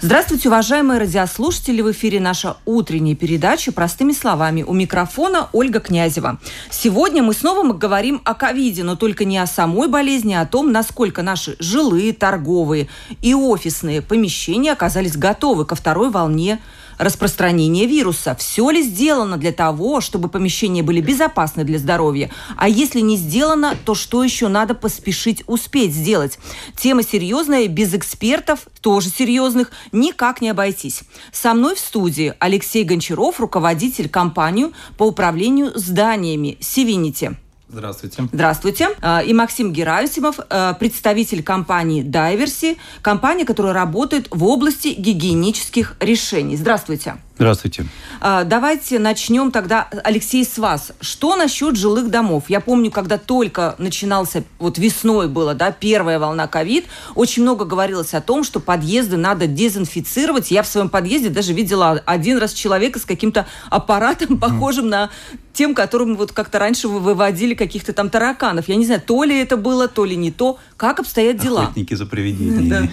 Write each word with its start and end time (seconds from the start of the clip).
Здравствуйте, 0.00 0.48
уважаемые 0.48 1.00
радиослушатели! 1.00 1.82
В 1.82 1.90
эфире 1.90 2.20
наша 2.20 2.56
утренняя 2.66 3.16
передача 3.16 3.72
«Простыми 3.72 4.12
словами». 4.12 4.62
У 4.62 4.72
микрофона 4.72 5.48
Ольга 5.52 5.80
Князева. 5.80 6.38
Сегодня 6.70 7.20
мы 7.24 7.34
снова 7.34 7.72
говорим 7.72 8.22
о 8.24 8.34
ковиде, 8.34 8.84
но 8.84 8.94
только 8.94 9.24
не 9.24 9.38
о 9.38 9.46
самой 9.48 9.88
болезни, 9.88 10.34
а 10.34 10.42
о 10.42 10.46
том, 10.46 10.70
насколько 10.70 11.22
наши 11.22 11.56
жилые, 11.58 12.12
торговые 12.12 12.86
и 13.22 13.34
офисные 13.34 14.00
помещения 14.00 14.70
оказались 14.70 15.16
готовы 15.16 15.64
ко 15.64 15.74
второй 15.74 16.10
волне 16.10 16.60
распространения 16.98 17.86
вируса. 17.86 18.34
Все 18.34 18.68
ли 18.70 18.82
сделано 18.82 19.36
для 19.36 19.52
того, 19.52 20.00
чтобы 20.00 20.28
помещения 20.28 20.82
были 20.82 21.00
безопасны 21.00 21.64
для 21.64 21.78
здоровья? 21.78 22.30
А 22.56 22.68
если 22.68 23.00
не 23.00 23.16
сделано, 23.16 23.76
то 23.84 23.94
что 23.94 24.22
еще 24.22 24.48
надо 24.48 24.74
поспешить 24.74 25.44
успеть 25.46 25.94
сделать? 25.94 26.38
Тема 26.76 27.02
серьезная, 27.02 27.68
без 27.68 27.94
экспертов, 27.94 28.66
тоже 28.80 29.08
серьезных, 29.08 29.70
никак 29.92 30.40
не 30.40 30.50
обойтись. 30.50 31.02
Со 31.32 31.54
мной 31.54 31.74
в 31.74 31.78
студии 31.78 32.34
Алексей 32.38 32.84
Гончаров, 32.84 33.40
руководитель 33.40 34.08
компании 34.08 34.72
по 34.96 35.04
управлению 35.04 35.72
зданиями 35.74 36.58
«Севинити». 36.60 37.36
Здравствуйте. 37.68 38.28
Здравствуйте. 38.32 38.88
А, 39.02 39.22
и 39.22 39.32
Максим 39.34 39.72
Герасимов, 39.72 40.38
а, 40.48 40.74
представитель 40.74 41.42
компании 41.42 42.02
Дайверси, 42.02 42.78
компания, 43.02 43.44
которая 43.44 43.74
работает 43.74 44.28
в 44.30 44.44
области 44.44 44.88
гигиенических 44.88 45.96
решений. 46.00 46.56
Здравствуйте. 46.56 47.16
Здравствуйте. 47.38 47.86
А, 48.20 48.42
давайте 48.42 48.98
начнем 48.98 49.52
тогда, 49.52 49.88
Алексей, 50.02 50.44
с 50.44 50.58
вас. 50.58 50.90
Что 51.00 51.36
насчет 51.36 51.76
жилых 51.76 52.10
домов? 52.10 52.44
Я 52.48 52.58
помню, 52.58 52.90
когда 52.90 53.16
только 53.16 53.76
начинался, 53.78 54.42
вот 54.58 54.76
весной 54.76 55.28
было, 55.28 55.54
да, 55.54 55.70
первая 55.70 56.18
волна 56.18 56.48
ковид, 56.48 56.86
очень 57.14 57.42
много 57.42 57.64
говорилось 57.64 58.12
о 58.14 58.20
том, 58.20 58.42
что 58.42 58.58
подъезды 58.58 59.16
надо 59.16 59.46
дезинфицировать. 59.46 60.50
Я 60.50 60.64
в 60.64 60.66
своем 60.66 60.88
подъезде 60.88 61.28
даже 61.28 61.52
видела 61.52 62.02
один 62.06 62.38
раз 62.38 62.52
человека 62.52 62.98
с 62.98 63.04
каким-то 63.04 63.46
аппаратом, 63.70 64.38
похожим 64.40 64.88
на 64.88 65.10
тем, 65.52 65.76
которым 65.76 66.16
вот 66.16 66.32
как-то 66.32 66.58
раньше 66.58 66.88
вы 66.88 66.98
выводили 66.98 67.54
каких-то 67.54 67.92
там 67.92 68.10
тараканов. 68.10 68.68
Я 68.68 68.74
не 68.74 68.84
знаю, 68.84 69.00
то 69.00 69.22
ли 69.22 69.38
это 69.38 69.56
было, 69.56 69.86
то 69.86 70.04
ли 70.04 70.16
не 70.16 70.32
то. 70.32 70.58
Как 70.76 70.98
обстоят 70.98 71.36
дела? 71.36 71.62
Охотники 71.62 71.94
за 71.94 72.06
привидениями. 72.06 72.90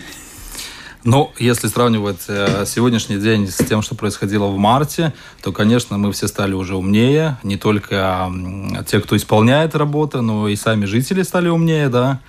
Ну, 1.05 1.31
если 1.37 1.67
сравнивать 1.67 2.25
э, 2.29 2.65
сегодняшний 2.65 3.17
день 3.17 3.47
с 3.47 3.57
тем, 3.57 3.83
что 3.83 3.93
происходило 3.93 4.47
в 4.47 4.57
марте, 4.57 5.13
то, 5.43 5.51
конечно, 5.51 5.99
мы 5.99 6.11
все 6.11 6.27
стали 6.27 6.53
уже 6.53 6.75
умнее. 6.75 7.37
Не 7.43 7.57
только 7.57 8.27
э, 8.33 8.83
те, 8.85 8.99
кто 8.99 9.15
исполняет 9.15 9.75
работу, 9.75 10.23
но 10.23 10.47
и 10.47 10.55
сами 10.55 10.85
жители 10.85 11.21
стали 11.21 11.47
умнее, 11.47 11.89
да. 11.89 12.21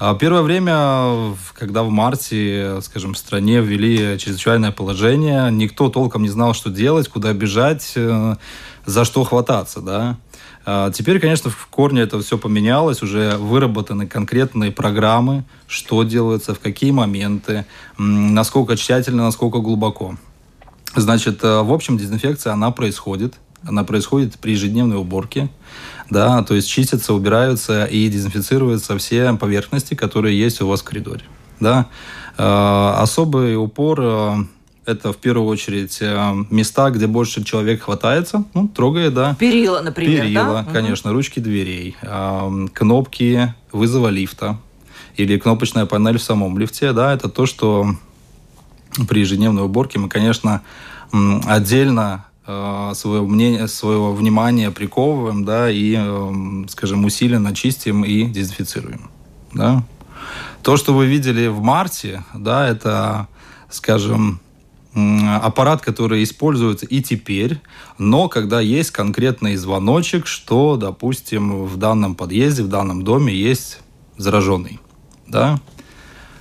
А 0.00 0.12
первое 0.16 0.42
время, 0.42 1.36
когда 1.54 1.84
в 1.84 1.90
марте, 1.90 2.80
скажем, 2.82 3.14
в 3.14 3.18
стране 3.18 3.60
ввели 3.60 4.18
чрезвычайное 4.18 4.72
положение, 4.72 5.48
никто 5.52 5.88
толком 5.88 6.22
не 6.22 6.28
знал, 6.28 6.52
что 6.52 6.68
делать, 6.68 7.06
куда 7.06 7.32
бежать, 7.32 7.92
э, 7.94 8.34
за 8.86 9.04
что 9.04 9.22
хвататься, 9.22 9.80
да. 9.80 10.16
А, 10.68 10.90
теперь, 10.90 11.20
конечно, 11.20 11.48
в 11.48 11.68
корне 11.68 12.02
это 12.02 12.20
все 12.20 12.36
поменялось, 12.36 13.00
уже 13.00 13.36
выработаны 13.36 14.08
конкретные 14.08 14.72
программы, 14.72 15.44
что 15.68 16.02
делается, 16.02 16.54
в 16.54 16.58
какие 16.58 16.90
моменты, 16.90 17.64
насколько 17.96 18.76
тщательно, 18.76 19.22
насколько 19.22 19.58
глубоко. 19.60 20.16
Значит, 20.96 21.44
э, 21.44 21.62
в 21.62 21.72
общем, 21.72 21.96
дезинфекция, 21.96 22.52
она 22.52 22.72
происходит. 22.72 23.34
Она 23.62 23.84
происходит 23.84 24.38
при 24.38 24.52
ежедневной 24.52 24.96
уборке. 24.96 25.50
Да, 26.10 26.42
то 26.42 26.54
есть 26.54 26.68
чистятся, 26.68 27.14
убираются 27.14 27.84
и 27.84 28.08
дезинфицируются 28.08 28.98
все 28.98 29.32
поверхности, 29.34 29.94
которые 29.94 30.38
есть 30.38 30.60
у 30.60 30.66
вас 30.66 30.80
в 30.80 30.84
коридоре. 30.84 31.22
Да. 31.60 31.86
Э, 32.38 32.94
особый 32.98 33.56
упор 33.56 34.00
э, 34.00 34.34
это 34.86 35.12
в 35.12 35.16
первую 35.16 35.48
очередь 35.48 35.98
э, 36.00 36.34
места, 36.50 36.90
где 36.90 37.06
больше 37.06 37.44
человек 37.44 37.82
хватается, 37.82 38.44
ну, 38.54 38.68
трогает, 38.68 39.14
да. 39.14 39.34
Перила, 39.38 39.80
например, 39.80 40.22
Перила, 40.22 40.64
да? 40.64 40.72
конечно, 40.72 41.10
угу. 41.10 41.16
ручки 41.16 41.40
дверей, 41.40 41.96
кнопки 42.72 43.54
вызова 43.72 44.08
лифта 44.08 44.58
или 45.16 45.38
кнопочная 45.38 45.86
панель 45.86 46.18
в 46.18 46.22
самом 46.22 46.56
лифте, 46.58 46.92
да, 46.92 47.12
это 47.12 47.28
то, 47.28 47.46
что 47.46 47.96
при 49.08 49.20
ежедневной 49.20 49.64
уборке 49.64 49.98
мы, 49.98 50.08
конечно, 50.08 50.62
отдельно 51.12 52.26
э, 52.46 52.92
своего 52.94 53.26
мнения, 53.26 53.66
своего 53.66 54.12
внимания 54.12 54.70
приковываем, 54.70 55.44
да, 55.44 55.68
и, 55.68 55.98
скажем, 56.68 57.04
усиленно 57.04 57.54
чистим 57.54 58.04
и 58.04 58.24
дезинфицируем, 58.24 59.10
да. 59.52 59.82
То, 60.62 60.76
что 60.76 60.94
вы 60.94 61.06
видели 61.06 61.48
в 61.48 61.60
марте, 61.60 62.24
да, 62.34 62.68
это, 62.68 63.28
скажем, 63.70 64.40
аппарат, 64.96 65.82
который 65.82 66.22
используется 66.22 66.86
и 66.86 67.02
теперь, 67.02 67.60
но 67.98 68.28
когда 68.28 68.60
есть 68.60 68.90
конкретный 68.90 69.56
звоночек, 69.56 70.26
что, 70.26 70.76
допустим, 70.76 71.64
в 71.64 71.76
данном 71.76 72.14
подъезде, 72.14 72.62
в 72.62 72.68
данном 72.68 73.02
доме 73.02 73.34
есть 73.34 73.80
зараженный. 74.16 74.80
Да? 75.26 75.60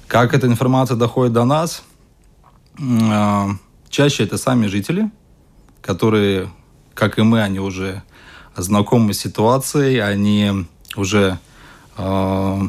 Как 0.07 0.33
эта 0.33 0.47
информация 0.47 0.95
доходит 0.95 1.33
до 1.33 1.43
нас? 1.43 1.83
А, 2.79 3.49
чаще 3.89 4.23
это 4.23 4.37
сами 4.37 4.67
жители, 4.67 5.11
которые, 5.81 6.49
как 6.93 7.19
и 7.19 7.23
мы, 7.23 7.41
они 7.41 7.59
уже 7.59 8.03
знакомы 8.55 9.13
с 9.13 9.19
ситуацией, 9.19 9.99
они 9.99 10.65
уже 10.95 11.39
э, 11.97 12.61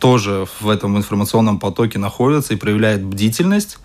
тоже 0.00 0.46
в 0.60 0.68
этом 0.68 0.96
информационном 0.96 1.60
потоке 1.60 2.00
находятся 2.00 2.54
и 2.54 2.56
проявляют 2.56 3.02
бдительность. 3.02 3.78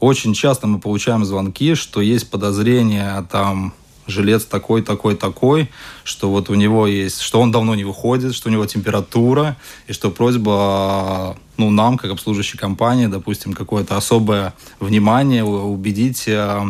Очень 0.00 0.34
часто 0.34 0.66
мы 0.66 0.78
получаем 0.78 1.24
звонки, 1.24 1.74
что 1.74 2.00
есть 2.00 2.30
подозрение 2.30 3.26
там 3.30 3.72
жилец 4.08 4.44
такой, 4.44 4.82
такой, 4.82 5.14
такой, 5.16 5.70
что 6.02 6.30
вот 6.30 6.50
у 6.50 6.54
него 6.54 6.86
есть, 6.86 7.20
что 7.20 7.40
он 7.40 7.52
давно 7.52 7.74
не 7.74 7.84
выходит, 7.84 8.34
что 8.34 8.48
у 8.48 8.52
него 8.52 8.64
температура, 8.66 9.56
и 9.86 9.92
что 9.92 10.10
просьба, 10.10 11.36
ну, 11.56 11.70
нам, 11.70 11.98
как 11.98 12.10
обслуживающей 12.12 12.58
компании, 12.58 13.06
допустим, 13.06 13.52
какое-то 13.52 13.96
особое 13.96 14.54
внимание 14.80 15.44
убедить 15.44 16.24
э, 16.26 16.62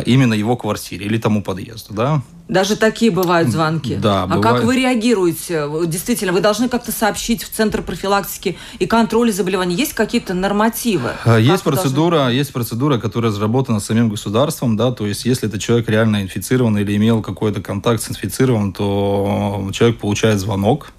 именно 0.00 0.34
его 0.34 0.56
квартире 0.56 1.06
или 1.06 1.18
тому 1.18 1.42
подъезду, 1.42 1.94
да. 1.94 2.22
Даже 2.48 2.76
такие 2.76 3.10
бывают 3.10 3.48
звонки. 3.48 3.96
Да, 3.96 4.24
а 4.24 4.26
бывает. 4.26 4.42
как 4.42 4.64
вы 4.64 4.76
реагируете? 4.76 5.66
Действительно, 5.86 6.32
вы 6.32 6.40
должны 6.40 6.68
как-то 6.68 6.92
сообщить 6.92 7.42
в 7.42 7.50
Центр 7.50 7.80
профилактики 7.82 8.58
и 8.78 8.86
контроля 8.86 9.32
заболеваний. 9.32 9.74
Есть 9.74 9.94
какие-то 9.94 10.34
нормативы? 10.34 11.12
А, 11.24 11.38
есть 11.38 11.62
процедура, 11.62 12.16
должны... 12.16 12.34
есть 12.34 12.52
процедура, 12.52 12.98
которая 12.98 13.30
разработана 13.32 13.80
самим 13.80 14.10
государством, 14.10 14.76
да, 14.76 14.92
то 14.92 15.06
есть 15.06 15.24
если 15.24 15.48
этот 15.48 15.60
человек 15.62 15.88
реально 15.88 16.22
инфицирован 16.22 16.76
или 16.76 16.94
имел 16.96 17.22
какой-то 17.22 17.62
контакт 17.62 18.02
с 18.02 18.10
инфицированным, 18.10 18.72
то 18.72 19.66
человек 19.72 19.98
получает 19.98 20.38
звонок, 20.38 20.92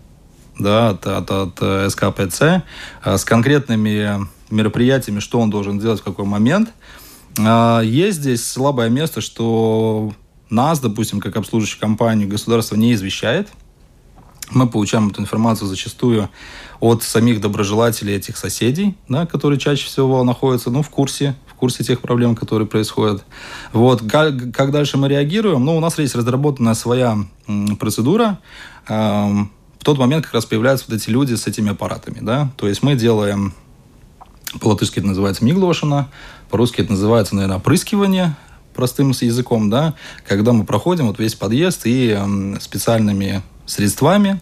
да, 0.58 0.90
от, 0.90 1.06
от, 1.06 1.32
от 1.32 1.58
э, 1.62 1.90
СКПЦ 1.90 2.42
э, 3.04 3.18
с 3.18 3.24
конкретными 3.24 4.26
мероприятиями, 4.50 5.20
что 5.20 5.40
он 5.40 5.50
должен 5.50 5.80
делать 5.80 6.02
в 6.02 6.04
какой 6.04 6.26
момент. 6.26 6.70
А, 7.40 7.82
есть 7.82 8.20
здесь 8.20 8.46
слабое 8.46 8.90
место, 8.90 9.22
что 9.22 10.14
нас, 10.50 10.80
допустим, 10.80 11.20
как 11.20 11.36
обслуживающую 11.38 11.80
компанию, 11.80 12.28
государство 12.28 12.76
не 12.76 12.94
извещает. 12.94 13.50
Мы 14.52 14.70
получаем 14.70 15.10
эту 15.10 15.22
информацию 15.22 15.68
зачастую 15.68 16.30
от 16.80 17.02
самих 17.02 17.42
доброжелателей 17.42 18.16
этих 18.16 18.38
соседей, 18.38 18.96
да, 19.10 19.26
которые 19.26 19.60
чаще 19.60 19.86
всего 19.88 20.24
находятся 20.24 20.70
ну, 20.70 20.84
в 20.84 20.90
курсе 20.90 21.36
в 21.56 21.58
курсе 21.58 21.86
тех 21.86 22.02
проблем, 22.02 22.36
которые 22.36 22.68
происходят. 22.68 23.24
Вот. 23.72 24.04
Как, 24.12 24.52
как 24.52 24.72
дальше 24.72 24.98
мы 24.98 25.08
реагируем? 25.08 25.64
Ну, 25.64 25.78
у 25.78 25.80
нас 25.80 25.98
есть 25.98 26.14
разработанная 26.14 26.74
своя 26.74 27.18
процедура. 27.80 28.40
Эм, 28.90 29.52
в 29.80 29.84
тот 29.86 29.98
момент 29.98 30.26
как 30.26 30.34
раз 30.34 30.46
появляются 30.46 30.86
вот 30.90 30.98
эти 30.98 31.10
люди 31.10 31.34
с 31.34 31.48
этими 31.48 31.72
аппаратами. 31.72 32.20
Да? 32.20 32.52
То 32.58 32.68
есть 32.68 32.84
мы 32.84 32.96
делаем, 32.96 33.54
по-латышски 34.60 35.00
это 35.00 35.08
называется 35.08 35.46
миглошина, 35.46 36.10
по-русски 36.56 36.80
это 36.80 36.92
называется, 36.92 37.36
наверное, 37.36 37.58
опрыскивание 37.58 38.34
простым 38.74 39.10
языком, 39.10 39.70
да, 39.70 39.94
когда 40.26 40.54
мы 40.54 40.64
проходим 40.64 41.08
вот 41.08 41.20
весь 41.20 41.36
подъезд 41.36 41.82
и 41.86 42.16
э, 42.18 42.60
специальными 42.62 43.44
средствами 43.66 44.40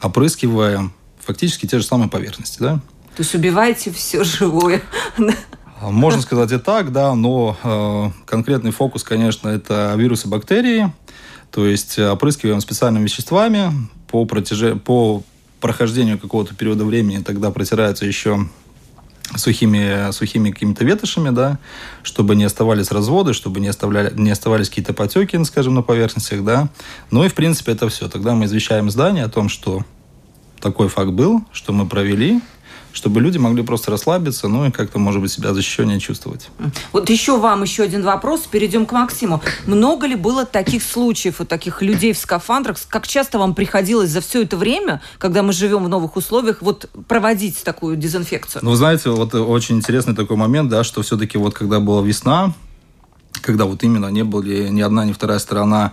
опрыскиваем 0.00 0.92
фактически 1.18 1.66
те 1.66 1.80
же 1.80 1.84
самые 1.84 2.08
поверхности, 2.08 2.58
да. 2.60 2.74
То 3.16 3.22
есть 3.24 3.34
убиваете 3.34 3.90
все 3.90 4.22
живое. 4.22 4.82
Можно 5.80 6.22
сказать 6.22 6.52
и 6.52 6.58
так, 6.58 6.92
да, 6.92 7.12
но 7.16 7.56
э, 7.64 8.10
конкретный 8.24 8.70
фокус, 8.70 9.02
конечно, 9.02 9.48
это 9.48 9.94
вирусы, 9.96 10.28
бактерии. 10.28 10.92
То 11.50 11.66
есть 11.66 11.98
опрыскиваем 11.98 12.60
специальными 12.60 13.02
веществами 13.02 13.72
по, 14.06 14.24
протяже... 14.26 14.76
по 14.76 15.24
прохождению 15.58 16.20
какого-то 16.20 16.54
периода 16.54 16.84
времени, 16.84 17.20
тогда 17.20 17.50
протираются 17.50 18.06
еще 18.06 18.46
сухими, 19.36 20.10
сухими 20.12 20.50
какими-то 20.50 20.84
ветошами, 20.84 21.30
да, 21.30 21.58
чтобы 22.02 22.34
не 22.34 22.44
оставались 22.44 22.90
разводы, 22.90 23.32
чтобы 23.32 23.60
не, 23.60 23.68
оставляли, 23.68 24.12
не 24.14 24.30
оставались 24.30 24.68
какие-то 24.68 24.94
потеки, 24.94 25.42
скажем, 25.44 25.74
на 25.74 25.82
поверхностях, 25.82 26.44
да. 26.44 26.68
Ну 27.10 27.24
и, 27.24 27.28
в 27.28 27.34
принципе, 27.34 27.72
это 27.72 27.88
все. 27.88 28.08
Тогда 28.08 28.34
мы 28.34 28.46
извещаем 28.46 28.90
здание 28.90 29.24
о 29.24 29.28
том, 29.28 29.48
что 29.48 29.84
такой 30.60 30.88
факт 30.88 31.10
был, 31.10 31.42
что 31.52 31.72
мы 31.72 31.86
провели, 31.86 32.40
чтобы 32.98 33.20
люди 33.20 33.38
могли 33.38 33.62
просто 33.62 33.92
расслабиться, 33.92 34.48
ну 34.48 34.66
и 34.66 34.70
как-то, 34.72 34.98
может 34.98 35.22
быть, 35.22 35.30
себя 35.30 35.54
защищеннее 35.54 36.00
чувствовать. 36.00 36.50
Вот 36.92 37.08
еще 37.08 37.38
вам 37.38 37.62
еще 37.62 37.84
один 37.84 38.02
вопрос, 38.02 38.40
перейдем 38.50 38.86
к 38.86 38.92
Максиму. 38.92 39.40
Много 39.66 40.06
ли 40.08 40.16
было 40.16 40.44
таких 40.44 40.82
случаев, 40.82 41.38
вот 41.38 41.48
таких 41.48 41.80
людей 41.80 42.12
в 42.12 42.18
скафандрах? 42.18 42.76
Как 42.88 43.06
часто 43.06 43.38
вам 43.38 43.54
приходилось 43.54 44.10
за 44.10 44.20
все 44.20 44.42
это 44.42 44.56
время, 44.56 45.00
когда 45.18 45.44
мы 45.44 45.52
живем 45.52 45.84
в 45.84 45.88
новых 45.88 46.16
условиях, 46.16 46.60
вот 46.60 46.90
проводить 47.06 47.62
такую 47.62 47.96
дезинфекцию? 47.96 48.64
Ну, 48.64 48.70
вы 48.70 48.76
знаете, 48.76 49.10
вот 49.10 49.32
очень 49.32 49.76
интересный 49.76 50.16
такой 50.16 50.36
момент, 50.36 50.68
да, 50.68 50.82
что 50.82 51.02
все-таки 51.02 51.38
вот 51.38 51.54
когда 51.54 51.78
была 51.78 52.02
весна, 52.02 52.52
когда 53.40 53.66
вот 53.66 53.84
именно 53.84 54.08
не 54.08 54.24
были 54.24 54.68
ни 54.68 54.80
одна, 54.80 55.04
ни 55.04 55.12
вторая 55.12 55.38
сторона 55.38 55.92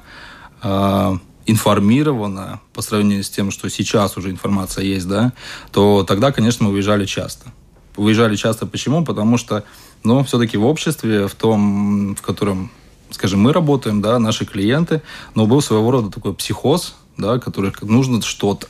э, 0.64 1.18
информирована 1.46 2.60
по 2.74 2.82
сравнению 2.82 3.24
с 3.24 3.30
тем, 3.30 3.52
что 3.52 3.70
сейчас 3.70 4.18
уже 4.18 4.32
информация 4.32 4.84
есть, 4.84 5.08
да, 5.08 5.34
то 5.72 6.04
тогда, 6.04 6.32
конечно, 6.32 6.66
мы 6.66 6.72
выезжали 6.72 7.06
часто. 7.06 7.52
Выезжали 7.96 8.36
часто 8.36 8.66
почему? 8.66 9.06
Потому 9.06 9.38
что, 9.38 9.64
ну, 10.04 10.24
все-таки 10.24 10.58
в 10.58 10.66
обществе, 10.66 11.28
в 11.28 11.36
том, 11.36 12.16
в 12.16 12.22
котором, 12.22 12.72
скажем, 13.12 13.42
мы 13.42 13.54
работаем, 13.54 14.02
да, 14.02 14.20
наши 14.20 14.46
клиенты, 14.46 15.02
но 15.34 15.46
был 15.46 15.62
своего 15.62 15.92
рода 15.92 16.12
такой 16.12 16.34
психоз, 16.34 16.96
да, 17.18 17.40
который 17.40 17.72
нужно 17.82 18.22
что-то. 18.22 18.68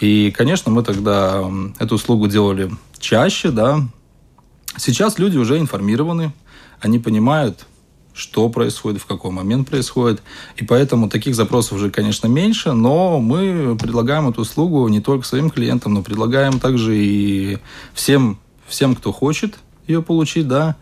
И, 0.00 0.30
конечно, 0.36 0.70
мы 0.70 0.82
тогда 0.82 1.44
эту 1.78 1.94
услугу 1.94 2.28
делали 2.28 2.70
чаще, 2.98 3.50
да. 3.50 3.80
Сейчас 4.76 5.18
люди 5.18 5.38
уже 5.38 5.58
информированы, 5.58 6.32
они 6.80 6.98
понимают, 6.98 7.66
что 8.14 8.48
происходит, 8.48 9.00
в 9.00 9.06
какой 9.06 9.30
момент 9.30 9.68
происходит. 9.68 10.22
И 10.56 10.64
поэтому 10.64 11.08
таких 11.08 11.34
запросов 11.34 11.72
уже, 11.72 11.90
конечно, 11.90 12.26
меньше, 12.26 12.72
но 12.72 13.18
мы 13.20 13.76
предлагаем 13.78 14.28
эту 14.28 14.42
услугу 14.42 14.86
не 14.88 15.00
только 15.00 15.26
своим 15.26 15.50
клиентам, 15.50 15.94
но 15.94 16.02
предлагаем 16.02 16.60
также 16.60 16.96
и 16.96 17.58
всем, 17.94 18.38
всем 18.66 18.94
кто 18.94 19.12
хочет 19.12 19.58
ее 19.86 20.02
получить, 20.02 20.46
да, 20.46 20.76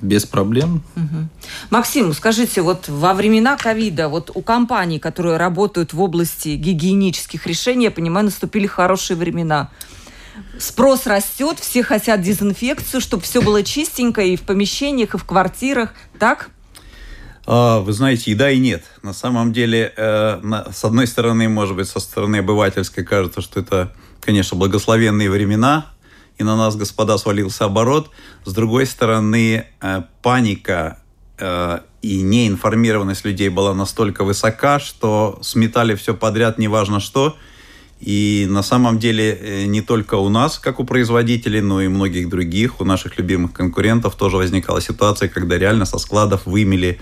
без 0.00 0.24
проблем. 0.24 0.82
Угу. 0.96 1.28
Максим, 1.70 2.12
скажите, 2.12 2.62
вот 2.62 2.88
во 2.88 3.14
времена 3.14 3.56
ковида, 3.56 4.08
вот 4.08 4.30
у 4.34 4.42
компаний, 4.42 4.98
которые 4.98 5.36
работают 5.36 5.92
в 5.92 6.00
области 6.00 6.50
гигиенических 6.50 7.46
решений, 7.46 7.84
я 7.84 7.90
понимаю, 7.90 8.26
наступили 8.26 8.66
хорошие 8.66 9.16
времена 9.16 9.70
спрос 10.58 11.06
растет, 11.06 11.58
все 11.58 11.82
хотят 11.82 12.20
дезинфекцию, 12.20 13.00
чтобы 13.00 13.22
все 13.22 13.40
было 13.40 13.62
чистенько 13.62 14.22
и 14.22 14.36
в 14.36 14.42
помещениях, 14.42 15.14
и 15.14 15.18
в 15.18 15.24
квартирах, 15.24 15.94
так? 16.18 16.50
А, 17.46 17.80
вы 17.80 17.92
знаете, 17.92 18.30
и 18.30 18.34
да, 18.34 18.50
и 18.50 18.58
нет. 18.58 18.84
На 19.02 19.12
самом 19.12 19.52
деле, 19.52 19.92
э, 19.96 20.40
с 20.72 20.84
одной 20.84 21.06
стороны, 21.06 21.48
может 21.48 21.76
быть, 21.76 21.88
со 21.88 22.00
стороны 22.00 22.36
обывательской 22.36 23.04
кажется, 23.04 23.40
что 23.40 23.60
это, 23.60 23.92
конечно, 24.20 24.56
благословенные 24.56 25.30
времена, 25.30 25.86
и 26.36 26.44
на 26.44 26.56
нас, 26.56 26.76
господа, 26.76 27.18
свалился 27.18 27.64
оборот. 27.64 28.10
С 28.44 28.52
другой 28.52 28.86
стороны, 28.86 29.66
э, 29.80 30.02
паника 30.22 30.98
э, 31.38 31.80
и 32.02 32.20
неинформированность 32.20 33.24
людей 33.24 33.48
была 33.48 33.74
настолько 33.74 34.24
высока, 34.24 34.78
что 34.78 35.38
сметали 35.42 35.94
все 35.94 36.14
подряд, 36.14 36.58
неважно 36.58 37.00
что– 37.00 37.36
и 38.00 38.46
на 38.48 38.62
самом 38.62 38.98
деле 38.98 39.34
э, 39.34 39.64
не 39.64 39.82
только 39.82 40.14
у 40.14 40.28
нас, 40.28 40.58
как 40.58 40.78
у 40.78 40.84
производителей, 40.84 41.60
но 41.60 41.82
и 41.82 41.88
многих 41.88 42.28
других, 42.28 42.80
у 42.80 42.84
наших 42.84 43.18
любимых 43.18 43.52
конкурентов 43.52 44.14
тоже 44.14 44.36
возникала 44.36 44.80
ситуация, 44.80 45.28
когда 45.28 45.58
реально 45.58 45.84
со 45.84 45.98
складов 45.98 46.46
вымели 46.46 47.00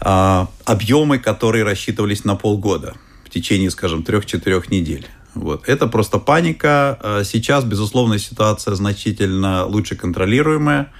а, 0.00 0.48
объемы, 0.64 1.18
которые 1.18 1.64
рассчитывались 1.64 2.24
на 2.24 2.36
полгода 2.36 2.94
в 3.24 3.30
течение, 3.30 3.70
скажем, 3.70 4.04
трех-четырех 4.04 4.70
недель. 4.70 5.06
Вот. 5.34 5.68
Это 5.68 5.88
просто 5.88 6.18
паника. 6.18 6.98
А 7.02 7.24
сейчас, 7.24 7.64
безусловно, 7.64 8.18
ситуация 8.18 8.76
значительно 8.76 9.66
лучше 9.66 9.96
контролируемая. 9.96 10.92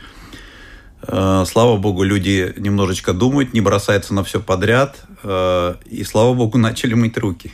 А, 1.02 1.44
слава 1.44 1.76
богу, 1.76 2.02
люди 2.02 2.52
немножечко 2.56 3.12
думают, 3.12 3.54
не 3.54 3.60
бросаются 3.60 4.14
на 4.14 4.24
все 4.24 4.40
подряд. 4.40 5.04
И, 5.24 6.04
слава 6.04 6.34
богу, 6.34 6.58
начали 6.58 6.94
мыть 6.94 7.16
руки. 7.16 7.52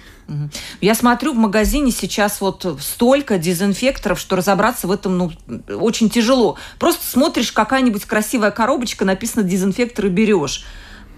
Я 0.80 0.94
смотрю, 0.94 1.32
в 1.32 1.36
магазине 1.36 1.90
сейчас 1.90 2.40
вот 2.40 2.66
столько 2.80 3.38
дезинфекторов, 3.38 4.20
что 4.20 4.36
разобраться 4.36 4.86
в 4.86 4.92
этом 4.92 5.16
ну, 5.16 5.32
очень 5.68 6.10
тяжело. 6.10 6.56
Просто 6.78 7.06
смотришь, 7.06 7.52
какая-нибудь 7.52 8.04
красивая 8.04 8.50
коробочка, 8.50 9.04
написано 9.04 9.42
дезинфектор 9.42 10.06
и 10.06 10.10
берешь. 10.10 10.64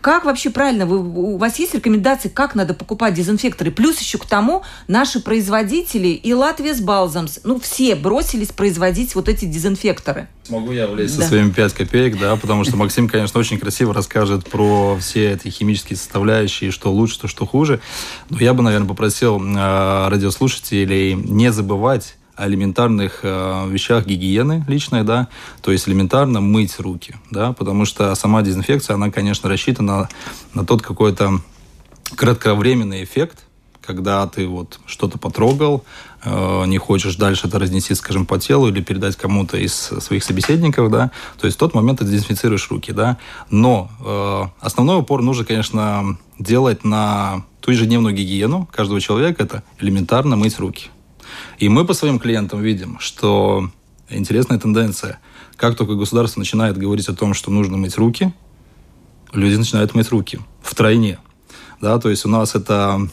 Как 0.00 0.24
вообще 0.24 0.50
правильно? 0.50 0.86
Вы, 0.86 0.98
у 0.98 1.36
вас 1.36 1.58
есть 1.58 1.74
рекомендации, 1.74 2.28
как 2.28 2.54
надо 2.54 2.74
покупать 2.74 3.14
дезинфекторы? 3.14 3.70
Плюс 3.70 3.98
еще 4.00 4.18
к 4.18 4.24
тому 4.24 4.62
наши 4.88 5.20
производители 5.20 6.08
и 6.08 6.32
Латвия 6.32 6.74
с 6.74 6.80
Балзамс, 6.80 7.40
ну 7.44 7.60
все 7.60 7.94
бросились 7.94 8.48
производить 8.48 9.14
вот 9.14 9.28
эти 9.28 9.44
дезинфекторы. 9.44 10.28
Могу 10.48 10.72
я 10.72 10.86
влезть 10.86 11.16
да. 11.16 11.22
со 11.22 11.28
своими 11.28 11.50
5 11.50 11.74
копеек, 11.74 12.18
да, 12.18 12.36
потому 12.36 12.64
что 12.64 12.76
Максим, 12.76 13.08
конечно, 13.08 13.38
очень 13.38 13.58
красиво 13.58 13.92
расскажет 13.94 14.48
про 14.48 14.96
все 14.98 15.32
эти 15.32 15.48
химические 15.48 15.96
составляющие, 15.96 16.70
что 16.70 16.90
лучше, 16.92 17.14
что, 17.14 17.28
что 17.28 17.46
хуже. 17.46 17.80
Но 18.30 18.38
я 18.38 18.54
бы, 18.54 18.62
наверное, 18.62 18.88
попросил 18.88 19.40
э, 19.40 20.08
радиослушателей 20.08 21.14
не 21.14 21.52
забывать 21.52 22.16
элементарных 22.46 23.20
э, 23.22 23.68
вещах 23.68 24.06
гигиены 24.06 24.64
личной, 24.68 25.04
да, 25.04 25.28
то 25.62 25.72
есть 25.72 25.88
элементарно 25.88 26.40
мыть 26.40 26.78
руки, 26.78 27.16
да, 27.30 27.52
потому 27.52 27.84
что 27.84 28.14
сама 28.14 28.42
дезинфекция, 28.42 28.94
она, 28.94 29.10
конечно, 29.10 29.48
рассчитана 29.48 30.08
на 30.54 30.64
тот 30.64 30.82
какой-то 30.82 31.40
кратковременный 32.16 33.04
эффект, 33.04 33.44
когда 33.82 34.26
ты 34.26 34.46
вот 34.46 34.78
что-то 34.86 35.18
потрогал, 35.18 35.84
э, 36.22 36.64
не 36.66 36.78
хочешь 36.78 37.16
дальше 37.16 37.48
это 37.48 37.58
разнести, 37.58 37.94
скажем, 37.94 38.26
по 38.26 38.38
телу 38.38 38.68
или 38.68 38.80
передать 38.80 39.16
кому-то 39.16 39.56
из 39.56 39.74
своих 39.74 40.22
собеседников, 40.22 40.90
да, 40.90 41.10
то 41.40 41.46
есть 41.46 41.56
в 41.56 41.60
тот 41.60 41.74
момент 41.74 41.98
ты 41.98 42.04
дезинфицируешь 42.04 42.70
руки, 42.70 42.92
да, 42.92 43.16
но 43.50 43.90
э, 44.00 44.64
основной 44.64 44.98
упор 44.98 45.22
нужно, 45.22 45.44
конечно, 45.44 46.18
делать 46.38 46.84
на 46.84 47.44
ту 47.60 47.72
ежедневную 47.72 48.14
гигиену 48.14 48.68
каждого 48.72 49.00
человека, 49.00 49.42
это 49.42 49.62
элементарно 49.78 50.36
мыть 50.36 50.58
руки. 50.58 50.90
И 51.58 51.68
мы 51.68 51.84
по 51.84 51.94
своим 51.94 52.18
клиентам 52.18 52.62
видим, 52.62 52.98
что 53.00 53.70
интересная 54.08 54.58
тенденция. 54.58 55.20
Как 55.56 55.76
только 55.76 55.94
государство 55.94 56.40
начинает 56.40 56.78
говорить 56.78 57.08
о 57.08 57.14
том, 57.14 57.34
что 57.34 57.50
нужно 57.50 57.76
мыть 57.76 57.96
руки, 57.96 58.32
люди 59.32 59.56
начинают 59.56 59.94
мыть 59.94 60.10
руки 60.10 60.40
в 60.62 60.74
тройне. 60.74 61.18
Да, 61.80 61.98
то 61.98 62.08
есть 62.10 62.24
у 62.24 62.28
нас 62.28 62.54
это 62.54 63.08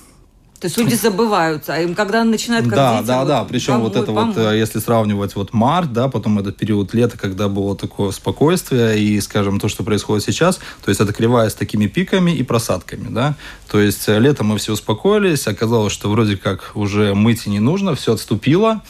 то 0.60 0.66
есть 0.66 0.78
люди 0.78 0.96
забываются, 0.96 1.76
а 1.76 1.80
им 1.80 1.94
когда 1.94 2.24
начинают 2.24 2.66
как 2.66 2.76
Да, 2.76 2.98
дети, 2.98 3.08
да, 3.08 3.20
вот, 3.20 3.28
да. 3.28 3.44
Причем 3.44 3.82
вот 3.82 3.96
это 3.96 4.08
помой. 4.08 4.34
вот, 4.34 4.38
э, 4.38 4.58
если 4.58 4.80
сравнивать 4.80 5.36
вот 5.36 5.54
март, 5.54 5.94
да, 5.94 6.08
потом 6.08 6.40
этот 6.40 6.58
период 6.58 6.96
лета, 6.96 7.16
когда 7.16 7.48
было 7.48 7.76
такое 7.76 8.10
спокойствие 8.10 9.00
и, 9.00 9.22
скажем, 9.22 9.60
то, 9.60 9.70
что 9.70 9.84
происходит 9.84 10.26
сейчас, 10.26 10.58
то 10.84 10.90
есть 10.90 11.00
это 11.00 11.14
кривая 11.14 11.50
с 11.50 11.54
такими 11.54 11.86
пиками 11.86 12.32
и 12.32 12.42
просадками, 12.42 13.08
да. 13.10 13.36
То 13.70 13.80
есть 13.80 14.10
э, 14.10 14.18
летом 14.18 14.48
мы 14.48 14.58
все 14.58 14.74
успокоились, 14.74 15.46
оказалось, 15.48 15.94
что 15.94 16.10
вроде 16.10 16.38
как 16.38 16.72
уже 16.74 17.14
мыть 17.14 17.46
и 17.46 17.52
не 17.52 17.60
нужно, 17.60 17.94
все 17.94 18.14
отступило, 18.14 18.82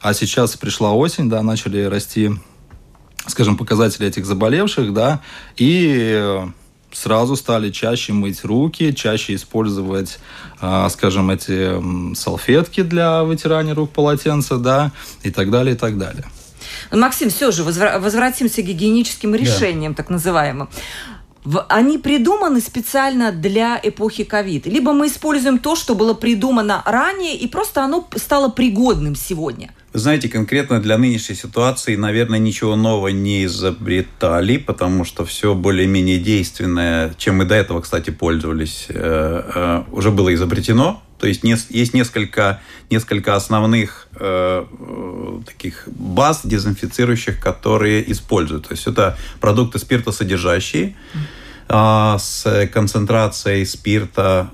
а 0.00 0.14
сейчас 0.14 0.56
пришла 0.56 0.92
осень, 0.92 1.28
да, 1.28 1.42
начали 1.42 1.82
расти, 1.82 2.30
скажем, 3.26 3.56
показатели 3.56 4.06
этих 4.06 4.26
заболевших, 4.26 4.92
да, 4.92 5.22
и 5.56 6.12
э, 6.14 6.46
сразу 6.92 7.36
стали 7.36 7.70
чаще 7.70 8.12
мыть 8.12 8.44
руки, 8.44 8.94
чаще 8.94 9.34
использовать, 9.34 10.18
а, 10.60 10.88
скажем, 10.88 11.30
эти 11.30 12.14
салфетки 12.14 12.82
для 12.82 13.22
вытирания 13.24 13.74
рук 13.74 13.90
полотенца, 13.90 14.56
да, 14.56 14.92
и 15.22 15.30
так 15.30 15.50
далее, 15.50 15.74
и 15.74 15.78
так 15.78 15.98
далее. 15.98 16.24
Максим, 16.92 17.30
все 17.30 17.50
же 17.50 17.64
возвратимся 17.64 18.62
к 18.62 18.64
гигиеническим 18.64 19.34
решениям, 19.34 19.92
да. 19.92 19.96
так 19.96 20.10
называемым 20.10 20.68
они 21.68 21.98
придуманы 21.98 22.60
специально 22.60 23.30
для 23.32 23.78
эпохи 23.82 24.24
ковид. 24.24 24.66
Либо 24.66 24.92
мы 24.92 25.06
используем 25.06 25.58
то, 25.58 25.76
что 25.76 25.94
было 25.94 26.14
придумано 26.14 26.82
ранее, 26.84 27.36
и 27.36 27.46
просто 27.46 27.84
оно 27.84 28.06
стало 28.16 28.48
пригодным 28.48 29.14
сегодня. 29.14 29.72
Знаете, 29.96 30.28
конкретно 30.28 30.78
для 30.78 30.98
нынешней 30.98 31.34
ситуации, 31.34 31.96
наверное, 31.96 32.38
ничего 32.38 32.76
нового 32.76 33.08
не 33.08 33.46
изобретали, 33.46 34.58
потому 34.58 35.06
что 35.06 35.24
все 35.24 35.54
более-менее 35.54 36.18
действенное, 36.18 37.14
чем 37.16 37.38
мы 37.38 37.46
до 37.46 37.54
этого, 37.54 37.80
кстати, 37.80 38.10
пользовались, 38.10 38.88
э, 38.90 38.94
э, 38.94 39.84
уже 39.92 40.10
было 40.10 40.34
изобретено. 40.34 41.02
То 41.18 41.26
есть 41.26 41.44
есть 41.44 41.94
несколько, 41.94 42.60
несколько 42.90 43.36
основных 43.36 44.08
э, 44.16 44.66
таких 45.46 45.84
баз 45.86 46.42
дезинфицирующих, 46.44 47.40
которые 47.40 48.12
используют. 48.12 48.68
То 48.68 48.74
есть 48.74 48.86
это 48.86 49.16
продукты 49.40 49.78
спиртосодержащие 49.78 50.94
э, 51.70 52.16
с 52.18 52.68
концентрацией 52.70 53.64
спирта 53.64 54.50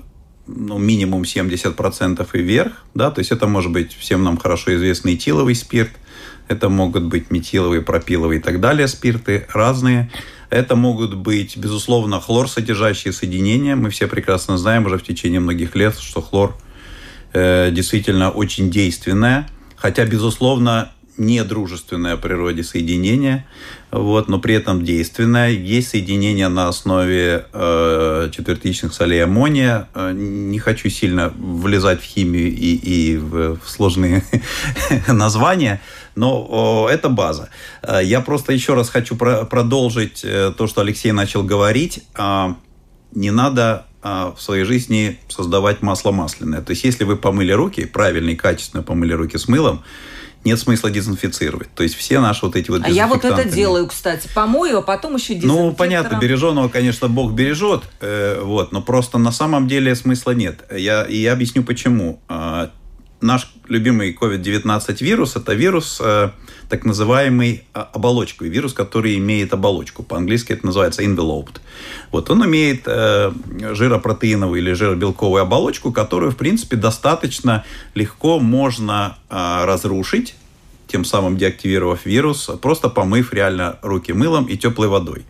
ну, 0.47 0.77
минимум 0.77 1.23
70% 1.23 2.27
и 2.33 2.37
вверх. 2.41 2.85
Да? 2.93 3.11
То 3.11 3.19
есть 3.19 3.31
это 3.31 3.47
может 3.47 3.71
быть 3.71 3.93
всем 3.93 4.23
нам 4.23 4.37
хорошо 4.37 4.75
известный 4.75 5.15
этиловый 5.15 5.55
спирт– 5.55 5.91
Это 6.47 6.69
могут 6.69 7.03
быть 7.03 7.31
метиловые, 7.31 7.81
пропиловые 7.81 8.39
и 8.39 8.43
так 8.43 8.59
далее 8.59 8.87
спирты 8.87 9.47
разные. 9.53 10.11
Это 10.49 10.75
могут 10.75 11.15
быть, 11.15 11.57
безусловно, 11.57 12.19
хлор 12.19 12.49
содержащие 12.49 13.13
соединения. 13.13 13.75
Мы 13.75 13.89
все 13.89 14.07
прекрасно 14.07 14.57
знаем 14.57 14.85
уже 14.85 14.97
в 14.97 15.03
течение 15.03 15.39
многих 15.39 15.75
лет, 15.75 15.97
что 15.97 16.21
хлор 16.21 16.55
э, 17.33 17.71
действительно 17.71 18.29
очень 18.29 18.69
действенное. 18.69 19.49
Хотя, 19.75 20.05
безусловно, 20.05 20.91
недружественное 21.17 22.17
природе 22.17 22.63
соединение, 22.63 23.45
вот, 23.91 24.27
но 24.27 24.39
при 24.39 24.55
этом 24.55 24.83
действенное. 24.83 25.49
Есть 25.51 25.89
соединение 25.89 26.47
на 26.47 26.67
основе 26.67 27.45
э, 27.53 28.29
четвертичных 28.31 28.93
солей 28.93 29.23
аммония. 29.23 29.87
Э, 29.93 30.11
не 30.13 30.59
хочу 30.59 30.89
сильно 30.89 31.31
влезать 31.35 32.01
в 32.01 32.03
химию 32.03 32.47
и, 32.47 32.75
и 32.75 33.17
в, 33.17 33.59
сложные 33.65 34.23
названия, 35.07 35.81
но 36.15 36.87
это 36.89 37.09
база. 37.09 37.49
Э, 37.81 37.99
я 38.03 38.21
просто 38.21 38.53
еще 38.53 38.73
раз 38.73 38.89
хочу 38.89 39.15
про 39.15 39.45
продолжить 39.45 40.21
э, 40.23 40.53
то, 40.57 40.67
что 40.67 40.81
Алексей 40.81 41.11
начал 41.11 41.43
говорить. 41.43 42.03
Э, 42.17 42.53
не 43.13 43.31
надо 43.31 43.85
в 44.01 44.35
своей 44.37 44.65
жизни 44.65 45.17
создавать 45.29 45.81
масло 45.81 46.11
масляное. 46.11 46.61
То 46.61 46.71
есть, 46.71 46.83
если 46.83 47.05
вы 47.05 47.15
помыли 47.15 47.53
руки, 47.53 47.85
правильно 47.85 48.31
и 48.31 48.35
качественно 48.35 48.83
помыли 48.83 49.13
руки 49.13 49.37
с 49.37 49.47
мылом, 49.47 49.81
нет 50.45 50.59
смысла 50.59 50.89
дезинфицировать. 50.89 51.73
То 51.75 51.83
есть 51.83 51.95
все 51.95 52.19
наши 52.19 52.45
вот 52.45 52.55
эти 52.55 52.69
вот 52.69 52.81
А 52.83 52.89
я 52.89 53.07
вот 53.07 53.25
это 53.25 53.45
делаю, 53.45 53.87
кстати. 53.87 54.29
Помою, 54.33 54.79
а 54.79 54.81
потом 54.81 55.15
еще 55.15 55.35
дезинфектором. 55.35 55.67
Ну, 55.67 55.73
понятно, 55.73 56.17
береженого, 56.17 56.69
конечно, 56.69 57.07
Бог 57.07 57.33
бережет, 57.33 57.83
э, 58.01 58.41
вот, 58.41 58.71
но 58.71 58.81
просто 58.81 59.17
на 59.17 59.31
самом 59.31 59.67
деле 59.67 59.95
смысла 59.95 60.31
нет. 60.31 60.65
Я, 60.75 61.03
и 61.03 61.17
я 61.17 61.33
объясню 61.33 61.63
почему. 61.63 62.19
Наш 63.23 63.47
любимый 63.69 64.13
COVID-19 64.21 64.97
вирус– 65.01 65.35
это 65.37 65.53
вирус, 65.53 66.01
э, 66.03 66.31
так 66.67 66.83
называемый 66.83 67.63
э, 67.73 67.85
оболочкой. 67.93 68.49
Вирус, 68.49 68.73
который 68.73 69.17
имеет 69.17 69.53
оболочку. 69.53 70.03
По-английски 70.03 70.51
это 70.51 70.65
называется 70.65 71.03
enveloped. 71.03 71.61
Вот 72.11 72.29
он 72.29 72.45
имеет 72.45 72.81
э, 72.85 73.31
жиропротеиновую 73.71 74.59
или 74.59 74.73
жиробелковую 74.73 75.41
оболочку, 75.41 75.93
которую, 75.93 76.33
в 76.33 76.35
принципе, 76.35 76.75
достаточно 76.75 77.63
легко 77.95 78.39
можно 78.39 79.17
разрушить, 79.29 80.35
тем 80.87 81.05
самым 81.05 81.37
деактивировав 81.37 82.05
вирус, 82.05 82.51
просто 82.61 82.89
помыв 82.89 83.31
реально 83.31 83.79
руки 83.81 84.11
мылом 84.11 84.47
и 84.47 84.57
теплой 84.57 84.89
водой. 84.89 85.23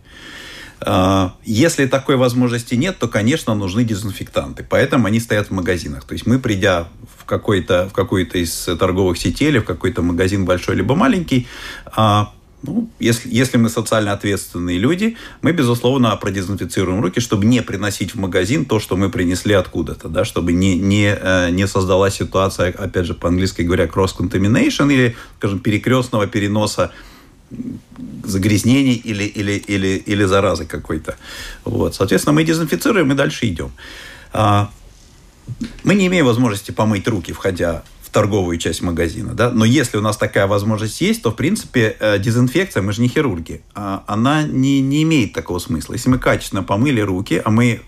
Э, 0.80 1.30
если 1.44 1.86
такой 1.86 2.16
возможности 2.16 2.74
нет, 2.74 2.98
то, 2.98 3.08
конечно, 3.08 3.54
нужны 3.54 3.84
дезинфектанты. 3.84 4.66
Поэтому 4.68 5.06
они 5.06 5.20
стоят 5.20 5.48
в 5.48 5.50
магазинах. 5.50 6.04
То 6.04 6.14
есть 6.14 6.26
мы, 6.26 6.38
придя 6.38 6.88
в 7.18 7.24
какой-то 7.24 7.88
в 7.88 7.92
какой-то 7.92 8.38
из 8.38 8.68
торговых 8.78 9.18
сетей 9.18 9.48
или 9.48 9.58
в 9.58 9.64
какой-то 9.64 10.02
магазин 10.02 10.44
большой 10.44 10.76
либо 10.76 10.94
маленький, 10.94 11.46
а, 11.86 12.32
ну, 12.66 12.88
если, 12.98 13.28
если 13.28 13.58
мы 13.58 13.68
социально 13.68 14.12
ответственные 14.12 14.78
люди, 14.78 15.16
мы, 15.42 15.52
безусловно, 15.52 16.16
продезинфицируем 16.16 17.02
руки, 17.02 17.20
чтобы 17.20 17.44
не 17.44 17.62
приносить 17.62 18.14
в 18.14 18.18
магазин 18.18 18.64
то, 18.64 18.80
что 18.80 18.96
мы 18.96 19.10
принесли 19.10 19.54
откуда-то, 19.54 20.08
да, 20.08 20.24
чтобы 20.24 20.52
не, 20.52 20.78
не, 20.78 21.14
э, 21.14 21.50
не 21.50 21.66
создалась 21.66 22.14
ситуация, 22.14 22.70
опять 22.70 23.04
же, 23.04 23.14
по-английски 23.14 23.62
говоря, 23.62 23.84
cross-contamination 23.84 24.92
или, 24.92 25.16
скажем, 25.38 25.58
перекрестного 25.58 26.26
переноса 26.26 26.92
загрязнений 28.24 28.94
или, 28.94 29.24
или, 29.24 29.52
или, 29.52 30.02
или 30.06 30.24
заразы 30.24 30.64
какой-то. 30.64 31.16
Вот. 31.64 31.94
Соответственно, 31.94 32.34
мы 32.34 32.44
дезинфицируем 32.44 33.12
и 33.12 33.14
дальше 33.14 33.46
идем. 33.46 33.72
А, 34.32 34.70
мы 35.82 35.94
не 35.94 36.06
имеем 36.06 36.26
возможности 36.26 36.70
помыть 36.70 37.06
руки, 37.06 37.32
входя 37.32 37.84
в 38.02 38.10
торговую 38.10 38.58
часть 38.58 38.82
магазина, 38.82 39.34
да, 39.34 39.50
но 39.50 39.64
если 39.64 39.96
у 39.96 40.00
нас 40.00 40.16
такая 40.16 40.46
возможность 40.46 41.00
есть, 41.00 41.22
то, 41.22 41.30
в 41.30 41.36
принципе, 41.36 41.96
э, 41.98 42.18
дезинфекция, 42.18 42.82
мы 42.82 42.92
же 42.92 43.02
не 43.02 43.08
хирурги, 43.08 43.62
а 43.74 44.04
она 44.06 44.44
не, 44.44 44.80
не 44.80 45.02
имеет 45.02 45.32
такого 45.32 45.58
смысла. 45.58 45.94
Если 45.94 46.08
мы 46.08 46.18
качественно 46.18 46.62
помыли 46.62 47.00
руки, 47.00 47.42
а 47.44 47.50
мы 47.50 47.82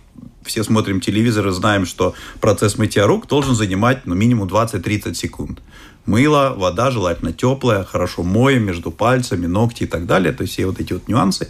все 0.44 0.64
смотрим 0.64 1.00
телевизор 1.00 1.46
и 1.48 1.50
знаем, 1.52 1.86
что 1.86 2.14
процесс 2.40 2.78
мытья 2.78 3.06
рук 3.06 3.26
должен 3.26 3.54
занимать 3.54 4.06
ну, 4.06 4.14
минимум 4.14 4.48
20-30 4.48 5.14
секунд. 5.14 5.60
Мыло, 6.06 6.54
вода 6.56 6.90
желательно 6.92 7.32
теплая, 7.32 7.84
хорошо 7.84 8.22
моем 8.22 8.64
между 8.64 8.90
пальцами, 8.92 9.46
ногти 9.46 9.82
и 9.82 9.86
так 9.86 10.06
далее, 10.06 10.32
то 10.32 10.42
есть 10.42 10.54
все 10.54 10.66
вот 10.66 10.80
эти 10.80 10.92
вот 10.92 11.08
нюансы. 11.08 11.48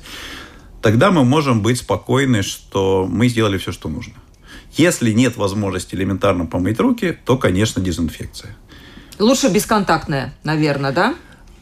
Тогда 0.81 1.11
мы 1.11 1.25
можем 1.25 1.63
быть 1.63 1.79
спокойны, 1.79 2.43
что 2.43 3.07
мы 3.11 3.29
сделали 3.29 3.59
все, 3.59 3.73
что 3.73 3.89
нужно. 3.89 4.15
Если 4.73 5.13
нет 5.13 5.37
возможности 5.37 5.95
элементарно 5.95 6.47
помыть 6.47 6.79
руки, 6.81 7.19
то, 7.25 7.37
конечно, 7.37 7.83
дезинфекция. 7.83 8.57
Лучше 9.19 9.49
бесконтактная, 9.49 10.35
наверное, 10.45 10.93
да? 10.93 11.15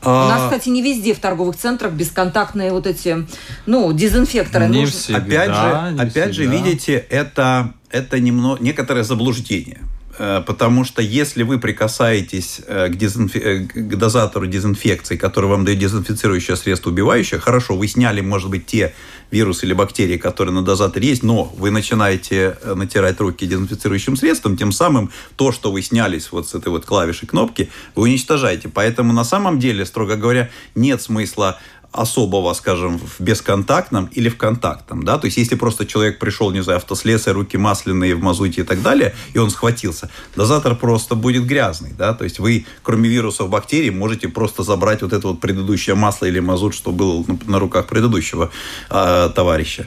А... 0.02 0.26
У 0.26 0.28
нас, 0.28 0.42
кстати, 0.44 0.68
не 0.68 0.82
везде 0.82 1.14
в 1.14 1.18
торговых 1.18 1.56
центрах 1.56 1.92
бесконтактные 1.92 2.72
вот 2.72 2.86
эти, 2.86 3.26
ну, 3.66 3.92
дезинфекторы. 3.92 4.68
Не 4.68 4.80
нужно... 4.80 4.98
всегда, 4.98 5.18
опять 5.18 5.54
же, 5.54 5.92
не 5.94 6.00
опять 6.00 6.32
всегда. 6.32 6.32
же, 6.32 6.46
видите, 6.46 6.94
это, 6.94 7.74
это 7.90 8.20
немного, 8.20 8.62
некоторое 8.62 9.04
заблуждение. 9.04 9.80
Э, 10.18 10.42
потому 10.46 10.84
что 10.84 11.02
если 11.02 11.42
вы 11.42 11.58
прикасаетесь 11.58 12.60
э, 12.66 12.88
к, 12.88 12.96
дезинфи... 12.96 13.38
Э, 13.38 13.60
к 13.60 13.96
дозатору 13.96 14.46
дезинфекции, 14.46 15.16
который 15.16 15.46
вам 15.46 15.64
дает 15.64 15.78
дезинфицирующее 15.78 16.56
средство 16.56 16.90
убивающее, 16.90 17.40
хорошо, 17.40 17.76
вы 17.76 17.88
сняли, 17.88 18.20
может 18.20 18.50
быть, 18.50 18.66
те 18.66 18.94
вирусы 19.30 19.66
или 19.66 19.72
бактерии, 19.72 20.16
которые 20.16 20.54
на 20.54 20.62
дозаторе 20.62 21.08
есть, 21.08 21.22
но 21.22 21.44
вы 21.56 21.70
начинаете 21.70 22.56
натирать 22.74 23.18
руки 23.20 23.46
дезинфицирующим 23.46 24.16
средством, 24.16 24.56
тем 24.56 24.70
самым 24.70 25.10
то, 25.36 25.50
что 25.50 25.72
вы 25.72 25.82
снялись 25.82 26.30
вот 26.30 26.48
с 26.48 26.54
этой 26.54 26.68
вот 26.68 26.84
клавиши 26.84 27.26
кнопки, 27.26 27.70
вы 27.96 28.04
уничтожаете. 28.04 28.68
Поэтому 28.68 29.12
на 29.12 29.24
самом 29.24 29.58
деле, 29.58 29.84
строго 29.84 30.16
говоря, 30.16 30.50
нет 30.74 31.02
смысла 31.02 31.58
особого, 31.94 32.52
скажем, 32.54 32.98
в 32.98 33.20
бесконтактном 33.20 34.06
или 34.06 34.28
в 34.28 34.36
контактном, 34.36 35.04
да, 35.04 35.18
то 35.18 35.26
есть 35.26 35.36
если 35.36 35.54
просто 35.54 35.86
человек 35.86 36.18
пришел, 36.18 36.50
не 36.50 36.62
знаю, 36.62 36.78
автослесарь, 36.78 37.34
руки 37.34 37.56
масляные 37.56 38.14
в 38.16 38.22
мазуте 38.22 38.62
и 38.62 38.64
так 38.64 38.82
далее, 38.82 39.14
и 39.32 39.38
он 39.38 39.50
схватился, 39.50 40.10
дозатор 40.34 40.74
просто 40.74 41.14
будет 41.14 41.46
грязный, 41.46 41.92
да, 41.96 42.12
то 42.12 42.24
есть 42.24 42.40
вы, 42.40 42.66
кроме 42.82 43.08
вирусов, 43.08 43.48
бактерий, 43.48 43.90
можете 43.90 44.28
просто 44.28 44.64
забрать 44.64 45.02
вот 45.02 45.12
это 45.12 45.28
вот 45.28 45.40
предыдущее 45.40 45.94
масло 45.94 46.26
или 46.26 46.40
мазут, 46.40 46.74
что 46.74 46.90
было 46.90 47.24
на 47.46 47.60
руках 47.60 47.86
предыдущего 47.86 48.50
э, 48.90 49.30
товарища, 49.34 49.86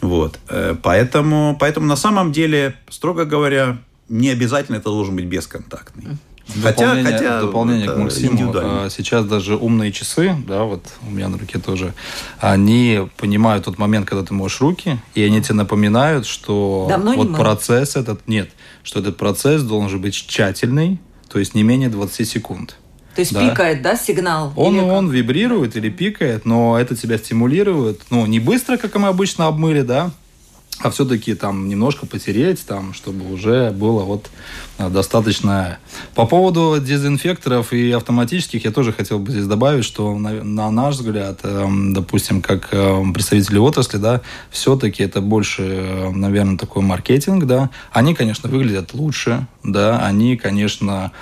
вот, 0.00 0.38
э, 0.48 0.76
поэтому, 0.80 1.56
поэтому 1.58 1.86
на 1.86 1.96
самом 1.96 2.30
деле, 2.30 2.76
строго 2.88 3.24
говоря, 3.24 3.78
не 4.08 4.30
обязательно 4.30 4.76
это 4.76 4.90
должен 4.90 5.16
быть 5.16 5.26
бесконтактный. 5.26 6.16
Хотя, 6.62 7.02
хотя 7.02 7.40
дополнение 7.40 7.90
к 7.90 7.96
Максиму, 7.96 8.52
а, 8.54 8.88
сейчас 8.90 9.26
даже 9.26 9.56
умные 9.56 9.92
часы, 9.92 10.34
да, 10.46 10.64
вот 10.64 10.82
у 11.06 11.10
меня 11.10 11.28
на 11.28 11.36
руке 11.36 11.58
тоже, 11.58 11.94
они 12.40 13.08
понимают 13.16 13.64
тот 13.64 13.78
момент, 13.78 14.06
когда 14.06 14.24
ты 14.24 14.32
моешь 14.32 14.60
руки, 14.60 14.98
и 15.14 15.22
они 15.22 15.42
тебе 15.42 15.54
напоминают, 15.54 16.26
что 16.26 16.86
Давно 16.88 17.14
вот 17.14 17.36
процесс 17.36 17.96
этот, 17.96 18.26
нет, 18.26 18.50
что 18.82 19.00
этот 19.00 19.16
процесс 19.16 19.62
должен 19.62 20.00
быть 20.00 20.14
тщательный, 20.14 20.98
то 21.28 21.38
есть 21.38 21.54
не 21.54 21.62
менее 21.62 21.90
20 21.90 22.28
секунд. 22.28 22.76
То 23.14 23.20
есть 23.20 23.34
да. 23.34 23.50
пикает, 23.50 23.82
да, 23.82 23.96
сигнал? 23.96 24.52
Он, 24.56 24.76
или 24.76 24.80
он 24.80 25.10
вибрирует 25.10 25.76
или 25.76 25.90
пикает, 25.90 26.44
но 26.44 26.78
это 26.78 26.96
тебя 26.96 27.18
стимулирует. 27.18 28.00
Ну, 28.10 28.26
не 28.26 28.38
быстро, 28.38 28.76
как 28.76 28.94
мы 28.94 29.08
обычно 29.08 29.48
обмыли, 29.48 29.82
да, 29.82 30.12
а 30.80 30.90
все-таки 30.90 31.34
там 31.34 31.68
немножко 31.68 32.06
потереть, 32.06 32.64
там, 32.66 32.94
чтобы 32.94 33.32
уже 33.32 33.70
было 33.70 34.04
вот 34.04 34.30
э, 34.78 34.88
достаточно. 34.88 35.78
По 36.14 36.24
поводу 36.26 36.76
дезинфекторов 36.80 37.72
и 37.72 37.90
автоматических 37.90 38.64
я 38.64 38.70
тоже 38.70 38.92
хотел 38.92 39.18
бы 39.18 39.32
здесь 39.32 39.46
добавить, 39.46 39.84
что 39.84 40.16
на, 40.16 40.44
на 40.44 40.70
наш 40.70 40.94
взгляд, 40.94 41.40
эм, 41.42 41.92
допустим, 41.92 42.42
как 42.42 42.68
эм, 42.72 43.12
представители 43.12 43.58
отрасли, 43.58 43.98
да, 43.98 44.20
все-таки 44.50 45.02
это 45.02 45.20
больше, 45.20 45.62
э, 45.62 46.10
наверное, 46.10 46.58
такой 46.58 46.82
маркетинг, 46.82 47.44
да. 47.44 47.70
Они, 47.90 48.14
конечно, 48.14 48.48
выглядят 48.48 48.94
лучше, 48.94 49.46
да, 49.64 50.06
они, 50.06 50.36
конечно, 50.36 51.12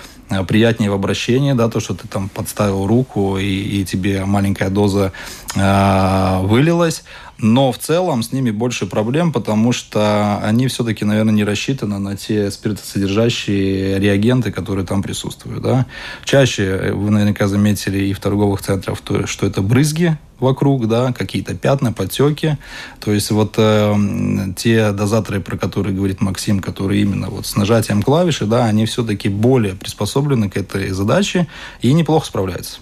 приятнее 0.47 0.91
в 0.91 0.95
обращении, 0.95 1.53
да, 1.53 1.69
то, 1.69 1.81
что 1.81 1.95
ты 1.95 2.09
там 2.09 2.29
подставил 2.29 2.87
руку 2.87 3.39
и, 3.39 3.45
и 3.45 3.85
тебе 3.85 4.25
маленькая 4.25 4.71
доза 4.71 5.13
э, 5.55 6.41
вылилась. 6.43 7.05
Но 7.39 7.71
в 7.71 7.79
целом 7.79 8.23
с 8.23 8.33
ними 8.33 8.51
больше 8.51 8.87
проблем, 8.87 9.31
потому 9.31 9.73
что 9.73 10.39
они 10.43 10.69
все-таки, 10.69 11.05
наверное, 11.05 11.35
не 11.35 11.45
рассчитаны 11.45 11.99
на 11.99 12.17
те 12.17 12.51
спиртосодержащие 12.51 13.99
реагенты, 13.99 14.51
которые 14.51 14.87
там 14.87 15.03
присутствуют. 15.03 15.63
Да? 15.63 15.87
Чаще 16.25 16.65
э, 16.65 16.93
вы 16.93 17.11
наверняка 17.11 17.47
заметили 17.47 17.99
и 18.07 18.13
в 18.13 18.21
торговых 18.21 18.63
центрах, 18.63 18.99
что 19.27 19.47
это 19.47 19.63
брызги 19.63 20.17
вокруг, 20.39 20.89
да, 20.89 21.13
какие-то 21.13 21.55
пятна, 21.55 21.93
подтеки. 21.93 22.59
То 23.01 23.13
есть 23.13 23.31
вот 23.31 23.55
э, 23.57 23.95
те 24.57 24.93
дозаторы, 24.93 25.41
про 25.41 25.57
которые 25.57 25.95
говорит 25.95 26.21
Максим, 26.21 26.61
которые 26.61 27.03
именно 27.03 27.29
вот 27.29 27.47
с 27.47 27.57
нажатием 27.57 28.03
клавиши, 28.03 28.47
да, 28.47 28.65
они 28.65 28.87
все-таки 28.87 29.29
более 29.29 29.75
приспособлены 29.75 30.51
к 30.51 30.57
этой 30.57 30.91
задаче 30.91 31.47
и 31.81 31.93
неплохо 31.93 32.27
справляются. 32.27 32.81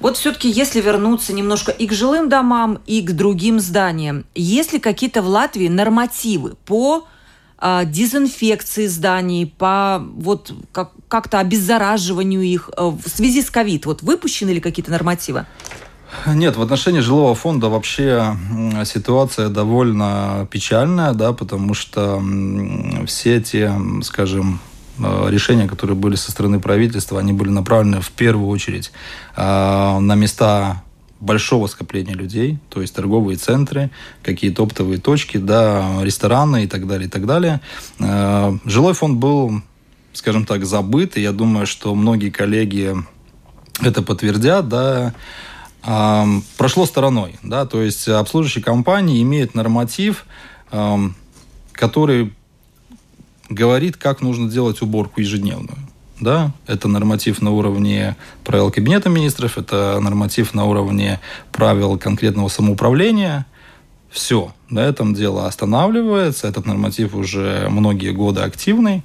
Вот 0.00 0.16
все-таки, 0.16 0.48
если 0.48 0.80
вернуться 0.80 1.32
немножко 1.32 1.72
и 1.72 1.86
к 1.86 1.92
жилым 1.92 2.28
домам, 2.28 2.78
и 2.86 3.02
к 3.02 3.12
другим 3.12 3.58
зданиям, 3.58 4.24
есть 4.34 4.72
ли 4.72 4.78
какие-то 4.78 5.22
в 5.22 5.26
Латвии 5.26 5.68
нормативы 5.68 6.54
по 6.66 7.08
а, 7.58 7.84
дезинфекции 7.84 8.86
зданий, 8.86 9.46
по 9.46 10.04
вот 10.16 10.52
как, 10.72 10.92
как-то 11.08 11.40
обеззараживанию 11.40 12.42
их 12.42 12.70
в 12.76 13.08
связи 13.08 13.42
с 13.42 13.50
ковид? 13.50 13.86
Вот 13.86 14.02
выпущены 14.02 14.50
ли 14.50 14.60
какие-то 14.60 14.90
нормативы? 14.92 15.46
Нет, 16.26 16.56
в 16.56 16.62
отношении 16.62 17.00
жилого 17.00 17.34
фонда 17.34 17.68
вообще 17.68 18.36
ситуация 18.84 19.48
довольно 19.48 20.46
печальная, 20.50 21.12
да, 21.12 21.32
потому 21.32 21.74
что 21.74 22.22
все 23.06 23.36
эти, 23.36 23.70
скажем, 24.02 24.60
э, 24.98 25.26
решения, 25.30 25.68
которые 25.68 25.96
были 25.96 26.14
со 26.16 26.30
стороны 26.30 26.60
правительства, 26.60 27.20
они 27.20 27.32
были 27.32 27.50
направлены 27.50 28.00
в 28.00 28.10
первую 28.10 28.48
очередь 28.48 28.92
э, 29.36 29.98
на 29.98 30.14
места 30.14 30.82
большого 31.20 31.66
скопления 31.66 32.14
людей, 32.14 32.58
то 32.68 32.80
есть 32.80 32.94
торговые 32.94 33.36
центры, 33.36 33.90
какие-то 34.22 34.62
оптовые 34.62 35.00
точки, 35.00 35.38
да, 35.38 36.00
рестораны 36.02 36.64
и 36.64 36.66
так 36.66 36.86
далее, 36.86 37.08
и 37.08 37.10
так 37.10 37.26
далее. 37.26 37.60
Э, 37.98 38.56
жилой 38.64 38.94
фонд 38.94 39.18
был, 39.18 39.62
скажем 40.12 40.44
так, 40.46 40.64
забыт, 40.64 41.16
и 41.16 41.22
я 41.22 41.32
думаю, 41.32 41.66
что 41.66 41.94
многие 41.94 42.30
коллеги 42.30 42.94
это 43.80 44.02
подтвердят, 44.02 44.68
да, 44.68 45.14
прошло 45.84 46.86
стороной. 46.86 47.36
Да? 47.42 47.66
То 47.66 47.82
есть 47.82 48.08
обслуживающие 48.08 48.64
компании 48.64 49.22
имеют 49.22 49.54
норматив, 49.54 50.26
который 51.72 52.32
говорит, 53.48 53.96
как 53.96 54.22
нужно 54.22 54.50
делать 54.50 54.80
уборку 54.82 55.20
ежедневную. 55.20 55.78
Да? 56.20 56.52
Это 56.66 56.88
норматив 56.88 57.42
на 57.42 57.50
уровне 57.50 58.16
правил 58.44 58.70
Кабинета 58.70 59.08
министров, 59.10 59.58
это 59.58 59.98
норматив 60.00 60.54
на 60.54 60.64
уровне 60.64 61.20
правил 61.52 61.98
конкретного 61.98 62.48
самоуправления. 62.48 63.46
Все, 64.14 64.54
на 64.70 64.78
этом 64.78 65.12
дело 65.12 65.48
останавливается. 65.48 66.46
Этот 66.46 66.66
норматив 66.66 67.16
уже 67.16 67.66
многие 67.68 68.12
годы 68.12 68.42
активный. 68.42 69.02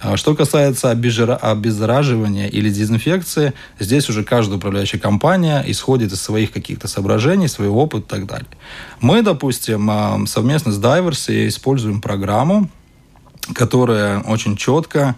А 0.00 0.16
что 0.16 0.34
касается 0.34 0.90
обеззараживания 0.90 2.48
или 2.48 2.68
дезинфекции, 2.68 3.52
здесь 3.78 4.08
уже 4.08 4.24
каждая 4.24 4.58
управляющая 4.58 4.98
компания 4.98 5.62
исходит 5.68 6.10
из 6.12 6.20
своих 6.20 6.50
каких-то 6.50 6.88
соображений, 6.88 7.46
своего 7.46 7.80
опыта 7.84 8.16
и 8.16 8.18
так 8.18 8.26
далее. 8.26 8.48
Мы, 9.00 9.22
допустим, 9.22 9.88
а, 9.92 10.26
совместно 10.26 10.72
с 10.72 10.80
Diversy 10.80 11.46
используем 11.46 12.00
программу, 12.00 12.68
которая 13.54 14.18
очень 14.22 14.56
четко 14.56 15.14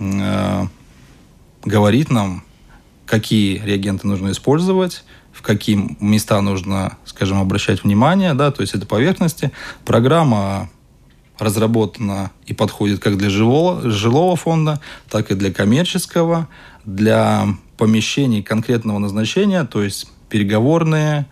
э, 0.00 0.66
говорит 1.64 2.10
нам, 2.10 2.44
какие 3.06 3.56
реагенты 3.56 4.06
нужно 4.06 4.32
использовать, 4.32 5.02
в 5.32 5.42
какие 5.42 5.96
места 6.00 6.40
нужно, 6.40 6.96
скажем, 7.04 7.40
обращать 7.40 7.84
внимание, 7.84 8.34
да, 8.34 8.50
то 8.50 8.60
есть 8.60 8.74
это 8.74 8.86
поверхности. 8.86 9.50
Программа 9.84 10.70
разработана 11.38 12.30
и 12.46 12.54
подходит 12.54 13.00
как 13.00 13.16
для 13.16 13.30
жилого, 13.30 13.90
жилого 13.90 14.36
фонда, 14.36 14.80
так 15.08 15.30
и 15.30 15.34
для 15.34 15.52
коммерческого, 15.52 16.48
для 16.84 17.46
помещений 17.76 18.42
конкретного 18.42 18.98
назначения, 18.98 19.64
то 19.64 19.82
есть 19.82 20.08
переговорные, 20.28 21.26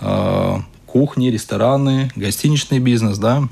э, 0.00 0.56
кухни, 0.86 1.28
рестораны, 1.28 2.10
гостиничный 2.14 2.78
бизнес, 2.78 3.18
да. 3.18 3.48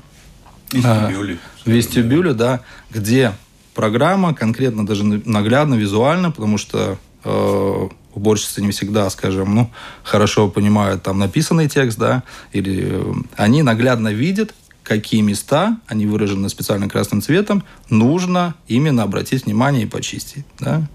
Вестибюли. 0.71 1.33
Э, 1.33 1.69
вестибюли, 1.69 2.31
да, 2.31 2.61
где 2.91 3.33
программа 3.73 4.33
конкретно 4.33 4.85
даже 4.85 5.03
наглядно, 5.03 5.75
визуально, 5.75 6.31
потому 6.31 6.57
что 6.57 6.97
э, 7.25 7.87
уборщицы 8.13 8.61
не 8.61 8.71
всегда, 8.71 9.09
скажем, 9.09 9.53
ну, 9.53 9.71
хорошо 10.03 10.49
понимают 10.49 11.03
там 11.03 11.19
написанный 11.19 11.67
текст, 11.67 11.97
да, 11.97 12.23
или 12.53 12.87
э, 12.91 13.13
они 13.35 13.61
наглядно 13.61 14.13
видят, 14.13 14.53
какие 14.85 15.21
места, 15.21 15.77
они 15.87 16.05
выражены 16.05 16.47
специально 16.47 16.87
красным 16.87 17.21
цветом, 17.21 17.63
нужно 17.89 18.55
именно 18.67 19.03
обратить 19.03 19.45
внимание 19.45 19.83
и 19.83 19.87
почистить. 19.87 20.45
Да? 20.59 20.87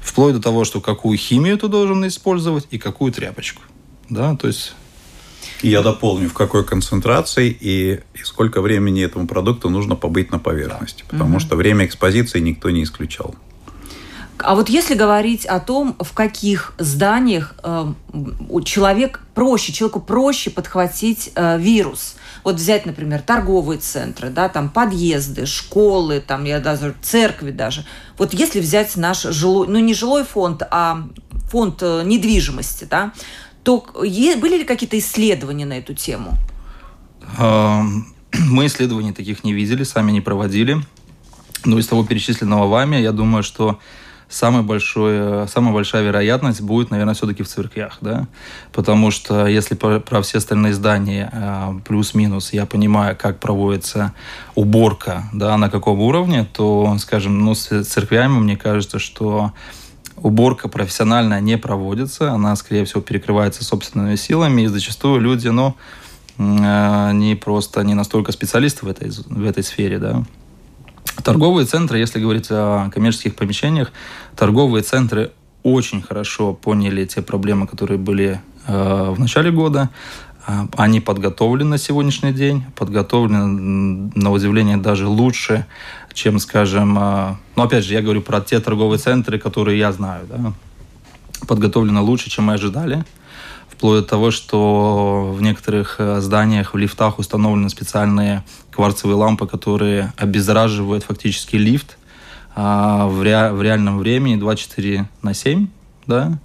Вплоть 0.00 0.34
до 0.34 0.42
того, 0.42 0.64
что 0.64 0.80
какую 0.80 1.16
химию 1.16 1.56
ты 1.56 1.66
должен 1.66 2.06
использовать 2.06 2.66
и 2.70 2.78
какую 2.78 3.10
тряпочку. 3.10 3.62
Да? 4.10 4.36
То 4.36 4.48
есть 4.48 4.74
я 5.62 5.82
дополню, 5.82 6.28
в 6.28 6.34
какой 6.34 6.64
концентрации 6.64 7.48
и, 7.48 8.00
и 8.14 8.22
сколько 8.22 8.60
времени 8.60 9.02
этому 9.02 9.26
продукту 9.26 9.70
нужно 9.70 9.96
побыть 9.96 10.30
на 10.30 10.38
поверхности. 10.38 11.04
Потому 11.08 11.36
угу. 11.36 11.40
что 11.40 11.56
время 11.56 11.86
экспозиции 11.86 12.38
никто 12.40 12.70
не 12.70 12.84
исключал. 12.84 13.34
А 14.44 14.54
вот 14.54 14.68
если 14.68 14.94
говорить 14.94 15.46
о 15.46 15.60
том, 15.60 15.96
в 15.98 16.12
каких 16.12 16.74
зданиях 16.78 17.54
э, 17.62 17.92
человек 18.64 19.20
проще, 19.34 19.72
человеку 19.72 20.00
проще 20.00 20.50
подхватить 20.50 21.32
э, 21.34 21.58
вирус. 21.58 22.16
Вот 22.44 22.56
взять, 22.56 22.86
например, 22.86 23.20
торговые 23.22 23.78
центры, 23.78 24.30
да, 24.30 24.48
там 24.48 24.68
подъезды, 24.68 25.46
школы, 25.46 26.20
там 26.20 26.44
я 26.44 26.60
даже 26.60 26.94
церкви 27.02 27.50
даже. 27.50 27.84
Вот 28.16 28.32
если 28.32 28.60
взять 28.60 28.96
наш 28.96 29.22
жилой, 29.22 29.66
ну 29.68 29.78
не 29.78 29.94
жилой 29.94 30.24
фонд, 30.24 30.62
а 30.70 31.02
фонд 31.50 31.78
э, 31.82 32.02
недвижимости, 32.04 32.84
да, 32.84 33.12
то 33.62 33.84
были 34.02 34.58
ли 34.58 34.64
какие-то 34.64 34.98
исследования 34.98 35.66
на 35.66 35.78
эту 35.78 35.94
тему? 35.94 36.38
Мы 37.38 38.66
исследований 38.66 39.12
таких 39.12 39.44
не 39.44 39.52
видели, 39.52 39.84
сами 39.84 40.12
не 40.12 40.20
проводили. 40.20 40.78
Но 41.64 41.78
из 41.78 41.86
того 41.86 42.04
перечисленного 42.04 42.68
вами, 42.68 42.96
я 42.96 43.12
думаю, 43.12 43.42
что 43.42 43.78
самая, 44.28 44.62
большой, 44.62 45.48
самая 45.48 45.72
большая 45.72 46.02
вероятность 46.02 46.60
будет, 46.60 46.90
наверное, 46.90 47.14
все-таки 47.14 47.42
в 47.42 47.48
церквях, 47.48 47.98
да, 48.00 48.26
потому 48.72 49.10
что 49.10 49.46
если 49.46 49.74
про, 49.74 50.00
про 50.00 50.22
все 50.22 50.38
остальные 50.38 50.74
здания 50.74 51.30
э, 51.32 51.80
плюс-минус 51.86 52.52
я 52.52 52.66
понимаю, 52.66 53.16
как 53.16 53.40
проводится 53.40 54.14
уборка, 54.54 55.24
да, 55.32 55.56
на 55.56 55.70
каком 55.70 56.00
уровне, 56.00 56.46
то, 56.52 56.96
скажем, 56.98 57.38
ну, 57.40 57.54
с 57.54 57.84
церквями 57.84 58.38
мне 58.38 58.56
кажется, 58.56 58.98
что 58.98 59.52
уборка 60.16 60.68
профессиональная 60.68 61.40
не 61.40 61.56
проводится, 61.56 62.32
она, 62.32 62.54
скорее 62.56 62.84
всего, 62.84 63.00
перекрывается 63.00 63.64
собственными 63.64 64.16
силами, 64.16 64.62
и 64.62 64.66
зачастую 64.66 65.20
люди, 65.20 65.48
ну, 65.48 65.74
э, 66.36 67.08
они 67.08 67.34
просто 67.34 67.82
не 67.82 67.94
настолько 67.94 68.32
специалисты 68.32 68.84
в 68.84 68.88
этой, 68.88 69.10
в 69.10 69.44
этой 69.44 69.62
сфере, 69.62 69.98
да, 69.98 70.22
Торговые 71.22 71.66
центры, 71.66 71.98
если 71.98 72.20
говорить 72.20 72.46
о 72.50 72.90
коммерческих 72.90 73.34
помещениях, 73.34 73.92
торговые 74.36 74.82
центры 74.82 75.32
очень 75.62 76.00
хорошо 76.00 76.54
поняли 76.54 77.04
те 77.04 77.22
проблемы, 77.22 77.66
которые 77.66 77.98
были 77.98 78.40
э, 78.66 79.10
в 79.10 79.18
начале 79.18 79.50
года. 79.50 79.90
Э, 80.46 80.66
они 80.76 81.00
подготовлены 81.00 81.70
на 81.70 81.78
сегодняшний 81.78 82.32
день, 82.32 82.64
подготовлены, 82.76 84.10
на 84.14 84.30
удивление, 84.30 84.76
даже 84.76 85.06
лучше, 85.06 85.66
чем, 86.14 86.38
скажем... 86.38 86.96
Э, 86.98 87.34
ну, 87.56 87.64
опять 87.64 87.84
же, 87.84 87.94
я 87.94 88.02
говорю 88.02 88.22
про 88.22 88.40
те 88.40 88.60
торговые 88.60 88.98
центры, 88.98 89.38
которые 89.38 89.78
я 89.78 89.90
знаю. 89.92 90.26
Да? 90.28 90.52
Подготовлены 91.46 92.00
лучше, 92.00 92.30
чем 92.30 92.44
мы 92.44 92.54
ожидали 92.54 93.04
вплоть 93.78 94.00
до 94.00 94.06
того, 94.08 94.32
что 94.32 95.32
в 95.32 95.40
некоторых 95.40 95.96
э, 95.98 96.20
зданиях, 96.20 96.74
в 96.74 96.76
лифтах 96.76 97.20
установлены 97.20 97.70
специальные 97.70 98.42
кварцевые 98.78 99.16
лампы, 99.16 99.48
которые 99.48 100.12
обеззараживают 100.16 101.02
фактически 101.02 101.56
лифт 101.56 101.98
а, 102.54 103.08
в, 103.08 103.20
ре, 103.24 103.50
в 103.50 103.60
реальном 103.60 103.98
времени 103.98 104.36
24 104.36 105.08
на 105.20 105.34
7, 105.34 105.66
да. 106.06 106.38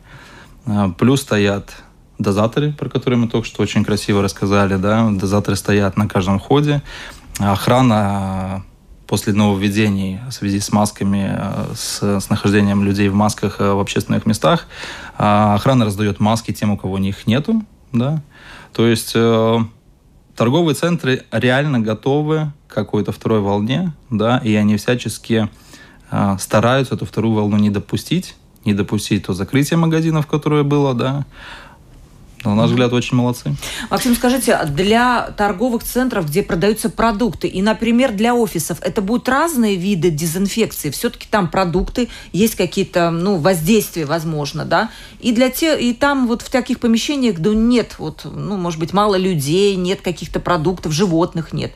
А, 0.66 0.90
плюс 0.90 1.22
стоят 1.22 1.76
дозаторы, 2.18 2.72
про 2.72 2.90
которые 2.90 3.20
мы 3.20 3.28
только 3.28 3.46
что 3.46 3.62
очень 3.62 3.86
красиво 3.86 4.24
рассказали, 4.24 4.78
да. 4.78 5.12
Дозаторы 5.12 5.56
стоят 5.56 5.96
на 5.96 6.08
каждом 6.08 6.40
входе. 6.40 6.82
Охрана 7.38 8.66
после 9.06 9.34
нововведений 9.34 10.20
в 10.28 10.32
связи 10.32 10.60
с 10.60 10.72
масками, 10.72 11.36
э, 11.38 11.74
с, 11.76 12.02
с 12.02 12.30
нахождением 12.32 12.84
людей 12.84 13.10
в 13.10 13.14
масках 13.14 13.60
в 13.60 13.80
общественных 13.80 14.26
местах. 14.26 14.66
А 15.20 15.54
охрана 15.54 15.86
раздает 15.86 16.20
маски 16.20 16.52
тем, 16.52 16.72
у 16.72 16.78
кого 16.78 16.98
них 16.98 17.28
нету. 17.28 17.64
Да? 17.92 18.24
То 18.74 18.88
есть 18.88 19.12
э, 19.14 19.60
торговые 20.36 20.76
центры 20.76 21.24
реально 21.32 21.80
готовы 21.80 22.52
к 22.68 22.74
какой-то 22.74 23.12
второй 23.12 23.40
волне, 23.40 23.94
да, 24.10 24.40
и 24.40 24.56
они 24.56 24.78
всячески 24.78 25.50
э, 26.12 26.38
стараются 26.40 26.96
эту 26.96 27.06
вторую 27.06 27.36
волну 27.36 27.58
не 27.58 27.70
допустить, 27.70 28.36
не 28.66 28.74
допустить 28.74 29.26
то 29.26 29.34
закрытие 29.34 29.78
магазинов, 29.78 30.28
которое 30.28 30.64
было, 30.64 30.94
да, 30.94 31.26
на 32.46 32.56
наш 32.56 32.70
взгляд, 32.70 32.94
очень 32.94 33.18
молодцы. 33.18 33.56
Максим, 33.90 34.16
скажите, 34.16 34.60
для 34.70 35.34
торговых 35.38 35.84
центров, 35.84 36.28
где 36.28 36.44
продаются 36.44 36.90
продукты, 36.90 37.48
и, 37.48 37.62
например, 37.62 38.12
для 38.12 38.36
офисов, 38.36 38.78
это 38.82 39.02
будут 39.02 39.30
разные 39.30 39.76
виды 39.76 40.10
дезинфекции? 40.10 40.90
Все-таки 40.90 41.28
там 41.30 41.50
продукты, 41.50 42.10
есть 42.32 42.56
какие-то 42.56 43.12
ну, 43.12 43.38
воздействия, 43.38 44.06
возможно, 44.06 44.66
да? 44.66 44.90
И, 45.20 45.32
для 45.32 45.50
те, 45.50 45.80
и 45.80 45.94
там 45.94 46.28
вот 46.28 46.42
в 46.42 46.50
таких 46.50 46.80
помещениях, 46.80 47.38
где 47.38 47.50
нет, 47.52 47.96
вот, 47.98 48.22
ну, 48.26 48.58
может 48.58 48.80
быть, 48.80 48.94
мало 48.94 49.16
людей, 49.16 49.76
нет 49.76 50.02
каких-то 50.02 50.40
продуктов, 50.40 50.92
животных 50.92 51.54
нет. 51.54 51.74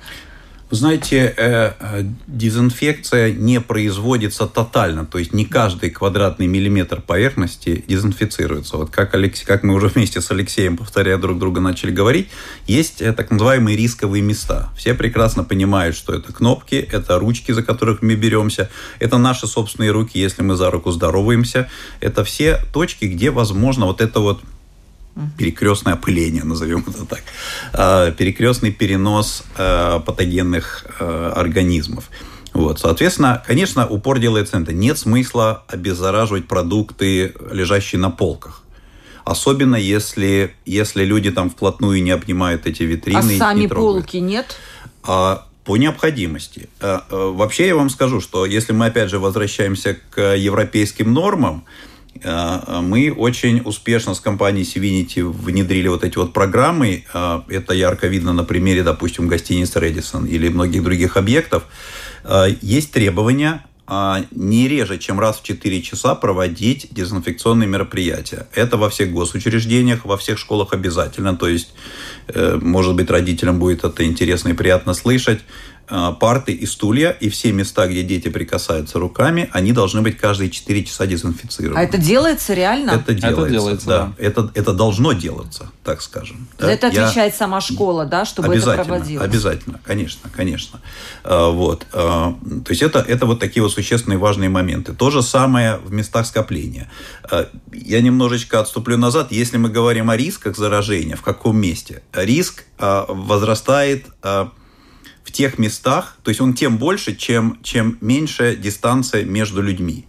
Вы 0.70 0.76
знаете, 0.76 1.34
э, 1.38 1.72
э, 1.80 2.04
дезинфекция 2.28 3.32
не 3.32 3.62
производится 3.62 4.48
тотально, 4.48 5.06
то 5.06 5.18
есть 5.18 5.32
не 5.32 5.46
каждый 5.46 5.92
квадратный 5.92 6.48
миллиметр 6.48 7.00
поверхности 7.00 7.86
дезинфицируется. 7.88 8.76
Вот 8.76 8.90
как, 8.90 9.16
Алексей, 9.16 9.46
как 9.46 9.64
мы 9.64 9.74
уже 9.74 9.88
вместе 9.88 10.20
с 10.20 10.30
Алексеем, 10.30 10.76
повторяя 10.76 11.18
друг 11.18 11.40
друга, 11.40 11.62
начали 11.62 11.92
говорить, 11.92 12.28
есть 12.68 13.02
э, 13.02 13.14
так 13.14 13.32
называемые 13.32 13.78
рисковые 13.78 14.22
места. 14.22 14.70
Все 14.76 14.94
прекрасно 14.94 15.46
понимают, 15.46 15.96
что 15.96 16.14
это 16.14 16.34
кнопки, 16.34 16.76
это 16.76 17.18
ручки, 17.18 17.54
за 17.54 17.64
которых 17.64 18.02
мы 18.02 18.16
беремся, 18.16 18.70
это 19.00 19.18
наши 19.18 19.48
собственные 19.48 19.92
руки, 19.92 20.20
если 20.20 20.42
мы 20.42 20.58
за 20.58 20.70
руку 20.70 20.92
здороваемся. 20.92 21.70
Это 22.02 22.26
все 22.26 22.60
точки, 22.74 23.06
где 23.06 23.32
возможно 23.32 23.86
вот 23.86 24.02
это 24.02 24.20
вот 24.20 24.42
перекрестное 25.38 25.94
опыление, 25.94 26.44
назовем 26.44 26.84
это 26.88 27.06
так, 27.06 27.24
а, 27.74 28.12
перекрестный 28.12 28.72
перенос 28.72 29.44
а, 29.58 30.00
патогенных 30.00 30.86
а, 31.00 31.34
организмов. 31.36 32.10
Вот, 32.54 32.80
соответственно, 32.80 33.44
конечно, 33.46 33.88
упор 33.88 34.20
делается 34.20 34.58
на 34.58 34.64
это. 34.64 34.74
Нет 34.74 34.98
смысла 34.98 35.64
обеззараживать 35.68 36.48
продукты, 36.48 37.34
лежащие 37.52 38.00
на 38.00 38.10
полках. 38.10 38.64
Особенно 39.26 39.76
если, 39.76 40.56
если 40.66 41.04
люди 41.04 41.32
там 41.32 41.50
вплотную 41.50 42.02
не 42.02 42.12
обнимают 42.12 42.66
эти 42.66 42.84
витрины. 42.84 43.36
А 43.36 43.38
сами 43.38 43.68
полки 43.68 44.18
нет? 44.18 44.58
А, 45.04 45.46
по 45.66 45.78
необходимости. 45.78 46.70
Вообще 46.80 47.68
я 47.68 47.76
вам 47.76 47.90
скажу, 47.90 48.22
что 48.22 48.46
если 48.46 48.72
мы 48.72 48.86
опять 48.86 49.10
же 49.10 49.20
возвращаемся 49.20 49.98
к 50.12 50.36
европейским 50.36 51.14
нормам, 51.14 51.66
а, 51.66 51.88
мы 52.24 53.12
очень 53.12 53.62
успешно 53.64 54.14
с 54.14 54.20
компанией 54.20 54.66
Сивинити 54.66 55.22
внедрили 55.22 55.88
вот 55.88 56.04
эти 56.04 56.18
вот 56.18 56.34
программы. 56.34 57.04
А, 57.14 57.44
это 57.48 57.74
ярко 57.74 58.08
видно 58.08 58.34
на 58.34 58.44
примере, 58.44 58.84
допустим, 58.84 59.28
гостиницы 59.28 59.80
Редисон 59.80 60.26
или 60.26 60.50
многих 60.50 60.84
других 60.84 61.18
объектов. 61.18 61.64
А, 62.24 62.48
есть 62.62 62.92
требования 62.92 63.64
не 64.32 64.68
реже, 64.68 64.98
чем 64.98 65.18
раз 65.18 65.40
в 65.40 65.44
4 65.44 65.82
часа 65.82 66.14
проводить 66.14 66.88
дезинфекционные 66.92 67.70
мероприятия. 67.70 68.48
Это 68.54 68.76
во 68.76 68.90
всех 68.90 69.14
госучреждениях, 69.14 70.04
во 70.04 70.18
всех 70.18 70.38
школах 70.38 70.74
обязательно. 70.74 71.38
То 71.38 71.48
есть, 71.48 71.74
э, 72.28 72.60
может 72.62 72.96
быть, 72.96 73.10
родителям 73.10 73.60
будет 73.60 73.86
это 73.86 74.04
интересно 74.04 74.50
и 74.50 74.54
приятно 74.54 74.94
слышать. 74.94 75.40
Э, 75.90 76.14
парты 76.20 76.52
и 76.52 76.66
стулья, 76.66 77.12
и 77.12 77.30
все 77.30 77.54
места, 77.54 77.88
где 77.88 78.04
дети 78.04 78.28
прикасаются 78.28 79.00
руками, 79.00 79.50
они 79.54 79.72
должны 79.72 80.02
быть 80.02 80.18
каждые 80.18 80.50
4 80.50 80.84
часа 80.84 81.06
дезинфицированы. 81.08 81.80
А 81.80 81.84
это 81.84 81.98
делается 81.98 82.54
реально? 82.54 82.92
Это 82.92 83.14
делается, 83.14 83.42
это 83.42 83.50
делается 83.50 83.88
да. 83.88 84.00
да. 84.06 84.14
Это, 84.18 84.52
это 84.54 84.74
должно 84.74 85.14
делаться, 85.14 85.72
так 85.86 86.02
скажем. 86.02 86.50
Да? 86.60 86.70
Это 86.70 86.88
отвечает 86.88 87.32
Я... 87.32 87.38
сама 87.38 87.62
школа, 87.62 88.06
да, 88.06 88.26
чтобы 88.26 88.54
это 88.54 88.74
проводилось? 88.74 89.26
Обязательно, 89.26 89.80
конечно, 89.86 90.30
конечно. 90.36 90.82
Э, 91.24 91.52
вот. 91.52 91.88
Э, 91.94 92.34
то 92.34 92.68
есть 92.68 92.82
это, 92.82 93.00
это 93.00 93.26
вот 93.26 93.40
такие 93.40 93.64
вот 93.64 93.72
существенные 93.72 94.18
важные 94.18 94.50
моменты. 94.50 94.94
То 94.94 95.10
же 95.10 95.22
самое 95.22 95.78
в 95.78 95.94
местах 95.94 96.26
скопления. 96.26 96.92
Я 97.72 98.02
немножечко 98.02 98.60
отступлю 98.60 98.98
назад. 98.98 99.32
Если 99.32 99.56
мы 99.56 99.70
говорим 99.70 100.10
о 100.10 100.18
рисках 100.18 100.58
заражения, 100.58 101.16
в 101.16 101.22
каком 101.22 101.58
месте? 101.58 102.04
Риск 102.12 102.66
возрастает 102.78 104.08
в 105.28 105.32
тех 105.34 105.60
местах, 105.60 106.16
то 106.24 106.30
есть 106.30 106.40
он 106.40 106.54
тем 106.54 106.78
больше, 106.78 107.14
чем, 107.14 107.60
чем 107.62 107.98
меньше 108.00 108.56
дистанция 108.56 109.26
между 109.26 109.62
людьми. 109.62 110.06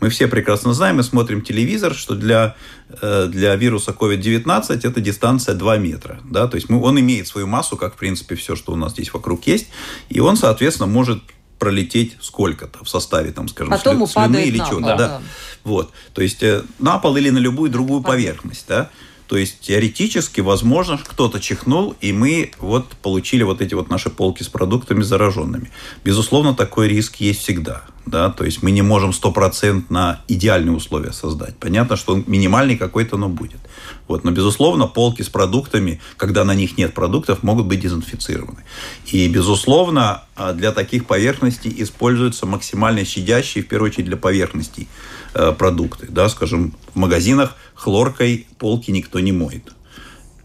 Мы 0.00 0.08
все 0.08 0.28
прекрасно 0.28 0.72
знаем, 0.72 0.96
мы 0.96 1.02
смотрим 1.02 1.42
телевизор, 1.42 1.94
что 1.94 2.14
для, 2.14 2.56
э, 3.02 3.26
для 3.30 3.54
вируса 3.54 3.92
COVID-19 3.92 4.80
это 4.82 5.00
дистанция 5.02 5.54
2 5.54 5.76
метра. 5.76 6.20
Да? 6.24 6.48
То 6.48 6.54
есть 6.54 6.70
мы, 6.70 6.82
он 6.82 6.98
имеет 6.98 7.28
свою 7.28 7.46
массу, 7.46 7.76
как 7.76 7.94
в 7.94 7.96
принципе 7.98 8.34
все, 8.34 8.56
что 8.56 8.72
у 8.72 8.76
нас 8.76 8.92
здесь 8.92 9.12
вокруг 9.12 9.46
есть, 9.46 9.68
и 10.08 10.20
он, 10.20 10.38
соответственно, 10.38 10.86
может 10.86 11.22
пролететь 11.58 12.16
сколько-то 12.22 12.82
в 12.82 12.88
составе, 12.88 13.30
там, 13.30 13.46
скажем, 13.46 13.72
Потом 13.72 14.06
слюны 14.08 14.46
или 14.46 14.56
чего-то. 14.56 14.80
Да. 14.80 14.96
Да. 14.96 15.22
Вот. 15.64 15.92
То 16.14 16.22
есть 16.22 16.42
э, 16.42 16.62
на 16.78 16.96
пол 16.98 17.14
или 17.16 17.28
на 17.28 17.38
любую 17.38 17.70
другую 17.70 18.02
поверхность. 18.02 18.64
Да? 18.66 18.90
То 19.26 19.36
есть 19.36 19.60
теоретически, 19.60 20.40
возможно, 20.40 20.98
кто-то 21.02 21.40
чихнул, 21.40 21.94
и 22.00 22.12
мы 22.12 22.52
вот 22.58 22.88
получили 23.02 23.42
вот 23.42 23.60
эти 23.60 23.74
вот 23.74 23.88
наши 23.88 24.10
полки 24.10 24.42
с 24.42 24.48
продуктами 24.48 25.02
зараженными. 25.02 25.70
Безусловно, 26.04 26.54
такой 26.54 26.88
риск 26.88 27.16
есть 27.16 27.40
всегда. 27.40 27.84
Да? 28.06 28.30
То 28.30 28.44
есть 28.44 28.62
мы 28.62 28.70
не 28.70 28.82
можем 28.82 29.12
стопроцентно 29.12 30.20
идеальные 30.28 30.74
условия 30.74 31.12
создать. 31.12 31.56
Понятно, 31.56 31.96
что 31.96 32.22
минимальный 32.26 32.76
какой-то, 32.76 33.16
но 33.16 33.28
будет. 33.28 33.60
Вот. 34.08 34.24
Но, 34.24 34.30
безусловно, 34.30 34.86
полки 34.86 35.22
с 35.22 35.28
продуктами, 35.28 36.00
когда 36.16 36.44
на 36.44 36.54
них 36.54 36.76
нет 36.76 36.94
продуктов, 36.94 37.42
могут 37.42 37.66
быть 37.66 37.80
дезинфицированы. 37.80 38.64
И, 39.06 39.28
безусловно, 39.28 40.24
а, 40.36 40.52
для 40.52 40.72
таких 40.72 41.06
поверхностей 41.06 41.72
используются 41.78 42.46
максимально 42.46 43.04
щадящие, 43.04 43.64
в 43.64 43.68
первую 43.68 43.90
очередь, 43.90 44.06
для 44.06 44.16
поверхностей 44.16 44.88
Э, 45.34 45.52
продукты. 45.52 46.08
Да, 46.10 46.28
скажем, 46.28 46.74
в 46.92 46.98
магазинах 46.98 47.56
хлоркой 47.74 48.46
полки 48.58 48.90
никто 48.90 49.18
не 49.18 49.32
моет. 49.32 49.72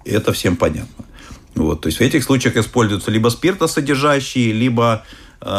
Это 0.05 0.31
всем 0.31 0.55
понятно. 0.55 1.03
Вот, 1.55 1.81
то 1.81 1.87
есть 1.87 1.97
в 1.99 2.01
этих 2.01 2.23
случаях 2.23 2.55
используются 2.55 3.11
либо 3.11 3.27
спиртосодержащие, 3.27 4.53
либо, 4.53 5.03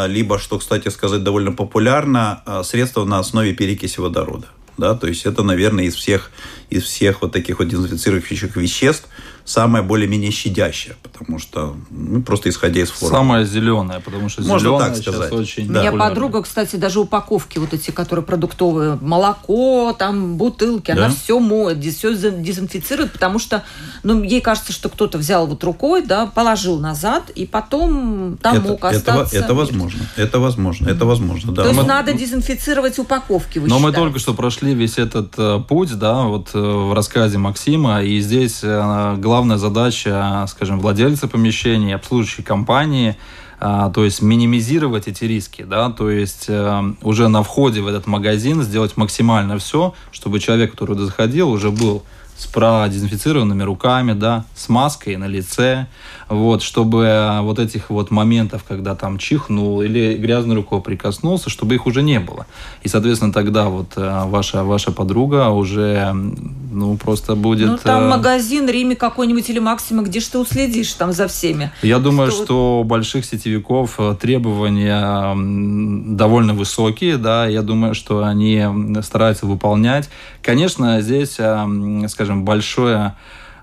либо, 0.08 0.38
что, 0.38 0.58
кстати 0.58 0.88
сказать, 0.88 1.22
довольно 1.22 1.52
популярно, 1.52 2.42
э, 2.46 2.62
средства 2.64 3.04
на 3.04 3.18
основе 3.18 3.52
перекиси 3.54 4.00
водорода. 4.00 4.48
Да, 4.76 4.94
то 4.94 5.08
есть 5.08 5.26
это, 5.26 5.42
наверное, 5.42 5.84
из 5.84 5.96
всех, 5.96 6.30
из 6.70 6.84
всех 6.84 7.22
вот 7.22 7.32
таких 7.32 7.58
вот 7.58 7.68
дезинфицирующих 7.68 8.56
веществ 8.56 9.08
самое 9.48 9.82
более-менее 9.82 10.30
щадящее, 10.30 10.96
потому 11.02 11.38
что 11.38 11.74
ну, 11.90 12.20
просто 12.22 12.50
исходя 12.50 12.82
из 12.82 12.90
формы. 12.90 13.16
Самое 13.16 13.46
зеленое, 13.46 14.00
потому 14.00 14.28
что 14.28 14.42
Можно 14.42 14.58
зеленое 14.58 14.90
так 14.90 14.96
сказать. 14.98 15.32
очень... 15.32 15.68
У 15.68 15.72
меня 15.72 15.90
подруга, 15.92 16.42
кстати, 16.42 16.76
даже 16.76 17.00
упаковки 17.00 17.58
вот 17.58 17.72
эти, 17.72 17.90
которые 17.90 18.24
продуктовые, 18.24 18.98
молоко, 19.00 19.96
там, 19.98 20.36
бутылки, 20.36 20.92
да? 20.92 21.06
она 21.06 21.14
все 21.14 21.40
моет, 21.40 21.82
все 21.82 22.14
дезинфицирует, 22.14 23.12
потому 23.12 23.38
что, 23.38 23.64
ну, 24.02 24.22
ей 24.22 24.42
кажется, 24.42 24.72
что 24.72 24.90
кто-то 24.90 25.16
взял 25.16 25.46
вот 25.46 25.64
рукой, 25.64 26.04
да, 26.04 26.26
положил 26.26 26.78
назад, 26.78 27.30
и 27.30 27.46
потом 27.46 28.36
там 28.42 28.58
это, 28.58 28.68
мог 28.68 28.84
остаться. 28.84 29.34
Это, 29.34 29.44
это 29.46 29.54
возможно, 29.54 30.02
это 30.16 30.38
возможно, 30.40 30.90
это 30.90 31.06
возможно, 31.06 31.52
да. 31.52 31.62
То 31.62 31.68
есть 31.68 31.80
мы... 31.80 31.86
надо 31.88 32.12
дезинфицировать 32.12 32.98
упаковки, 32.98 33.58
вы 33.58 33.68
Но 33.68 33.76
считаете? 33.76 33.98
мы 33.98 34.04
только 34.04 34.18
что 34.18 34.34
прошли 34.34 34.74
весь 34.74 34.98
этот 34.98 35.32
э, 35.38 35.60
путь, 35.66 35.98
да, 35.98 36.24
вот 36.24 36.50
э, 36.52 36.58
в 36.58 36.92
рассказе 36.92 37.38
Максима, 37.38 38.02
и 38.02 38.20
здесь 38.20 38.60
э, 38.62 39.16
главное 39.16 39.37
главная 39.38 39.56
задача, 39.56 40.44
скажем, 40.48 40.80
владельца 40.80 41.28
помещения, 41.28 41.94
обслуживающей 41.94 42.42
компании, 42.42 43.16
а, 43.60 43.88
то 43.88 44.04
есть 44.04 44.20
минимизировать 44.20 45.06
эти 45.06 45.22
риски, 45.26 45.62
да, 45.62 45.90
то 45.90 46.10
есть 46.10 46.46
э, 46.48 46.82
уже 47.02 47.28
на 47.28 47.44
входе 47.44 47.80
в 47.80 47.86
этот 47.86 48.08
магазин 48.08 48.64
сделать 48.64 48.96
максимально 48.96 49.56
все, 49.58 49.94
чтобы 50.10 50.40
человек, 50.40 50.72
который 50.72 50.98
заходил, 50.98 51.50
уже 51.50 51.70
был 51.70 52.02
с 52.38 52.46
продезинфицированными 52.46 53.64
руками, 53.64 54.12
да, 54.12 54.44
с 54.54 54.68
маской 54.68 55.16
на 55.16 55.26
лице, 55.26 55.88
вот, 56.28 56.62
чтобы 56.62 57.04
э, 57.04 57.40
вот 57.40 57.58
этих 57.58 57.90
вот 57.90 58.12
моментов, 58.12 58.62
когда 58.66 58.94
там 58.94 59.18
чихнул 59.18 59.82
или 59.82 60.14
грязной 60.14 60.54
рукой 60.54 60.80
прикоснулся, 60.80 61.50
чтобы 61.50 61.74
их 61.74 61.86
уже 61.86 62.02
не 62.02 62.20
было. 62.20 62.46
И, 62.84 62.88
соответственно, 62.88 63.32
тогда 63.32 63.68
вот 63.68 63.94
э, 63.96 64.22
ваша, 64.26 64.62
ваша 64.62 64.92
подруга 64.92 65.48
уже, 65.48 66.12
ну, 66.12 66.96
просто 66.96 67.34
будет... 67.34 67.68
Ну, 67.68 67.78
там 67.78 68.04
э... 68.04 68.08
магазин, 68.08 68.68
Риме 68.68 68.94
какой-нибудь 68.94 69.50
или 69.50 69.58
Максима, 69.58 70.04
где 70.04 70.20
ты 70.20 70.38
уследишь 70.38 70.92
там 70.92 71.12
за 71.12 71.26
всеми? 71.26 71.72
Я 71.82 71.98
думаю, 71.98 72.30
что, 72.30 72.44
что 72.44 72.80
у 72.80 72.84
больших 72.84 73.24
сетевиков 73.24 73.98
требования 74.20 75.34
довольно 76.14 76.54
высокие, 76.54 77.16
да, 77.16 77.46
я 77.46 77.62
думаю, 77.62 77.94
что 77.94 78.22
они 78.22 78.64
стараются 79.02 79.46
выполнять. 79.46 80.08
Конечно, 80.42 81.00
здесь, 81.00 81.32
скажем, 81.32 82.27
большое 82.36 83.14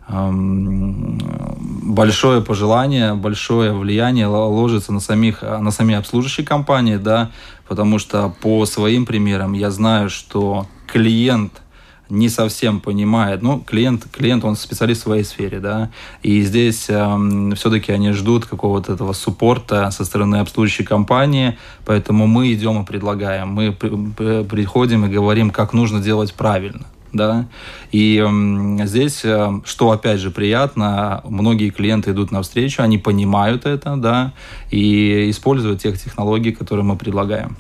большое 0.07 2.41
пожелание, 2.41 3.15
большое 3.15 3.73
влияние 3.73 4.27
ложится 4.27 4.93
на 4.93 4.99
самих, 4.99 5.41
на 5.41 5.71
сами 5.71 5.95
обслуживающие 5.95 6.45
компании, 6.45 6.97
да, 6.97 7.31
потому 7.67 7.97
что 7.97 8.31
по 8.41 8.67
своим 8.67 9.07
примерам 9.07 9.53
я 9.53 9.71
знаю, 9.71 10.11
что 10.11 10.67
клиент 10.85 11.63
не 12.09 12.29
совсем 12.29 12.81
понимает, 12.81 13.41
ну, 13.41 13.59
клиент, 13.59 14.05
клиент, 14.11 14.45
он 14.45 14.55
специалист 14.55 15.01
в 15.01 15.03
своей 15.05 15.23
сфере, 15.23 15.59
да, 15.59 15.89
и 16.21 16.41
здесь 16.41 16.85
э, 16.87 17.51
все-таки 17.55 17.91
они 17.91 18.11
ждут 18.11 18.45
какого-то 18.45 18.93
этого 18.93 19.13
суппорта 19.13 19.89
со 19.91 20.05
стороны 20.05 20.35
обслуживающей 20.35 20.85
компании, 20.85 21.57
поэтому 21.83 22.27
мы 22.27 22.53
идем 22.53 22.83
и 22.83 22.85
предлагаем, 22.85 23.49
мы 23.49 23.71
при, 23.71 24.43
приходим 24.43 25.05
и 25.05 25.09
говорим, 25.09 25.49
как 25.49 25.73
нужно 25.73 25.99
делать 25.99 26.35
правильно, 26.35 26.85
да. 27.15 27.47
И 27.91 28.23
здесь, 28.83 29.21
э, 29.23 29.51
что 29.65 29.91
опять 29.91 30.19
же 30.19 30.31
приятно, 30.31 31.21
многие 31.23 31.69
клиенты 31.69 32.11
идут 32.11 32.31
навстречу, 32.31 32.81
они 32.83 32.97
понимают 32.97 33.65
это, 33.65 33.95
да, 33.95 34.33
и 34.71 35.29
используют 35.29 35.81
тех 35.81 36.01
технологий, 36.01 36.51
которые 36.51 36.83
мы 36.85 36.97
предлагаем. 36.97 37.57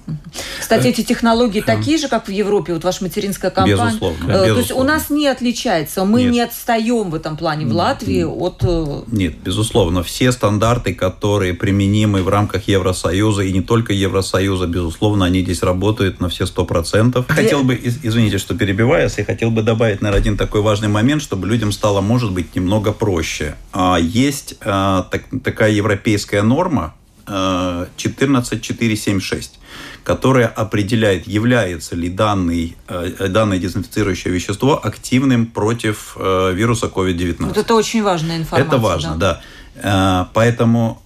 Кстати, 0.59 0.87
эти 0.87 1.01
технологии 1.01 1.61
такие 1.61 1.97
же, 1.97 2.07
как 2.07 2.27
в 2.27 2.31
Европе, 2.31 2.73
вот 2.73 2.83
ваша 2.83 3.03
материнская 3.03 3.51
компания. 3.51 3.75
Безусловно. 3.85 4.23
Э, 4.25 4.33
То 4.33 4.43
есть 4.45 4.55
безусловно. 4.57 4.83
у 4.83 4.87
нас 4.95 5.09
не 5.09 5.27
отличается, 5.27 6.05
мы 6.05 6.23
Нет. 6.23 6.31
не 6.33 6.41
отстаем 6.41 7.09
в 7.09 7.15
этом 7.15 7.37
плане 7.37 7.65
в 7.65 7.71
Латвии 7.73 8.23
от... 8.23 8.63
э, 8.63 9.01
Нет, 9.07 9.37
безусловно, 9.43 10.03
все 10.03 10.31
стандарты, 10.31 10.93
которые 10.93 11.53
применимы 11.53 12.23
в 12.23 12.29
рамках 12.29 12.67
Евросоюза 12.67 13.43
и 13.43 13.51
не 13.53 13.61
только 13.61 13.93
Евросоюза, 13.93 14.67
безусловно, 14.67 15.25
они 15.25 15.41
здесь 15.41 15.63
работают 15.63 16.19
на 16.19 16.27
все 16.29 16.43
100%. 16.45 17.25
Хотел 17.27 17.63
бы, 17.63 17.75
из- 17.75 17.99
извините, 18.03 18.37
что 18.37 18.55
перебиваю, 18.55 19.09
я 19.17 19.23
хотел 19.25 19.44
бы 19.49 19.61
добавить, 19.63 20.01
наверное, 20.01 20.21
один 20.21 20.37
такой 20.37 20.61
важный 20.61 20.87
момент, 20.87 21.21
чтобы 21.21 21.47
людям 21.47 21.71
стало, 21.71 22.01
может 22.01 22.31
быть, 22.31 22.55
немного 22.55 22.91
проще. 22.91 23.55
А, 23.73 23.97
Есть 23.99 24.59
так- 24.59 25.25
такая 25.43 25.71
европейская 25.71 26.41
норма 26.43 26.93
а, 27.27 27.87
14476, 27.97 29.59
которая 30.03 30.47
определяет, 30.47 31.27
является 31.27 31.95
ли 31.95 32.09
данный, 32.09 32.75
э, 32.87 33.27
данное 33.29 33.57
дезинфицирующее 33.57 34.31
вещество 34.33 34.79
активным 34.85 35.47
против 35.47 36.15
э, 36.19 36.51
вируса 36.53 36.85
COVID-19. 36.87 37.45
Вот 37.47 37.57
это 37.57 37.73
очень 37.73 38.03
важная 38.03 38.37
информация. 38.37 38.67
Это 38.67 38.77
важно, 38.77 39.15
да. 39.17 39.41
Э, 39.75 40.25
Поэтому 40.33 41.01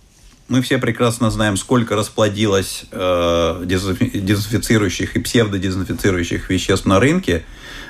мы 0.49 0.61
все 0.61 0.77
прекрасно 0.79 1.31
знаем, 1.31 1.55
сколько 1.55 1.95
расплодилось 1.95 2.83
э, 2.91 3.63
дезинфи- 3.65 4.19
дезинфицирующих 4.19 5.15
и 5.15 5.19
псевдодезинфицирующих 5.19 6.49
веществ 6.49 6.85
на 6.85 6.99
рынке. 6.99 7.45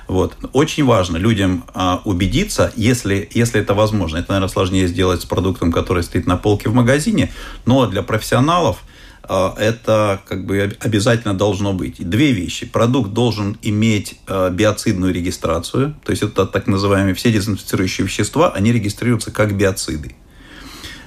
Вот. 0.09 0.35
Очень 0.53 0.85
важно 0.85 1.17
людям 1.17 1.63
а, 1.75 2.01
убедиться, 2.03 2.73
если, 2.75 3.29
если 3.31 3.61
это 3.61 3.75
возможно. 3.75 4.17
Это, 4.17 4.31
наверное, 4.31 4.49
сложнее 4.49 4.87
сделать 4.87 5.21
с 5.21 5.25
продуктом, 5.25 5.71
который 5.71 6.01
стоит 6.01 6.25
на 6.25 6.35
полке 6.35 6.67
в 6.67 6.73
магазине, 6.73 7.31
но 7.67 7.85
для 7.85 8.01
профессионалов 8.01 8.79
а, 9.21 9.53
это 9.59 10.19
как 10.27 10.47
бы 10.47 10.61
об- 10.63 10.73
обязательно 10.79 11.35
должно 11.35 11.73
быть. 11.73 11.97
Две 11.99 12.31
вещи. 12.31 12.65
Продукт 12.65 13.11
должен 13.11 13.59
иметь 13.61 14.19
а, 14.25 14.49
биоцидную 14.49 15.13
регистрацию, 15.13 15.95
то 16.03 16.09
есть 16.09 16.23
это 16.23 16.47
так 16.47 16.65
называемые 16.65 17.13
все 17.13 17.31
дезинфицирующие 17.31 18.07
вещества, 18.07 18.51
они 18.51 18.73
регистрируются 18.73 19.29
как 19.29 19.55
биоциды 19.55 20.15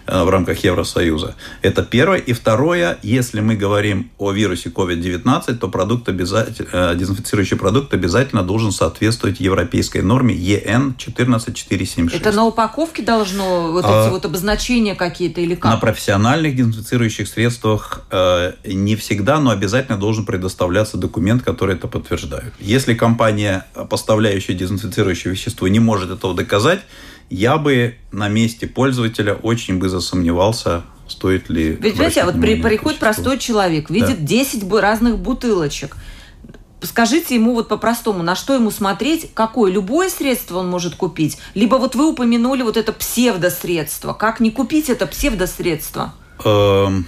в 0.06 0.28
рамках 0.28 0.64
Евросоюза. 0.64 1.34
Это 1.62 1.82
первое. 1.82 2.18
И 2.18 2.32
второе, 2.32 2.98
если 3.02 3.40
мы 3.40 3.54
говорим 3.54 4.10
о 4.18 4.32
вирусе 4.32 4.70
COVID-19, 4.70 5.54
то 5.54 5.68
продукт 5.68 6.08
обязательно, 6.08 6.94
дезинфицирующий 6.94 7.56
продукт 7.56 7.94
обязательно 7.94 8.42
должен 8.42 8.72
соответствовать 8.72 9.40
европейской 9.40 9.98
норме 9.98 10.34
ЕН 10.34 10.94
14476. 10.98 12.20
Это 12.20 12.32
на 12.32 12.44
упаковке 12.44 13.02
должно 13.02 13.72
вот 13.72 13.84
А, 13.86 14.06
эти 14.06 14.10
вот 14.10 14.24
обозначения 14.24 14.94
какие-то 14.94 15.40
или 15.40 15.54
как? 15.54 15.70
На 15.70 15.76
профессиональных 15.78 16.56
дезинфицирующих 16.56 17.28
средствах 17.28 18.02
э, 18.10 18.52
не 18.64 18.96
всегда, 18.96 19.40
но 19.40 19.50
обязательно 19.50 19.98
должен 19.98 20.24
предоставляться 20.24 20.96
документ, 20.96 21.42
который 21.42 21.74
это 21.76 21.88
подтверждает. 21.88 22.52
Если 22.58 22.94
компания, 22.94 23.66
поставляющая 23.88 24.54
дезинфицирующее 24.54 25.32
вещество, 25.32 25.68
не 25.68 25.80
может 25.80 26.10
этого 26.10 26.34
доказать, 26.34 26.80
я 27.30 27.58
бы 27.58 27.96
на 28.10 28.28
месте 28.28 28.66
пользователя 28.66 29.34
очень 29.34 29.78
бы 29.78 29.88
засомневался, 29.88 30.82
стоит 31.08 31.48
ли... 31.48 31.70
Ведь, 31.70 31.78
понимаете, 31.94 32.22
обращать 32.22 32.24
вот 32.24 32.40
при, 32.40 32.60
приходит 32.62 32.98
простой 33.00 33.38
человек, 33.38 33.90
видит 33.90 34.24
10 34.24 34.62
бу- 34.64 34.80
разных 34.80 35.18
бутылочек. 35.18 35.96
Скажите 36.80 37.36
ему 37.36 37.54
вот 37.54 37.68
по-простому, 37.68 38.22
на 38.24 38.34
что 38.34 38.54
ему 38.54 38.70
смотреть, 38.72 39.30
какое 39.34 39.70
любое 39.70 40.08
средство 40.08 40.58
он 40.58 40.68
может 40.68 40.96
купить, 40.96 41.38
либо 41.54 41.76
вот 41.76 41.94
вы 41.94 42.08
упомянули 42.10 42.62
вот 42.62 42.76
это 42.76 42.92
псевдосредство. 42.92 44.14
Как 44.14 44.40
не 44.40 44.50
купить 44.50 44.90
это 44.90 45.06
псевдосредство? 45.06 46.12
Эм, 46.44 47.06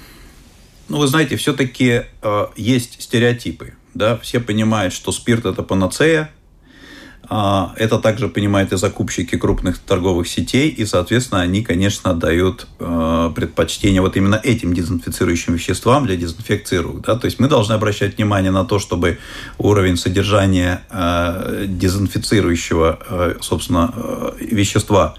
Ну, 0.88 0.98
вы 0.98 1.07
знаете, 1.09 1.37
все-таки 1.37 2.03
э, 2.22 2.46
есть 2.57 3.03
стереотипы. 3.03 3.74
Да? 3.94 4.16
Все 4.18 4.38
понимают, 4.38 4.92
что 4.94 5.11
спирт– 5.12 5.44
это 5.46 5.62
панацея. 5.62 6.31
А, 7.28 7.72
Это 7.76 7.98
также 7.98 8.28
понимают 8.28 8.72
и 8.72 8.76
закупщики 8.76 9.37
крупных 9.37 9.78
торговых 9.78 10.28
сетей, 10.28 10.68
и, 10.68 10.84
соответственно, 10.84 11.40
они, 11.40 11.62
конечно, 11.62 12.10
отдают 12.10 12.66
э, 12.78 13.32
предпочтение 13.34 14.00
вот 14.00 14.16
именно 14.16 14.40
этим 14.42 14.74
дезинфицирующим 14.74 15.54
веществам 15.54 16.06
для 16.06 16.16
дезинфекции 16.16 16.76
рук. 16.76 17.02
Да? 17.02 17.16
То 17.16 17.26
есть 17.26 17.40
мы 17.40 17.48
должны 17.48 17.74
обращать 17.74 18.16
внимание 18.16 18.50
на 18.50 18.64
то, 18.64 18.78
чтобы 18.78 19.18
уровень 19.58 19.96
содержания 19.96 20.82
э, 20.90 21.64
дезинфицирующего, 21.68 22.98
э, 23.08 23.34
собственно, 23.40 23.94
вещества 24.40 25.14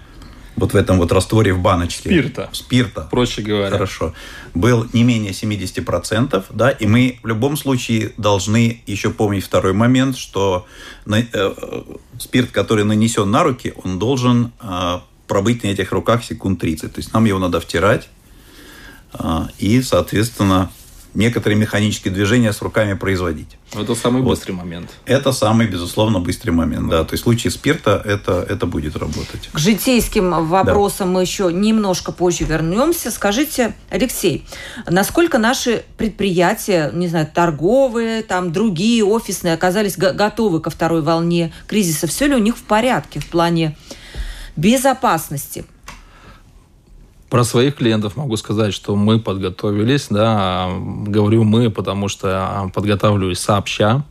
вот 0.56 0.72
в 0.72 0.76
этом 0.76 0.98
вот 0.98 1.12
растворе 1.12 1.52
в 1.52 1.60
баночке. 1.60 2.08
Спирта. 2.08 2.48
Спирта. 2.52 3.08
Проще 3.10 3.42
говоря. 3.42 3.70
Хорошо. 3.70 4.14
Был 4.54 4.86
не 4.92 5.04
менее 5.04 5.32
70%, 5.32 6.44
да, 6.50 6.70
и 6.70 6.86
мы 6.86 7.18
в 7.22 7.26
любом 7.26 7.56
случае 7.56 8.12
должны 8.16 8.82
еще 8.86 9.10
помнить 9.10 9.44
второй 9.44 9.72
момент, 9.74 10.16
что 10.16 10.66
на- 11.04 11.18
э, 11.20 11.26
э, 11.32 11.82
спирт, 12.18 12.50
который 12.50 12.84
нанесен 12.84 13.30
на 13.30 13.42
руки, 13.44 13.74
он 13.84 13.98
должен 13.98 14.52
э, 14.60 15.00
пробыть 15.26 15.62
на 15.62 15.68
этих 15.68 15.92
руках 15.92 16.24
секунд 16.24 16.60
30. 16.60 16.92
То 16.94 17.00
есть 17.00 17.12
нам 17.12 17.24
его 17.26 17.38
надо 17.38 17.60
втирать, 17.60 18.08
э, 19.12 19.46
и, 19.58 19.82
соответственно, 19.82 20.70
некоторые 21.16 21.58
механические 21.58 22.12
движения 22.14 22.52
с 22.52 22.62
руками 22.62 22.94
производить. 22.94 23.56
Это 23.74 23.94
самый 23.94 24.22
Вот. 24.22 24.30
быстрый 24.30 24.52
момент. 24.52 24.90
Это 25.06 25.32
самый, 25.32 25.66
безусловно, 25.66 26.20
быстрый 26.20 26.50
момент, 26.50 26.88
да. 26.88 27.04
То 27.04 27.14
есть 27.14 27.22
в 27.22 27.24
случае 27.24 27.50
спирта 27.50 28.00
это, 28.04 28.46
это 28.48 28.66
будет 28.66 28.96
работать. 28.96 29.48
К 29.52 29.58
житейским 29.58 30.46
вопросам 30.46 31.12
мы 31.12 31.22
еще 31.22 31.50
немножко 31.52 32.12
позже 32.12 32.44
вернемся. 32.44 33.10
Скажите, 33.10 33.74
Алексей, 33.90 34.44
насколько 34.88 35.38
наши 35.38 35.84
предприятия, 35.96 36.90
не 36.92 37.08
знаю, 37.08 37.26
торговые, 37.32 38.22
там 38.22 38.52
другие, 38.52 39.04
офисные, 39.04 39.54
оказались 39.54 39.96
го- 39.98 40.12
готовы 40.12 40.60
ко 40.60 40.70
второй 40.70 41.02
волне 41.02 41.52
кризиса? 41.66 42.06
Все 42.06 42.26
ли 42.26 42.34
у 42.34 42.38
них 42.38 42.56
в 42.56 42.62
порядке 42.62 43.20
в 43.20 43.26
плане 43.26 43.76
безопасности? 44.56 45.64
Про 47.28 47.42
своих 47.42 47.74
клиентов 47.74 48.16
могу 48.16 48.36
сказать, 48.36 48.72
что 48.72 48.94
мы 48.94 49.18
подготовились, 49.18 50.06
да, 50.10 50.70
говорю 51.06 51.42
мы, 51.42 51.70
потому 51.70 52.06
что 52.06 52.70
подготавливаюсь 52.72 53.40
сообща. 53.40 54.04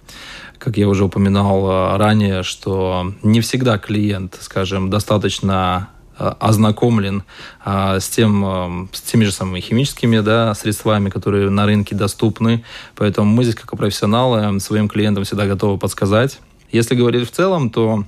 Как 0.57 0.77
я 0.77 0.87
уже 0.89 1.05
упоминал 1.05 1.69
э, 1.69 1.97
ранее, 1.97 2.43
что 2.43 3.13
не 3.23 3.39
всегда 3.39 3.77
клиент, 3.77 4.37
скажем, 4.41 4.89
достаточно 4.89 5.89
э, 6.17 6.33
ознакомлен 6.39 7.23
а, 7.63 7.99
с, 7.99 8.09
тем, 8.09 8.89
с 8.91 9.01
теми 9.01 9.25
же 9.25 9.31
самыми 9.31 9.59
химическими 9.59 10.19
да, 10.19 10.53
средствами, 10.53 11.09
которые 11.09 11.49
на 11.49 11.65
рынке 11.65 11.95
доступны. 11.95 12.63
Поэтому 12.95 13.29
мы 13.29 13.43
здесь, 13.43 13.55
как 13.55 13.77
профессионалы, 13.77 14.59
своим 14.59 14.89
клиентам 14.89 15.23
всегда 15.23 15.45
готовы 15.45 15.77
подсказать. 15.77 16.39
Если 16.71 16.95
говорить 16.95 17.29
в 17.29 17.31
целом, 17.31 17.69
то 17.69 18.05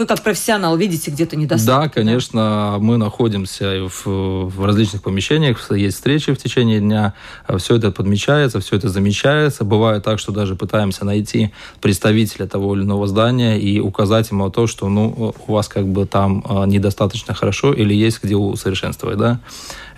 Вы 0.00 0.06
как 0.06 0.22
профессионал 0.22 0.78
видите 0.78 1.10
где-то 1.10 1.36
недостатки? 1.36 1.66
да, 1.66 1.88
конечно, 1.90 2.78
мы 2.80 2.96
находимся 2.96 3.86
в, 3.86 4.06
в 4.06 4.64
различных 4.64 5.02
помещениях, 5.02 5.70
есть 5.72 5.96
встречи 5.96 6.32
в 6.32 6.38
течение 6.38 6.80
дня, 6.80 7.12
все 7.58 7.76
это 7.76 7.90
подмечается, 7.90 8.60
все 8.60 8.76
это 8.76 8.88
замечается. 8.88 9.62
Бывает 9.62 10.02
так, 10.02 10.18
что 10.18 10.32
даже 10.32 10.56
пытаемся 10.56 11.04
найти 11.04 11.52
представителя 11.82 12.46
того 12.46 12.74
или 12.74 12.82
иного 12.82 13.06
здания 13.06 13.60
и 13.60 13.78
указать 13.78 14.30
ему 14.30 14.48
то, 14.48 14.66
что 14.66 14.88
ну, 14.88 15.34
у 15.46 15.52
вас 15.52 15.68
как 15.68 15.86
бы 15.86 16.06
там 16.06 16.42
э, 16.48 16.64
недостаточно 16.64 17.34
хорошо 17.34 17.74
или 17.74 17.92
есть 17.92 18.22
где 18.22 18.36
усовершенствовать. 18.36 19.18
Да? 19.18 19.38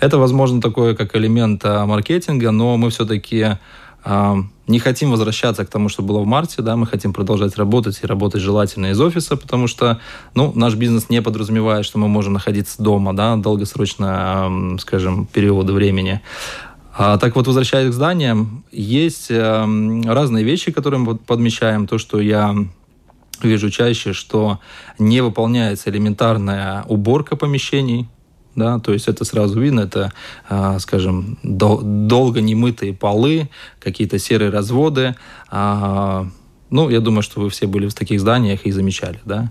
Это, 0.00 0.18
возможно, 0.18 0.60
такое 0.60 0.96
как 0.96 1.14
элемент 1.14 1.64
э, 1.64 1.84
маркетинга, 1.84 2.50
но 2.50 2.76
мы 2.76 2.90
все-таки 2.90 3.56
не 4.04 4.78
хотим 4.78 5.10
возвращаться 5.10 5.64
к 5.64 5.68
тому, 5.68 5.88
что 5.88 6.02
было 6.02 6.20
в 6.20 6.26
марте, 6.26 6.62
да, 6.62 6.76
мы 6.76 6.86
хотим 6.86 7.12
продолжать 7.12 7.56
работать 7.56 8.00
и 8.02 8.06
работать 8.06 8.42
желательно 8.42 8.86
из 8.86 9.00
офиса, 9.00 9.36
потому 9.36 9.66
что, 9.66 10.00
ну, 10.34 10.52
наш 10.54 10.74
бизнес 10.74 11.08
не 11.08 11.22
подразумевает, 11.22 11.84
что 11.84 11.98
мы 11.98 12.08
можем 12.08 12.32
находиться 12.32 12.82
дома, 12.82 13.14
да, 13.14 13.36
долгосрочно, 13.36 14.76
скажем, 14.80 15.26
периоды 15.26 15.72
времени. 15.72 16.20
А, 16.94 17.16
так 17.18 17.36
вот, 17.36 17.46
возвращаясь 17.46 17.90
к 17.90 17.94
зданиям, 17.94 18.64
есть 18.70 19.30
эм, 19.30 20.02
разные 20.02 20.44
вещи, 20.44 20.72
которые 20.72 21.00
мы 21.00 21.16
подмечаем. 21.16 21.86
То, 21.86 21.96
что 21.96 22.20
я 22.20 22.54
вижу 23.42 23.70
чаще, 23.70 24.12
что 24.12 24.58
не 24.98 25.22
выполняется 25.22 25.90
элементарная 25.90 26.84
уборка 26.88 27.34
помещений, 27.34 28.08
да, 28.54 28.78
то 28.78 28.92
есть 28.92 29.08
это 29.08 29.24
сразу 29.24 29.60
видно, 29.60 29.80
это, 29.80 30.12
а, 30.48 30.78
скажем, 30.78 31.38
дол- 31.42 31.80
долго 31.82 32.40
немытые 32.40 32.92
полы, 32.92 33.48
какие-то 33.80 34.18
серые 34.18 34.50
разводы. 34.50 35.14
А, 35.50 36.26
ну, 36.70 36.90
я 36.90 37.00
думаю, 37.00 37.22
что 37.22 37.40
вы 37.40 37.50
все 37.50 37.66
были 37.66 37.88
в 37.88 37.94
таких 37.94 38.20
зданиях 38.20 38.66
и 38.66 38.70
замечали, 38.70 39.20
да. 39.24 39.50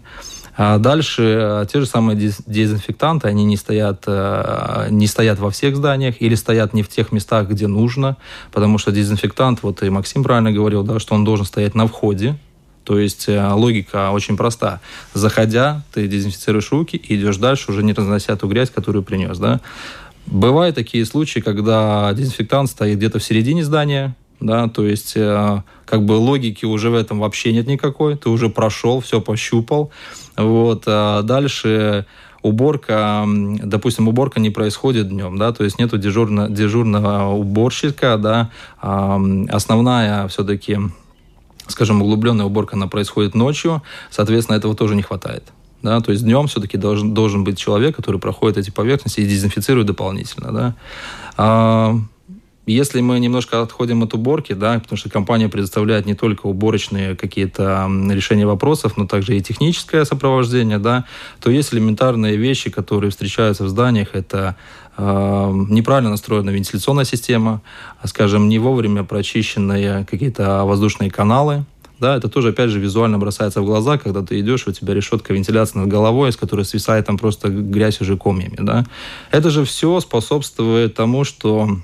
А 0.58 0.78
дальше 0.80 1.66
те 1.72 1.80
же 1.80 1.86
самые 1.86 2.18
дез- 2.18 2.44
дезинфектанты, 2.46 3.28
они 3.30 3.46
не 3.46 3.56
стоят, 3.56 4.06
не 4.90 5.08
стоят 5.08 5.40
во 5.40 5.50
всех 5.50 5.78
зданиях 5.78 6.22
или 6.22 6.36
стоят 6.36 6.74
не 6.74 6.84
в 6.84 6.90
тех 6.90 7.12
местах, 7.12 7.48
где 7.48 7.68
нужно, 7.68 8.18
потому 8.52 8.78
что 8.78 8.92
дезинфектант, 8.92 9.64
вот 9.64 9.82
и 9.82 9.90
Максим 9.90 10.24
правильно 10.24 10.52
говорил, 10.52 10.84
да, 10.84 11.00
что 11.00 11.16
он 11.16 11.24
должен 11.24 11.46
стоять 11.46 11.74
на 11.74 11.88
входе, 11.88 12.38
то 12.92 13.00
есть 13.00 13.30
э, 13.30 13.48
логика 13.54 14.12
очень 14.12 14.36
проста. 14.36 14.82
Заходя, 15.14 15.82
ты 15.94 16.10
дезинфицируешь 16.10 16.74
руки 16.74 16.98
и 16.98 17.16
идешь 17.16 17.38
дальше, 17.38 17.72
уже 17.72 17.84
не 17.84 17.94
разнося 17.94 18.36
ту 18.36 18.50
грязь, 18.50 18.70
которую 18.70 19.02
принес. 19.02 19.38
Да? 19.38 19.62
Бывают 20.26 20.76
такие 20.76 21.06
случаи, 21.06 21.40
когда 21.40 22.12
дезинфектант 22.14 22.70
стоит 22.70 22.98
где-то 22.98 23.20
в 23.20 23.24
середине 23.24 23.64
здания, 23.64 24.14
да, 24.42 24.68
то 24.68 24.86
есть 24.86 25.14
э, 25.16 25.64
как 25.86 26.04
бы 26.04 26.12
логики 26.12 26.66
уже 26.66 26.90
в 26.90 26.96
этом 26.96 27.20
вообще 27.20 27.54
нет 27.54 27.66
никакой, 27.66 28.18
ты 28.18 28.30
уже 28.30 28.50
прошел, 28.50 29.00
все 29.00 29.22
пощупал, 29.22 29.90
вот, 30.36 30.84
а 30.86 31.22
дальше 31.22 32.06
уборка, 32.42 33.26
допустим, 33.64 34.10
уборка 34.10 34.42
не 34.42 34.50
происходит 34.50 35.08
днем, 35.08 35.38
да, 35.38 35.54
то 35.54 35.64
есть 35.64 35.80
нету 35.80 35.98
дежурно, 35.98 36.50
дежурного 36.50 37.32
уборщика, 37.32 38.18
да, 38.18 38.50
основная 38.82 40.28
все-таки 40.28 40.78
скажем, 41.72 42.02
углубленная 42.02 42.46
уборка, 42.46 42.76
она 42.76 42.88
происходит 42.88 43.36
ночью, 43.36 43.82
соответственно, 44.10 44.58
этого 44.58 44.76
тоже 44.76 44.96
не 44.96 45.02
хватает. 45.02 45.44
Да, 45.82 46.00
то 46.00 46.12
есть 46.12 46.24
днем 46.24 46.48
все-таки 46.48 46.78
должен, 46.78 47.14
должен 47.14 47.44
быть 47.44 47.58
человек, 47.58 47.96
который 47.96 48.20
проходит 48.20 48.58
эти 48.58 48.70
поверхности 48.70 49.22
и 49.22 49.26
дезинфицирует 49.26 49.88
дополнительно. 49.88 50.52
Да. 50.52 50.76
А, 51.38 51.96
если 52.68 53.02
мы 53.02 53.20
немножко 53.20 53.62
отходим 53.62 54.04
от 54.04 54.14
уборки, 54.14 54.54
да, 54.54 54.80
потому 54.80 54.98
что 54.98 55.10
компания 55.10 55.50
предоставляет 55.50 56.06
не 56.06 56.14
только 56.14 56.46
уборочные 56.46 57.16
какие-то 57.16 57.90
решения 58.12 58.46
вопросов, 58.46 58.98
но 58.98 59.08
также 59.08 59.36
и 59.36 59.42
техническое 59.42 60.06
сопровождение, 60.06 60.78
да, 60.78 61.06
то 61.42 61.50
есть 61.50 61.74
элементарные 61.74 62.38
вещи, 62.38 62.70
которые 62.70 63.10
встречаются 63.10 63.64
в 63.64 63.70
зданиях, 63.70 64.10
это 64.14 64.56
неправильно 65.02 66.12
настроена 66.12 66.50
вентиляционная 66.50 67.06
система, 67.06 67.62
скажем, 68.06 68.50
не 68.50 68.60
вовремя 68.60 69.04
прочищенные 69.04 70.06
какие-то 70.06 70.64
воздушные 70.66 71.10
каналы, 71.10 71.66
да, 72.02 72.18
это 72.18 72.30
тоже, 72.30 72.50
опять 72.50 72.72
же, 72.72 72.80
визуально 72.80 73.20
бросается 73.20 73.62
в 73.62 73.66
глаза, 73.66 74.00
когда 74.00 74.24
ты 74.24 74.40
идешь, 74.40 74.68
у 74.68 74.72
тебя 74.72 74.96
решетка 74.96 75.34
вентиляции 75.36 75.78
над 75.78 75.88
головой, 75.88 76.32
из 76.32 76.36
которой 76.36 76.66
свисает 76.66 77.06
там 77.06 77.20
просто 77.20 77.50
грязь 77.50 78.02
уже 78.02 78.18
комьями, 78.18 78.58
да. 78.60 78.86
Это 79.30 79.52
же 79.52 79.66
все 79.66 80.00
способствует 80.00 80.96
тому, 80.96 81.24
что 81.24 81.78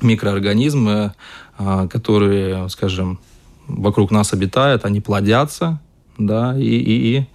микроорганизмы, 0.00 1.14
а, 1.58 1.88
которые, 1.88 2.68
скажем, 2.68 3.18
вокруг 3.66 4.12
нас 4.12 4.32
обитают, 4.32 4.84
они 4.84 5.00
плодятся, 5.00 5.80
да, 6.18 6.56
и, 6.56 6.62
и, 6.62 7.16
и 7.18 7.26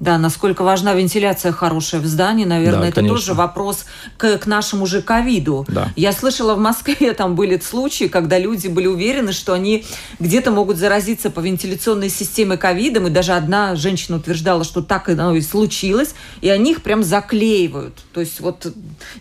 да, 0.00 0.16
насколько 0.16 0.62
важна 0.62 0.94
вентиляция 0.94 1.50
хорошая 1.50 2.00
в 2.00 2.06
здании, 2.06 2.44
наверное, 2.44 2.82
да, 2.82 2.88
это 2.88 2.94
конечно. 2.96 3.16
тоже 3.16 3.34
вопрос 3.34 3.84
к, 4.16 4.38
к 4.38 4.46
нашему 4.46 4.86
же 4.86 5.02
ковиду. 5.02 5.66
Да. 5.68 5.90
Я 5.96 6.12
слышала, 6.12 6.54
в 6.54 6.58
Москве 6.58 7.12
там 7.16 7.34
были 7.34 7.58
случаи, 7.58 8.04
когда 8.04 8.38
люди 8.38 8.68
были 8.68 8.86
уверены, 8.86 9.32
что 9.32 9.54
они 9.54 9.84
где-то 10.20 10.52
могут 10.52 10.76
заразиться 10.76 11.30
по 11.30 11.40
вентиляционной 11.40 12.10
системе 12.10 12.56
ковидом, 12.56 13.08
и 13.08 13.10
даже 13.10 13.32
одна 13.32 13.74
женщина 13.74 14.18
утверждала, 14.18 14.62
что 14.62 14.82
так 14.82 15.08
оно 15.08 15.34
и 15.34 15.40
случилось, 15.40 16.14
и 16.40 16.48
они 16.48 16.72
их 16.72 16.82
прям 16.82 17.02
заклеивают. 17.02 17.94
То 18.12 18.20
есть 18.20 18.40
вот 18.40 18.72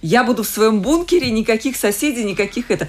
я 0.01 0.23
буду 0.23 0.43
в 0.43 0.47
своем 0.47 0.81
бункере, 0.81 1.31
никаких 1.31 1.75
соседей, 1.75 2.23
никаких 2.23 2.69
это. 2.69 2.87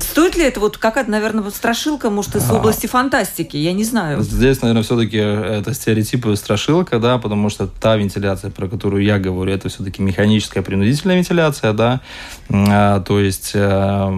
Стоит 0.00 0.36
ли 0.36 0.42
это 0.42 0.58
вот 0.58 0.78
какая-то, 0.78 1.10
наверное, 1.10 1.48
страшилка, 1.50 2.10
может, 2.10 2.34
из 2.34 2.50
а. 2.50 2.54
области 2.54 2.86
фантастики? 2.86 3.56
Я 3.56 3.72
не 3.72 3.84
знаю. 3.84 4.20
Здесь, 4.22 4.60
наверное, 4.60 4.82
все-таки 4.82 5.16
это 5.16 5.72
стереотипы 5.74 6.34
страшилка, 6.34 6.98
да, 6.98 7.18
потому 7.18 7.50
что 7.50 7.68
та 7.68 7.96
вентиляция, 7.96 8.50
про 8.50 8.68
которую 8.68 9.04
я 9.04 9.18
говорю, 9.18 9.52
это 9.52 9.68
все-таки 9.68 10.02
механическая 10.02 10.62
принудительная 10.62 11.16
вентиляция, 11.16 11.72
да, 11.72 12.00
а, 12.50 13.00
то 13.00 13.20
есть 13.20 13.52
э, 13.54 14.12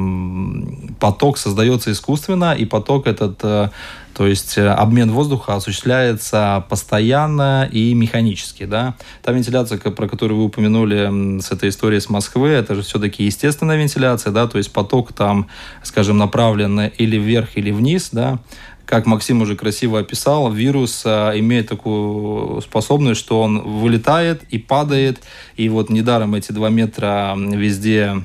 поток 0.98 1.36
создается 1.36 1.92
искусственно, 1.92 2.54
и 2.54 2.64
поток 2.64 3.06
этот 3.06 3.38
э, 3.42 3.68
то 4.14 4.26
есть 4.26 4.58
э, 4.58 4.68
обмен 4.68 5.12
воздуха 5.12 5.54
осуществляется 5.54 6.64
постоянно 6.68 7.68
и 7.70 7.94
механически. 7.94 8.64
Да? 8.64 8.96
Та 9.22 9.32
вентиляция, 9.32 9.78
про 9.78 10.08
которую 10.08 10.38
вы 10.38 10.44
упомянули 10.46 11.40
с 11.40 11.52
этой 11.52 11.68
историей 11.68 12.00
с 12.00 12.08
Москвы, 12.08 12.48
это 12.48 12.74
же 12.74 12.82
все-таки 12.82 13.24
естественная 13.24 13.76
вентиляция, 13.76 14.32
да? 14.32 14.46
то 14.46 14.58
есть 14.58 14.72
поток 14.72 15.12
там, 15.12 15.48
скажем, 15.82 16.18
направлен 16.18 16.80
или 16.98 17.16
вверх, 17.16 17.56
или 17.56 17.70
вниз, 17.70 18.10
да? 18.12 18.38
как 18.88 19.04
Максим 19.04 19.42
уже 19.42 19.54
красиво 19.54 19.98
описал, 20.00 20.50
вирус 20.50 21.02
а, 21.04 21.38
имеет 21.38 21.68
такую 21.68 22.62
способность, 22.62 23.20
что 23.20 23.42
он 23.42 23.60
вылетает 23.60 24.42
и 24.48 24.56
падает. 24.58 25.20
И 25.56 25.68
вот 25.68 25.90
недаром 25.90 26.34
эти 26.34 26.52
два 26.52 26.70
метра 26.70 27.34
везде 27.36 28.24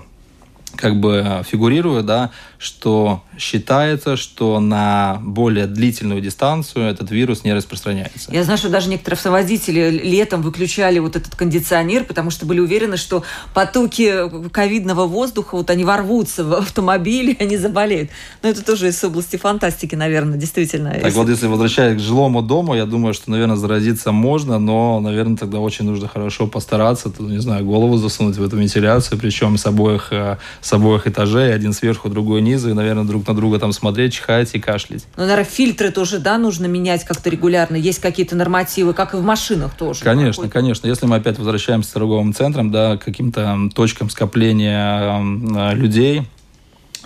как 0.77 0.99
бы 0.99 1.43
фигурируют, 1.45 2.05
да, 2.05 2.31
что 2.63 3.21
считается, 3.37 4.15
что 4.15 4.59
на 4.59 5.19
более 5.21 5.67
длительную 5.67 6.21
дистанцию 6.21 6.85
этот 6.85 7.11
вирус 7.11 7.43
не 7.43 7.53
распространяется. 7.53 8.31
Я 8.31 8.43
знаю, 8.43 8.57
что 8.57 8.69
даже 8.69 8.89
некоторые 8.89 9.17
автоводители 9.17 9.89
летом 9.89 10.41
выключали 10.41 10.99
вот 10.99 11.15
этот 11.17 11.35
кондиционер, 11.35 12.05
потому 12.05 12.29
что 12.29 12.45
были 12.45 12.61
уверены, 12.61 12.95
что 12.95 13.23
потоки 13.53 14.49
ковидного 14.49 15.05
воздуха, 15.07 15.55
вот 15.55 15.69
они 15.69 15.83
ворвутся 15.83 16.45
в 16.45 16.53
автомобиль, 16.53 17.35
и 17.37 17.43
они 17.43 17.57
заболеют. 17.57 18.11
Но 18.41 18.49
это 18.49 18.63
тоже 18.63 18.87
из 18.87 19.03
области 19.03 19.35
фантастики, 19.35 19.95
наверное, 19.95 20.37
действительно. 20.37 20.91
Так 20.91 21.03
если... 21.03 21.17
вот, 21.17 21.29
если 21.29 21.47
возвращаясь 21.47 21.97
к 21.97 21.99
жилому 21.99 22.41
дому, 22.41 22.75
я 22.75 22.85
думаю, 22.85 23.13
что, 23.13 23.29
наверное, 23.29 23.57
заразиться 23.57 24.13
можно, 24.13 24.57
но, 24.57 25.01
наверное, 25.01 25.35
тогда 25.35 25.59
очень 25.59 25.85
нужно 25.85 26.07
хорошо 26.07 26.47
постараться, 26.47 27.09
то, 27.09 27.23
не 27.23 27.39
знаю, 27.39 27.65
голову 27.65 27.97
засунуть 27.97 28.37
в 28.37 28.43
эту 28.43 28.55
вентиляцию, 28.55 29.19
причем 29.19 29.57
с 29.57 29.65
обоих, 29.65 30.13
э, 30.13 30.37
с 30.61 30.71
обоих 30.71 31.07
этажей, 31.07 31.53
один 31.53 31.73
сверху, 31.73 32.09
другой 32.09 32.41
низ 32.41 32.52
снизу, 32.53 32.69
и, 32.69 32.73
наверное, 32.73 33.03
друг 33.03 33.27
на 33.27 33.33
друга 33.33 33.59
там 33.59 33.71
смотреть, 33.71 34.13
чихать 34.13 34.53
и 34.53 34.59
кашлять. 34.59 35.05
Ну, 35.17 35.23
наверное, 35.23 35.45
фильтры 35.45 35.91
тоже, 35.91 36.19
да, 36.19 36.37
нужно 36.37 36.67
менять 36.67 37.03
как-то 37.03 37.29
регулярно. 37.29 37.75
Есть 37.75 37.99
какие-то 37.99 38.35
нормативы, 38.35 38.93
как 38.93 39.13
и 39.13 39.17
в 39.17 39.23
машинах 39.23 39.73
тоже. 39.75 40.03
Конечно, 40.03 40.47
конечно. 40.49 40.87
Если 40.87 41.05
мы 41.05 41.15
опять 41.15 41.39
возвращаемся 41.39 41.89
к 41.89 41.93
торговым 41.93 42.33
центрам, 42.33 42.71
да, 42.71 42.97
к 42.97 43.05
каким-то 43.05 43.57
точкам 43.73 44.09
скопления 44.09 45.19
э, 45.19 45.75
людей, 45.75 46.23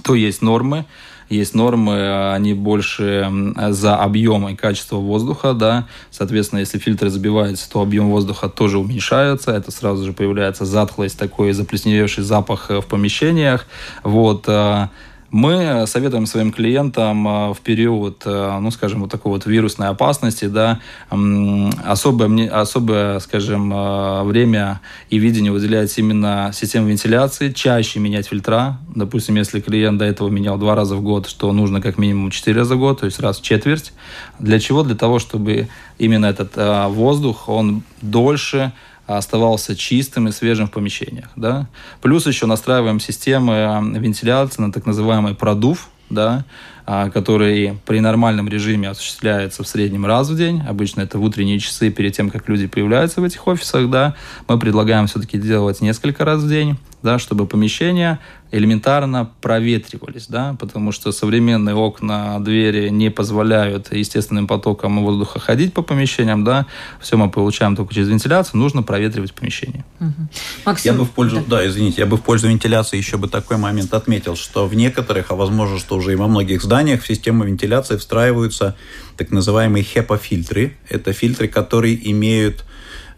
то 0.04 0.16
есть 0.16 0.42
нормы, 0.42 0.86
есть 1.30 1.54
нормы, 1.56 2.32
они 2.34 2.54
больше 2.54 3.30
за 3.70 3.98
объем 3.98 4.48
и 4.48 4.56
качество 4.56 4.96
воздуха, 4.96 5.54
да, 5.54 5.88
соответственно, 6.10 6.60
если 6.60 6.78
фильтры 6.78 7.10
забиваются, 7.10 7.70
то 7.70 7.82
объем 7.82 8.10
воздуха 8.10 8.48
тоже 8.48 8.78
уменьшается, 8.78 9.52
это 9.52 9.72
сразу 9.72 10.06
же 10.06 10.14
появляется 10.14 10.66
затхлость, 10.66 11.20
такой 11.20 11.52
заплесневевший 11.52 12.24
запах 12.24 12.72
э, 12.72 12.80
в 12.80 12.86
помещениях, 12.86 13.68
вот, 14.04 14.46
э, 14.48 14.88
мы 15.32 15.86
советуем 15.88 16.26
своим 16.26 16.52
клиентам 16.52 17.28
э, 17.28 17.54
в 17.54 17.60
период, 17.60 18.24
э, 18.26 18.60
ну, 18.60 18.72
скажем, 18.72 19.02
вот 19.02 19.12
такой 19.12 19.34
вот 19.34 19.46
вирусной 19.46 19.90
опасности, 19.90 20.46
да, 20.46 20.80
особое, 21.10 22.50
особое, 22.50 23.20
скажем, 23.20 23.74
э, 23.74 24.24
время 24.24 24.80
и 25.10 25.18
видение 25.18 25.52
выделять 25.52 25.98
именно 25.98 26.52
систему 26.54 26.88
вентиляции, 26.88 27.52
чаще 27.52 28.00
менять 28.00 28.28
фильтра. 28.28 28.80
Допустим, 28.96 29.36
если 29.36 29.60
клиент 29.60 29.98
до 29.98 30.06
этого 30.06 30.30
менял 30.30 30.58
два 30.58 30.76
раза 30.76 30.96
в 30.96 31.02
год, 31.02 31.28
что 31.28 31.52
нужно 31.52 31.82
как 31.82 31.98
минимум 31.98 32.32
четыре 32.32 32.60
раза 32.60 32.76
в 32.76 32.80
год, 32.80 33.02
то 33.02 33.06
есть 33.06 33.20
раз 33.20 33.40
в 33.40 33.44
четверть. 33.44 33.92
Для 34.40 34.60
чего? 34.60 34.84
Для 34.84 34.96
того, 34.96 35.20
чтобы 35.20 35.68
именно 35.98 36.26
этот 36.26 36.54
воздух, 36.56 37.50
он 37.50 37.84
дольше 38.02 38.72
оставался 39.08 39.76
чистым 39.76 40.28
и 40.28 40.32
свежим 40.32 40.68
в 40.68 40.72
помещениях. 40.72 41.30
Да? 41.36 41.68
Плюс 42.02 42.28
еще 42.28 42.46
настраиваем 42.46 43.00
системы 43.00 43.82
вентиляции 43.96 44.62
на 44.62 44.72
так 44.72 44.86
называемый 44.86 45.34
продув, 45.34 45.90
да, 46.10 46.46
а, 46.86 47.10
который 47.10 47.78
при 47.86 48.00
нормальном 48.00 48.48
режиме 48.48 48.90
осуществляется 48.90 49.64
в 49.64 49.68
среднем 49.68 50.06
раз 50.06 50.30
в 50.30 50.38
день. 50.38 50.62
Обычно 50.68 51.02
это 51.02 51.20
в 51.20 51.24
утренние 51.24 51.60
часы 51.60 51.90
перед 51.90 52.16
тем, 52.16 52.30
как 52.30 52.48
люди 52.48 52.68
появляются 52.68 53.20
в 53.20 53.24
этих 53.26 53.46
офисах. 53.48 53.90
Да. 53.90 54.16
Мы 54.48 54.58
предлагаем 54.58 55.08
все-таки 55.08 55.38
делать 55.38 55.82
несколько 55.82 56.24
раз 56.24 56.42
в 56.42 56.48
день, 56.48 56.78
да, 57.04 57.20
чтобы 57.20 57.46
помещения 57.46 58.20
элементарно 58.52 59.30
проветривались, 59.42 60.28
да, 60.28 60.56
потому 60.60 60.92
что 60.92 61.12
современные 61.12 61.76
окна, 61.76 62.40
двери 62.40 62.90
не 62.90 63.12
позволяют 63.12 63.94
естественным 63.94 64.48
потоком 64.48 65.04
воздуха 65.04 65.40
ходить 65.40 65.74
по 65.74 65.82
помещениям, 65.82 66.44
да, 66.44 66.66
все 67.02 67.18
мы 67.18 67.30
получаем 67.30 67.76
только 67.76 67.94
через 67.94 68.08
вентиляцию, 68.08 68.60
нужно 68.60 68.84
проветривать 68.84 69.34
помещение. 69.34 69.84
Угу. 70.00 70.28
Максим, 70.66 70.94
я 70.94 70.98
бы 70.98 71.06
в 71.06 71.12
пользу, 71.12 71.44
да. 71.48 71.58
да, 71.58 71.68
извините, 71.68 72.02
я 72.02 72.08
бы 72.08 72.18
в 72.18 72.22
пользу 72.22 72.48
вентиляции 72.48 72.98
еще 72.98 73.18
бы 73.18 73.28
такой 73.28 73.58
момент 73.58 73.94
отметил, 73.94 74.36
что 74.36 74.68
в 74.68 74.74
некоторых, 74.76 75.32
а 75.32 75.36
возможно, 75.36 75.78
что 75.78 75.98
уже 75.98 76.14
и 76.14 76.16
во 76.16 76.28
многих 76.28 76.62
зданиях 76.62 77.04
в 77.04 77.08
систему 77.08 77.44
вентиляции 77.44 77.98
встраиваются 77.98 78.76
так 79.18 79.32
называемые 79.32 79.84
HEPA-фильтры. 79.84 80.78
Это 80.90 81.12
фильтры, 81.12 81.48
которые 81.48 82.12
имеют 82.12 82.64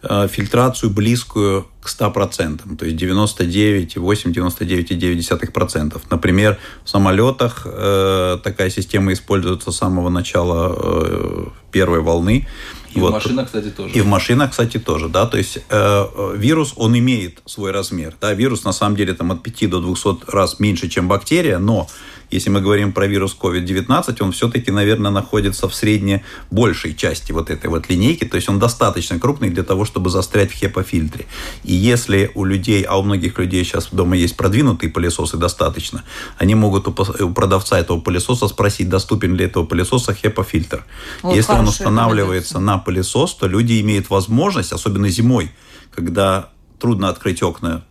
э, 0.02 0.28
фильтрацию 0.28 0.90
близкую 0.90 1.66
к 1.82 1.88
100%, 1.88 2.76
то 2.76 2.84
есть 2.84 3.02
99,8-99,9%. 3.02 6.00
Например, 6.10 6.58
в 6.84 6.88
самолетах 6.88 7.62
э, 7.64 8.38
такая 8.42 8.70
система 8.70 9.12
используется 9.12 9.72
с 9.72 9.76
самого 9.76 10.10
начала 10.10 10.76
э, 10.76 11.46
первой 11.72 12.00
волны. 12.00 12.46
И 12.94 13.00
вот. 13.00 13.10
в 13.10 13.12
машинах, 13.12 13.46
кстати, 13.46 13.70
тоже. 13.70 13.94
И 13.94 14.00
в 14.00 14.06
машинах, 14.06 14.50
кстати, 14.50 14.78
тоже, 14.78 15.08
да. 15.08 15.26
То 15.26 15.38
есть 15.38 15.58
э, 15.70 16.34
вирус, 16.36 16.74
он 16.76 16.98
имеет 16.98 17.40
свой 17.46 17.70
размер. 17.70 18.14
Да, 18.20 18.34
вирус 18.34 18.64
на 18.64 18.72
самом 18.72 18.96
деле 18.96 19.14
там 19.14 19.32
от 19.32 19.42
5 19.42 19.70
до 19.70 19.80
200 19.80 20.30
раз 20.30 20.60
меньше, 20.60 20.88
чем 20.88 21.08
бактерия, 21.08 21.58
но 21.58 21.88
если 22.30 22.50
мы 22.50 22.60
говорим 22.60 22.92
про 22.92 23.06
вирус 23.06 23.36
COVID-19, 23.40 24.22
он 24.22 24.32
все-таки, 24.32 24.70
наверное, 24.70 25.10
находится 25.10 25.68
в 25.68 25.74
средне 25.74 26.24
большей 26.50 26.94
части 26.94 27.32
вот 27.32 27.50
этой 27.50 27.68
вот 27.68 27.88
линейки, 27.88 28.24
то 28.24 28.36
есть 28.36 28.48
он 28.48 28.58
достаточно 28.58 29.18
крупный 29.18 29.50
для 29.50 29.64
того, 29.64 29.84
чтобы 29.84 30.10
застрять 30.10 30.52
в 30.52 30.54
хепа-фильтре. 30.54 31.26
И 31.70 31.72
если 31.72 32.32
у 32.34 32.44
людей, 32.44 32.82
а 32.82 32.98
у 32.98 33.04
многих 33.04 33.38
людей 33.38 33.62
сейчас 33.62 33.90
дома 33.92 34.16
есть 34.16 34.36
продвинутые 34.36 34.90
пылесосы 34.90 35.36
достаточно, 35.36 36.02
они 36.36 36.56
могут 36.56 36.88
у 36.88 37.30
продавца 37.32 37.78
этого 37.78 38.00
пылесоса 38.00 38.48
спросить, 38.48 38.88
доступен 38.88 39.36
ли 39.36 39.44
этого 39.44 39.64
пылесоса 39.64 40.12
хепа-фильтр. 40.12 40.84
Вот 41.22 41.36
если 41.36 41.52
он 41.52 41.68
устанавливается 41.68 42.58
на 42.58 42.78
пылесос, 42.78 43.34
то 43.36 43.46
люди 43.46 43.80
имеют 43.82 44.10
возможность, 44.10 44.72
особенно 44.72 45.08
зимой, 45.10 45.52
когда 45.94 46.48
трудно 46.80 47.08
открыть 47.08 47.40
окна 47.40 47.84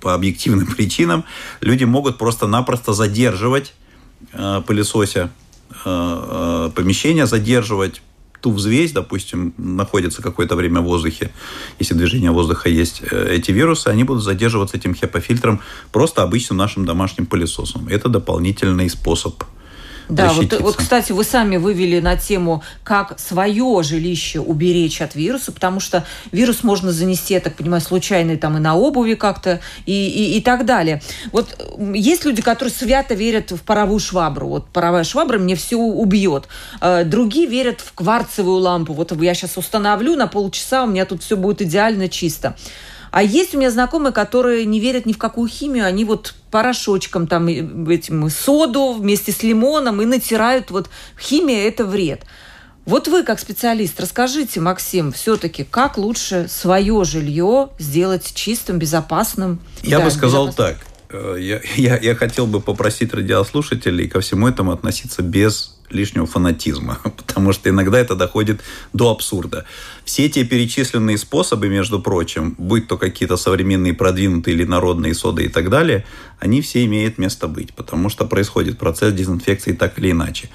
по 0.00 0.12
объективным 0.12 0.66
причинам, 0.76 1.24
люди 1.60 1.84
могут 1.84 2.18
просто-напросто 2.18 2.94
задерживать 2.94 3.74
э, 4.32 4.60
пылесося 4.66 5.30
э, 5.70 5.76
э, 5.84 6.70
помещение, 6.74 7.26
задерживать 7.26 8.02
ту 8.40 8.52
взвесь, 8.52 8.92
допустим, 8.92 9.52
находится 9.56 10.22
какое-то 10.22 10.56
время 10.56 10.80
в 10.80 10.84
воздухе, 10.84 11.30
если 11.78 11.94
движение 11.94 12.30
воздуха 12.30 12.68
есть, 12.68 13.02
э, 13.10 13.34
эти 13.36 13.50
вирусы, 13.52 13.88
они 13.88 14.04
будут 14.04 14.22
задерживаться 14.22 14.76
этим 14.76 14.94
хепофильтром 14.94 15.60
просто 15.92 16.22
обычным 16.22 16.56
нашим 16.56 16.84
домашним 16.84 17.26
пылесосом. 17.26 17.88
Это 17.88 18.08
дополнительный 18.08 18.88
способ 18.88 19.42
да, 20.10 20.32
вот, 20.32 20.60
вот, 20.60 20.76
кстати, 20.76 21.12
вы 21.12 21.24
сами 21.24 21.56
вывели 21.56 22.00
на 22.00 22.16
тему, 22.16 22.62
как 22.82 23.18
свое 23.18 23.82
жилище 23.82 24.40
уберечь 24.40 25.00
от 25.00 25.14
вируса, 25.14 25.52
потому 25.52 25.80
что 25.80 26.04
вирус 26.32 26.62
можно 26.62 26.92
занести, 26.92 27.34
я 27.34 27.40
так 27.40 27.54
понимаю, 27.56 27.80
случайно 27.80 28.36
там 28.36 28.56
и 28.56 28.60
на 28.60 28.76
обуви 28.76 29.14
как-то, 29.14 29.60
и, 29.86 30.08
и, 30.08 30.38
и 30.38 30.40
так 30.40 30.64
далее. 30.64 31.00
Вот 31.32 31.56
есть 31.94 32.24
люди, 32.24 32.42
которые 32.42 32.72
свято 32.72 33.14
верят 33.14 33.52
в 33.52 33.60
паровую 33.60 34.00
швабру. 34.00 34.48
Вот 34.48 34.66
паровая 34.68 35.04
швабра 35.04 35.38
мне 35.38 35.54
все 35.54 35.76
убьет. 35.76 36.48
Э, 36.80 37.04
другие 37.04 37.46
верят 37.46 37.80
в 37.80 37.92
кварцевую 37.94 38.58
лампу. 38.58 38.92
Вот 38.92 39.12
я 39.22 39.34
сейчас 39.34 39.56
установлю 39.56 40.16
на 40.16 40.26
полчаса, 40.26 40.84
у 40.84 40.86
меня 40.86 41.04
тут 41.04 41.22
все 41.22 41.36
будет 41.36 41.62
идеально 41.62 42.08
чисто. 42.08 42.56
А 43.10 43.22
есть 43.22 43.54
у 43.54 43.58
меня 43.58 43.70
знакомые, 43.70 44.12
которые 44.12 44.64
не 44.64 44.80
верят 44.80 45.06
ни 45.06 45.12
в 45.12 45.18
какую 45.18 45.48
химию, 45.48 45.86
они 45.86 46.04
вот 46.04 46.34
порошочком 46.50 47.26
там 47.26 47.48
этим 47.48 48.28
соду 48.30 48.92
вместе 48.92 49.32
с 49.32 49.42
лимоном 49.42 50.00
и 50.02 50.04
натирают. 50.04 50.70
Вот 50.70 50.88
химия– 51.18 51.66
это 51.68 51.84
вред. 51.84 52.24
Вот 52.86 53.08
вы, 53.08 53.22
как 53.22 53.38
специалист, 53.38 54.00
расскажите, 54.00 54.60
Максим, 54.60 55.12
все-таки, 55.12 55.64
как 55.64 55.98
лучше 55.98 56.46
свое 56.48 57.04
жилье 57.04 57.68
сделать 57.78 58.32
чистым, 58.34 58.78
безопасным? 58.78 59.60
Я 59.82 59.98
да, 59.98 60.06
бы 60.06 60.10
сказал 60.10 60.48
безопасным. 60.48 60.78
так. 60.78 60.86
Э, 61.10 61.36
я, 61.38 61.60
я, 61.76 61.98
я 61.98 62.14
хотел 62.14 62.46
бы 62.46 62.60
попросить 62.60 63.12
радиослушателей 63.12 64.08
ко 64.08 64.20
всему 64.20 64.48
этому 64.48 64.72
относиться 64.72 65.22
без 65.22 65.79
лишнего 65.90 66.26
фанатизма, 66.26 66.98
потому 67.16 67.52
что 67.52 67.68
иногда 67.68 67.98
это 67.98 68.14
доходит 68.14 68.60
до 68.92 69.10
абсурда. 69.10 69.64
Все 70.04 70.28
те 70.28 70.44
перечисленные 70.44 71.18
способы, 71.18 71.68
между 71.68 72.00
прочим, 72.00 72.54
будь 72.58 72.88
то 72.88 72.96
какие-то 72.96 73.36
современные 73.36 73.94
продвинутые 73.94 74.54
или 74.54 74.64
народные 74.64 75.14
соды 75.14 75.44
и 75.44 75.48
так 75.48 75.70
далее, 75.70 76.04
они 76.38 76.60
все 76.60 76.84
имеют 76.84 77.18
место 77.18 77.48
быть, 77.48 77.74
потому 77.74 78.08
что 78.08 78.24
происходит 78.24 78.78
процесс 78.78 79.12
дезинфекции 79.12 79.72
так 79.72 79.98
или 79.98 80.10
иначе. 80.10 80.50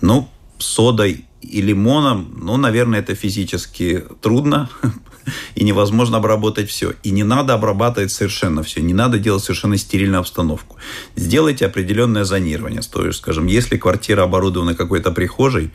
Ну, 0.00 0.28
содой 0.58 1.24
и 1.40 1.62
лимоном, 1.62 2.34
ну, 2.36 2.56
наверное, 2.56 3.00
это 3.00 3.14
физически 3.14 4.04
трудно, 4.20 4.68
и 5.54 5.64
невозможно 5.64 6.18
обработать 6.18 6.68
все. 6.68 6.92
И 7.02 7.10
не 7.10 7.24
надо 7.24 7.54
обрабатывать 7.54 8.10
совершенно 8.10 8.62
все, 8.62 8.80
не 8.80 8.94
надо 8.94 9.18
делать 9.18 9.42
совершенно 9.42 9.76
стерильную 9.76 10.20
обстановку. 10.20 10.76
Сделайте 11.16 11.66
определенное 11.66 12.24
зонирование. 12.24 12.80
То 12.82 13.06
есть, 13.06 13.18
скажем, 13.18 13.46
если 13.46 13.76
квартира 13.76 14.22
оборудована 14.22 14.74
какой-то 14.74 15.10
прихожей, 15.12 15.70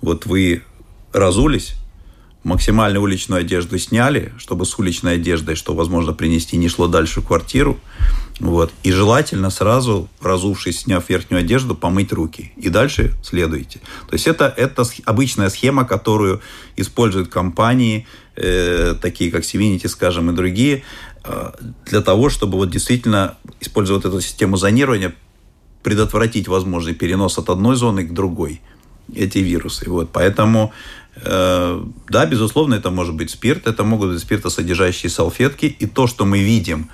вот 0.00 0.26
вы 0.26 0.62
разулись, 1.12 1.74
максимально 2.44 3.00
уличную 3.00 3.40
одежду 3.40 3.78
сняли, 3.78 4.32
чтобы 4.38 4.64
с 4.64 4.78
уличной 4.78 5.14
одеждой, 5.14 5.54
что 5.54 5.74
возможно 5.74 6.12
принести, 6.12 6.56
не 6.56 6.68
шло 6.68 6.86
дальше 6.86 7.20
в 7.20 7.26
квартиру. 7.26 7.78
Вот. 8.40 8.72
И 8.84 8.92
желательно 8.92 9.50
сразу, 9.50 10.08
разувшись, 10.20 10.80
сняв 10.80 11.08
верхнюю 11.08 11.40
одежду, 11.40 11.74
помыть 11.74 12.12
руки. 12.12 12.52
И 12.56 12.68
дальше 12.68 13.14
следуйте. 13.22 13.80
То 14.08 14.14
есть 14.14 14.26
это, 14.26 14.52
это 14.56 14.84
обычная 15.04 15.50
схема, 15.50 15.84
которую 15.84 16.40
используют 16.76 17.28
компании, 17.28 18.06
э, 18.40 18.94
такие 19.00 19.30
как 19.30 19.42
Sevinity, 19.42 19.88
скажем, 19.88 20.30
и 20.30 20.34
другие, 20.34 20.82
э, 21.24 21.50
для 21.86 22.00
того, 22.00 22.30
чтобы 22.30 22.58
вот 22.58 22.70
действительно 22.70 23.36
использовать 23.60 24.04
эту 24.04 24.20
систему 24.20 24.56
зонирования, 24.56 25.14
предотвратить 25.82 26.48
возможный 26.48 26.94
перенос 26.94 27.38
от 27.38 27.50
одной 27.50 27.76
зоны 27.76 28.04
к 28.04 28.12
другой 28.12 28.60
эти 29.14 29.38
вирусы. 29.38 29.88
Вот. 29.88 30.10
Поэтому 30.12 30.72
Э, 31.24 31.82
да, 32.08 32.26
безусловно, 32.26 32.74
это 32.74 32.90
может 32.90 33.14
быть 33.14 33.30
спирт, 33.30 33.66
это 33.66 33.84
могут 33.84 34.10
быть 34.10 34.20
спиртосодержащие 34.20 35.10
салфетки. 35.10 35.66
И 35.66 35.86
то, 35.86 36.06
что 36.06 36.24
мы 36.24 36.40
видим 36.40 36.90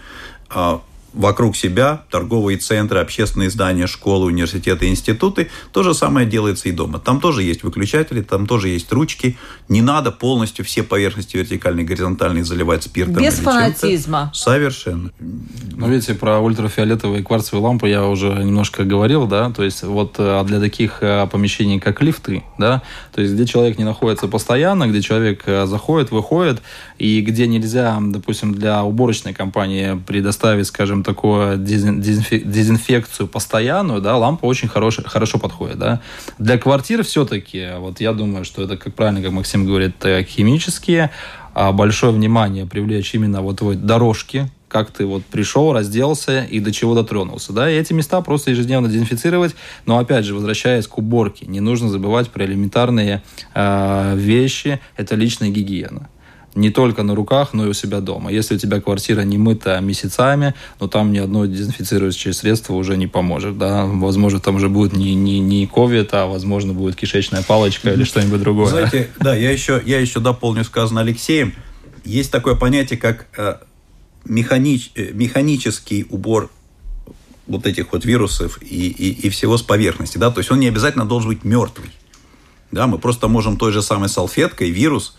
а, 0.49 0.83
вокруг 1.15 1.57
себя 1.57 2.03
торговые 2.11 2.59
центры, 2.59 3.01
общественные 3.01 3.51
здания, 3.51 3.87
школы, 3.87 4.27
университеты, 4.27 4.89
институты. 4.89 5.49
То 5.73 5.83
же 5.83 5.95
самое 5.95 6.27
делается 6.27 6.69
и 6.69 6.73
дома. 6.73 6.99
Там 6.99 7.21
тоже 7.21 7.43
есть 7.43 7.63
выключатели, 7.63 8.21
там 8.23 8.47
тоже 8.47 8.69
есть 8.69 8.93
ручки. 8.93 9.37
Не 9.69 9.81
надо 9.81 10.11
полностью 10.11 10.65
все 10.65 10.83
поверхности 10.83 11.37
вертикальные, 11.37 11.87
горизонтальные 11.87 12.45
заливать 12.45 12.83
спиртом. 12.83 13.23
Без 13.23 13.35
фанатизма. 13.35 14.31
Совершенно. 14.35 15.11
Ну, 15.19 15.89
видите, 15.89 16.15
про 16.15 16.41
ультрафиолетовые 16.41 17.23
кварцевые 17.23 17.65
лампы 17.65 17.89
я 17.89 18.07
уже 18.07 18.29
немножко 18.29 18.85
говорил, 18.85 19.27
да, 19.27 19.51
то 19.51 19.63
есть 19.63 19.83
вот 19.83 20.17
э, 20.19 20.41
а 20.41 20.45
для 20.45 20.61
таких 20.61 20.99
э, 21.01 21.27
помещений, 21.31 21.81
как 21.81 22.03
лифты, 22.03 22.43
да, 22.59 22.83
то 23.15 23.21
есть 23.21 23.35
где 23.35 23.47
человек 23.47 23.79
не 23.79 23.85
находится 23.85 24.29
постоянно, 24.29 24.87
где 24.89 25.01
человек 25.01 25.43
э, 25.47 25.67
заходит, 25.67 26.11
выходит, 26.11 26.63
и 26.99 27.21
где 27.23 27.47
нельзя, 27.47 27.99
допустим, 28.01 28.55
для 28.55 28.85
уборочной 28.85 29.35
компании 29.35 30.01
предоставить, 30.07 30.67
скажем, 30.67 31.03
такую 31.03 31.59
дезинфекцию 31.59 33.27
постоянную, 33.29 34.01
да, 34.01 34.17
лампа 34.17 34.47
очень 34.47 34.69
хорош, 34.69 35.01
хорошо 35.05 35.39
подходит, 35.39 35.79
да. 35.79 36.01
Для 36.39 36.59
квартир 36.59 37.03
все-таки, 37.03 37.71
вот 37.79 38.01
я 38.01 38.13
думаю, 38.13 38.45
что 38.45 38.63
это, 38.63 38.77
как 38.77 38.95
правильно, 38.95 39.23
как 39.23 39.33
Максим 39.33 39.67
говорит, 39.67 39.97
э, 40.05 40.23
химические, 40.25 41.11
а 41.53 41.73
большое 41.73 42.13
внимание 42.13 42.67
привлечь 42.67 43.15
именно 43.15 43.41
вот 43.43 43.61
в 43.61 43.75
дорожки, 43.75 44.51
как 44.69 44.91
ты 44.91 45.07
вот 45.07 45.25
пришел, 45.25 45.73
разделся 45.73 46.43
и 46.43 46.59
до 46.59 46.73
чего 46.73 46.97
дотронулся. 46.97 47.53
Да? 47.53 47.71
И 47.71 47.77
эти 47.77 47.93
места 47.93 48.21
просто 48.23 48.51
ежедневно 48.51 48.89
дезинфицировать. 48.89 49.55
Но 49.87 49.99
опять 49.99 50.25
же, 50.25 50.35
возвращаясь 50.35 50.89
к 50.89 50.99
уборке, 50.99 51.47
не 51.47 51.61
нужно 51.61 51.89
забывать 51.89 52.29
про 52.31 52.45
элементарные 52.45 53.23
э, 53.55 54.15
вещи. 54.17 54.81
Это 54.97 55.15
личная 55.15 55.51
гигиена 55.51 56.09
не 56.55 56.71
только 56.71 57.03
на 57.03 57.15
руках, 57.15 57.53
но 57.53 57.67
и 57.67 57.69
у 57.69 57.73
себя 57.73 58.01
дома. 58.01 58.31
Если 58.31 58.55
у 58.55 58.59
тебя 58.59 58.81
квартира 58.81 59.23
не 59.23 59.39
мыта 59.39 59.81
месяцами, 59.81 60.55
но 60.81 60.89
там 60.89 61.13
ни 61.13 61.19
одно 61.19 61.47
дезинфицирующее 61.47 62.33
средство 62.33 62.75
уже 62.75 62.97
не 62.97 63.07
поможет. 63.07 63.59
Да? 63.59 63.87
Возможно, 63.87 64.41
там 64.41 64.57
уже 64.57 64.69
будет 64.69 64.93
не, 64.93 65.15
не, 65.15 65.41
не 65.41 65.67
COVID, 65.67 66.09
а 66.13 66.27
возможно 66.27 66.73
будет 66.73 66.97
кишечная 66.97 67.43
палочка 67.43 67.91
или 67.91 68.05
что-нибудь 68.05 68.41
другое. 68.41 68.69
Знаете, 68.69 69.11
да, 69.21 69.35
я 69.35 69.51
еще, 69.51 69.83
я 69.85 69.99
еще 70.01 70.21
дополню 70.21 70.65
сказано 70.65 71.01
Алексеем. 71.01 71.55
Есть 72.05 72.31
такое 72.31 72.55
понятие, 72.55 72.99
как 72.99 73.27
э, 73.37 73.57
механич, 74.25 74.93
э, 74.95 75.11
механический 75.13 76.07
убор 76.11 76.51
вот 77.47 77.67
этих 77.67 77.93
вот 77.93 78.05
вирусов 78.05 78.59
и, 78.63 78.89
и, 78.89 79.27
и 79.27 79.29
всего 79.29 79.59
с 79.59 79.63
поверхности. 79.63 80.19
Да? 80.19 80.31
То 80.31 80.39
есть 80.39 80.51
он 80.51 80.61
не 80.61 80.69
обязательно 80.69 81.05
должен 81.05 81.31
быть 81.31 81.45
мертвый. 81.45 81.91
Да? 82.71 82.87
Мы 82.87 82.99
просто 82.99 83.27
можем 83.27 83.57
той 83.57 83.73
же 83.73 83.83
самой 83.83 84.09
салфеткой 84.09 84.71
вирус 84.71 85.17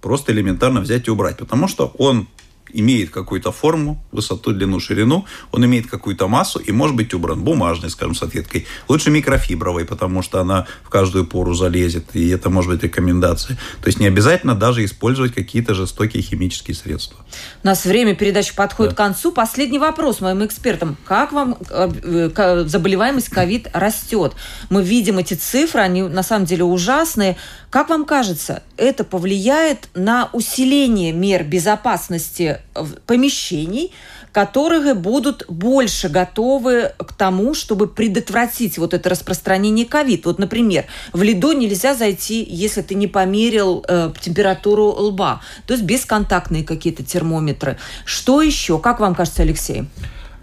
просто 0.00 0.32
элементарно 0.32 0.80
взять 0.80 1.08
и 1.08 1.10
убрать, 1.10 1.38
потому 1.38 1.68
что 1.68 1.92
он 1.98 2.28
имеет 2.72 3.10
какую-то 3.10 3.52
форму, 3.52 4.02
высоту, 4.12 4.52
длину, 4.52 4.80
ширину, 4.80 5.24
он 5.52 5.64
имеет 5.64 5.86
какую-то 5.86 6.28
массу 6.28 6.58
и 6.58 6.72
может 6.72 6.96
быть 6.96 7.14
убран 7.14 7.42
бумажной, 7.42 7.90
скажем, 7.90 8.14
салфеткой. 8.14 8.66
Лучше 8.88 9.10
микрофибровой, 9.10 9.84
потому 9.84 10.22
что 10.22 10.40
она 10.40 10.66
в 10.82 10.88
каждую 10.88 11.26
пору 11.26 11.54
залезет, 11.54 12.04
и 12.14 12.28
это 12.28 12.50
может 12.50 12.70
быть 12.70 12.82
рекомендация. 12.82 13.56
То 13.82 13.88
есть 13.88 14.00
не 14.00 14.06
обязательно 14.06 14.54
даже 14.54 14.84
использовать 14.84 15.34
какие-то 15.34 15.74
жестокие 15.74 16.22
химические 16.22 16.74
средства. 16.74 17.18
У 17.62 17.66
нас 17.66 17.84
время 17.84 18.14
передачи 18.14 18.54
подходит 18.54 18.92
да. 18.92 18.94
к 18.94 18.98
концу. 18.98 19.32
Последний 19.32 19.78
вопрос 19.78 20.20
моим 20.20 20.44
экспертам. 20.44 20.96
Как 21.04 21.32
вам 21.32 21.56
э, 21.70 22.64
заболеваемость 22.66 23.28
ковид 23.28 23.68
растет? 23.72 24.32
Мы 24.68 24.82
видим 24.82 25.18
эти 25.18 25.34
цифры, 25.34 25.80
они 25.80 26.02
на 26.02 26.22
самом 26.22 26.46
деле 26.46 26.64
ужасные. 26.64 27.36
Как 27.70 27.88
вам 27.88 28.04
кажется, 28.04 28.62
это 28.76 29.04
повлияет 29.04 29.88
на 29.94 30.30
усиление 30.32 31.12
мер 31.12 31.44
безопасности 31.44 32.59
помещений, 33.06 33.92
которые 34.32 34.94
будут 34.94 35.44
больше 35.48 36.08
готовы 36.08 36.92
к 36.98 37.12
тому, 37.12 37.54
чтобы 37.54 37.88
предотвратить 37.88 38.78
вот 38.78 38.94
это 38.94 39.08
распространение 39.10 39.86
ковид. 39.86 40.26
Вот, 40.26 40.38
например, 40.38 40.84
в 41.12 41.22
Лидо 41.22 41.52
нельзя 41.52 41.94
зайти, 41.94 42.46
если 42.48 42.82
ты 42.82 42.94
не 42.94 43.06
померил 43.06 43.84
э, 43.88 44.12
температуру 44.20 44.86
лба, 44.86 45.40
то 45.66 45.74
есть 45.74 45.84
бесконтактные 45.84 46.64
какие-то 46.64 47.02
термометры. 47.02 47.76
Что 48.04 48.42
еще? 48.42 48.78
Как 48.78 49.00
вам 49.00 49.14
кажется, 49.14 49.42
Алексей? 49.42 49.84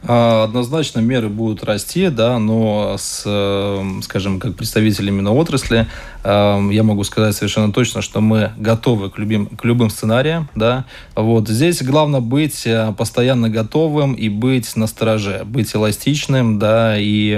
А, 0.10 0.46
однозначно 0.46 1.00
меры 1.00 1.28
будут 1.28 1.66
расти, 1.66 2.08
да, 2.08 2.40
но 2.40 2.96
с, 2.98 3.24
эм, 3.26 4.02
скажем, 4.02 4.40
как 4.40 4.56
представитель 4.56 5.10
именно 5.10 5.34
отрасли, 5.34 5.86
эм, 6.24 6.70
я 6.70 6.84
могу 6.84 7.04
сказать 7.04 7.36
совершенно 7.36 7.74
точно, 7.74 8.02
что 8.02 8.22
мы 8.22 8.54
готовы 8.58 9.10
к, 9.10 9.18
любим, 9.18 9.48
к 9.48 9.66
любым 9.66 9.90
сценариям, 9.90 10.50
да. 10.56 10.86
Вот 11.14 11.50
здесь 11.50 11.84
главное 11.84 12.22
быть 12.22 12.66
э, 12.66 12.94
постоянно 12.98 13.50
готовым 13.50 14.14
и 14.14 14.30
быть 14.30 14.78
на 14.78 14.88
стороже, 14.88 15.42
быть 15.44 15.76
эластичным, 15.76 16.58
да, 16.58 16.96
и 16.98 17.38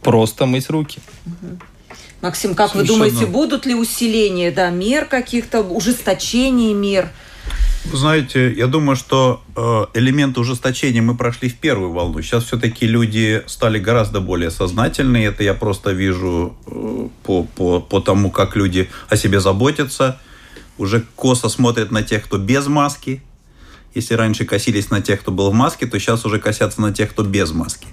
просто 0.00 0.46
мыть 0.46 0.70
руки. 0.70 1.00
Максим, 2.20 2.54
как 2.54 2.70
Совершенно. 2.70 3.02
вы 3.02 3.10
думаете, 3.10 3.26
будут 3.26 3.66
ли 3.66 3.74
усиления 3.74 4.52
да, 4.52 4.70
мер 4.70 5.06
каких-то, 5.06 5.60
ужесточение 5.62 6.72
мер? 6.72 7.10
Знаете, 7.84 8.52
я 8.52 8.68
думаю, 8.68 8.94
что 8.96 9.42
э, 9.56 9.86
элемент 9.94 10.38
ужесточения 10.38 11.02
мы 11.02 11.16
прошли 11.16 11.48
в 11.48 11.56
первую 11.56 11.90
волну. 11.90 12.22
Сейчас 12.22 12.44
все-таки 12.44 12.86
люди 12.86 13.42
стали 13.46 13.78
гораздо 13.78 14.20
более 14.20 14.50
сознательные. 14.50 15.26
Это 15.26 15.42
я 15.42 15.52
просто 15.52 15.90
вижу 15.90 16.56
э, 16.66 17.08
по, 17.24 17.42
по, 17.42 17.80
по 17.80 18.00
тому, 18.00 18.30
как 18.30 18.54
люди 18.54 18.88
о 19.08 19.16
себе 19.16 19.40
заботятся. 19.40 20.20
Уже 20.78 21.04
косо 21.16 21.48
смотрят 21.48 21.90
на 21.90 22.02
тех, 22.02 22.24
кто 22.24 22.38
без 22.38 22.66
маски. 22.68 23.20
Если 23.94 24.14
раньше 24.14 24.44
косились 24.44 24.90
на 24.90 25.02
тех, 25.02 25.20
кто 25.20 25.32
был 25.32 25.50
в 25.50 25.54
маске, 25.54 25.86
то 25.86 25.98
сейчас 25.98 26.24
уже 26.24 26.38
косятся 26.38 26.80
на 26.80 26.92
тех, 26.92 27.10
кто 27.10 27.24
без 27.24 27.50
маски. 27.50 27.88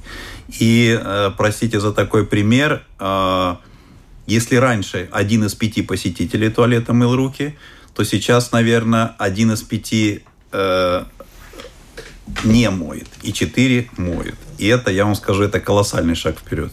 И, 0.59 0.97
э, 1.01 1.31
простите 1.35 1.79
за 1.79 1.91
такой 1.91 2.25
пример, 2.25 2.83
если 4.27 4.57
раньше 4.57 5.09
один 5.11 5.45
из 5.45 5.55
пяти 5.55 5.81
посетителей 5.81 6.49
туалета 6.49 6.93
мыл 6.93 7.15
руки– 7.15 7.57
то 7.99 8.05
сейчас, 8.05 8.53
наверное, 8.53 9.13
один 9.17 9.51
из 9.51 9.61
пяти 9.61 10.23
э, 10.53 11.03
не 12.43 12.69
моет, 12.69 13.07
и 13.21 13.33
четыре 13.33 13.89
моют. 13.97 14.35
И 14.57 14.67
это, 14.67 14.91
я 14.91 15.05
вам 15.05 15.15
скажу, 15.15 15.43
это 15.43 15.61
колоссальный 15.61 16.15
шаг 16.15 16.37
вперед. 16.37 16.71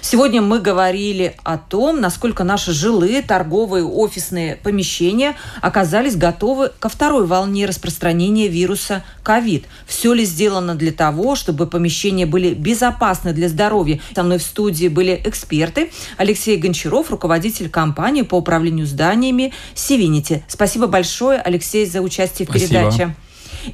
Сегодня 0.00 0.42
мы 0.42 0.58
говорили 0.58 1.36
о 1.44 1.58
том, 1.58 2.00
насколько 2.00 2.42
наши 2.42 2.72
жилые, 2.72 3.22
торговые, 3.22 3.84
офисные 3.84 4.56
помещения 4.56 5.36
оказались 5.62 6.16
готовы 6.16 6.72
ко 6.80 6.88
второй 6.88 7.26
волне 7.26 7.66
распространения 7.66 8.48
вируса 8.48 9.04
ковид. 9.22 9.66
Все 9.86 10.12
ли 10.12 10.24
сделано 10.24 10.74
для 10.74 10.90
того, 10.90 11.36
чтобы 11.36 11.68
помещения 11.68 12.26
были 12.26 12.52
безопасны 12.52 13.32
для 13.32 13.48
здоровья? 13.48 14.00
Со 14.14 14.24
мной 14.24 14.38
в 14.38 14.42
студии 14.42 14.88
были 14.88 15.20
эксперты. 15.24 15.92
Алексей 16.16 16.56
Гончаров, 16.56 17.10
руководитель 17.10 17.70
компании 17.70 18.22
по 18.22 18.34
управлению 18.34 18.86
зданиями 18.86 19.52
Сивинити. 19.74 20.42
Спасибо 20.48 20.88
большое, 20.88 21.38
Алексей, 21.38 21.86
за 21.86 22.00
участие 22.00 22.46
в 22.46 22.50
Спасибо. 22.50 22.70
передаче 22.70 23.14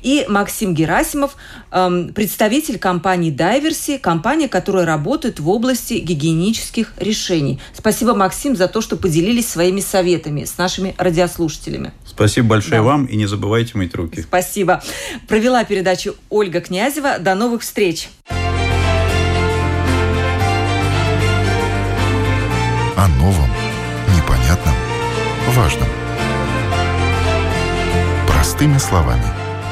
и 0.03 0.25
Максим 0.29 0.75
Герасимов, 0.75 1.37
эм, 1.71 2.13
представитель 2.13 2.79
компании 2.79 3.31
Дайверси, 3.31 3.99
компания, 3.99 4.49
которая 4.49 4.87
работает 4.87 5.41
в 5.41 5.49
области 5.49 5.95
гигиенических 5.95 6.95
решений. 6.99 7.61
Спасибо, 7.73 8.15
Максим, 8.15 8.57
за 8.57 8.69
то, 8.69 8.81
что 8.81 8.97
поделились 8.97 9.49
своими 9.49 9.81
советами 9.81 10.45
с 10.45 10.59
нашими 10.59 10.95
радиослушателями. 10.99 11.93
Спасибо 12.07 12.49
большое 12.49 12.81
да. 12.81 12.83
вам 12.83 13.07
и 13.07 13.17
не 13.17 13.27
забывайте 13.27 13.73
мыть 13.75 13.95
руки. 13.95 14.23
Спасибо. 14.23 14.83
Провела 15.29 15.65
передачу 15.65 16.15
Ольга 16.29 16.61
Князева. 16.61 17.19
До 17.19 17.35
новых 17.35 17.63
встреч. 17.63 18.09
О 22.97 23.09
новом, 23.19 23.49
непонятном, 24.15 24.75
важном. 25.55 25.89
Простыми 28.27 28.79
словами– 28.79 29.25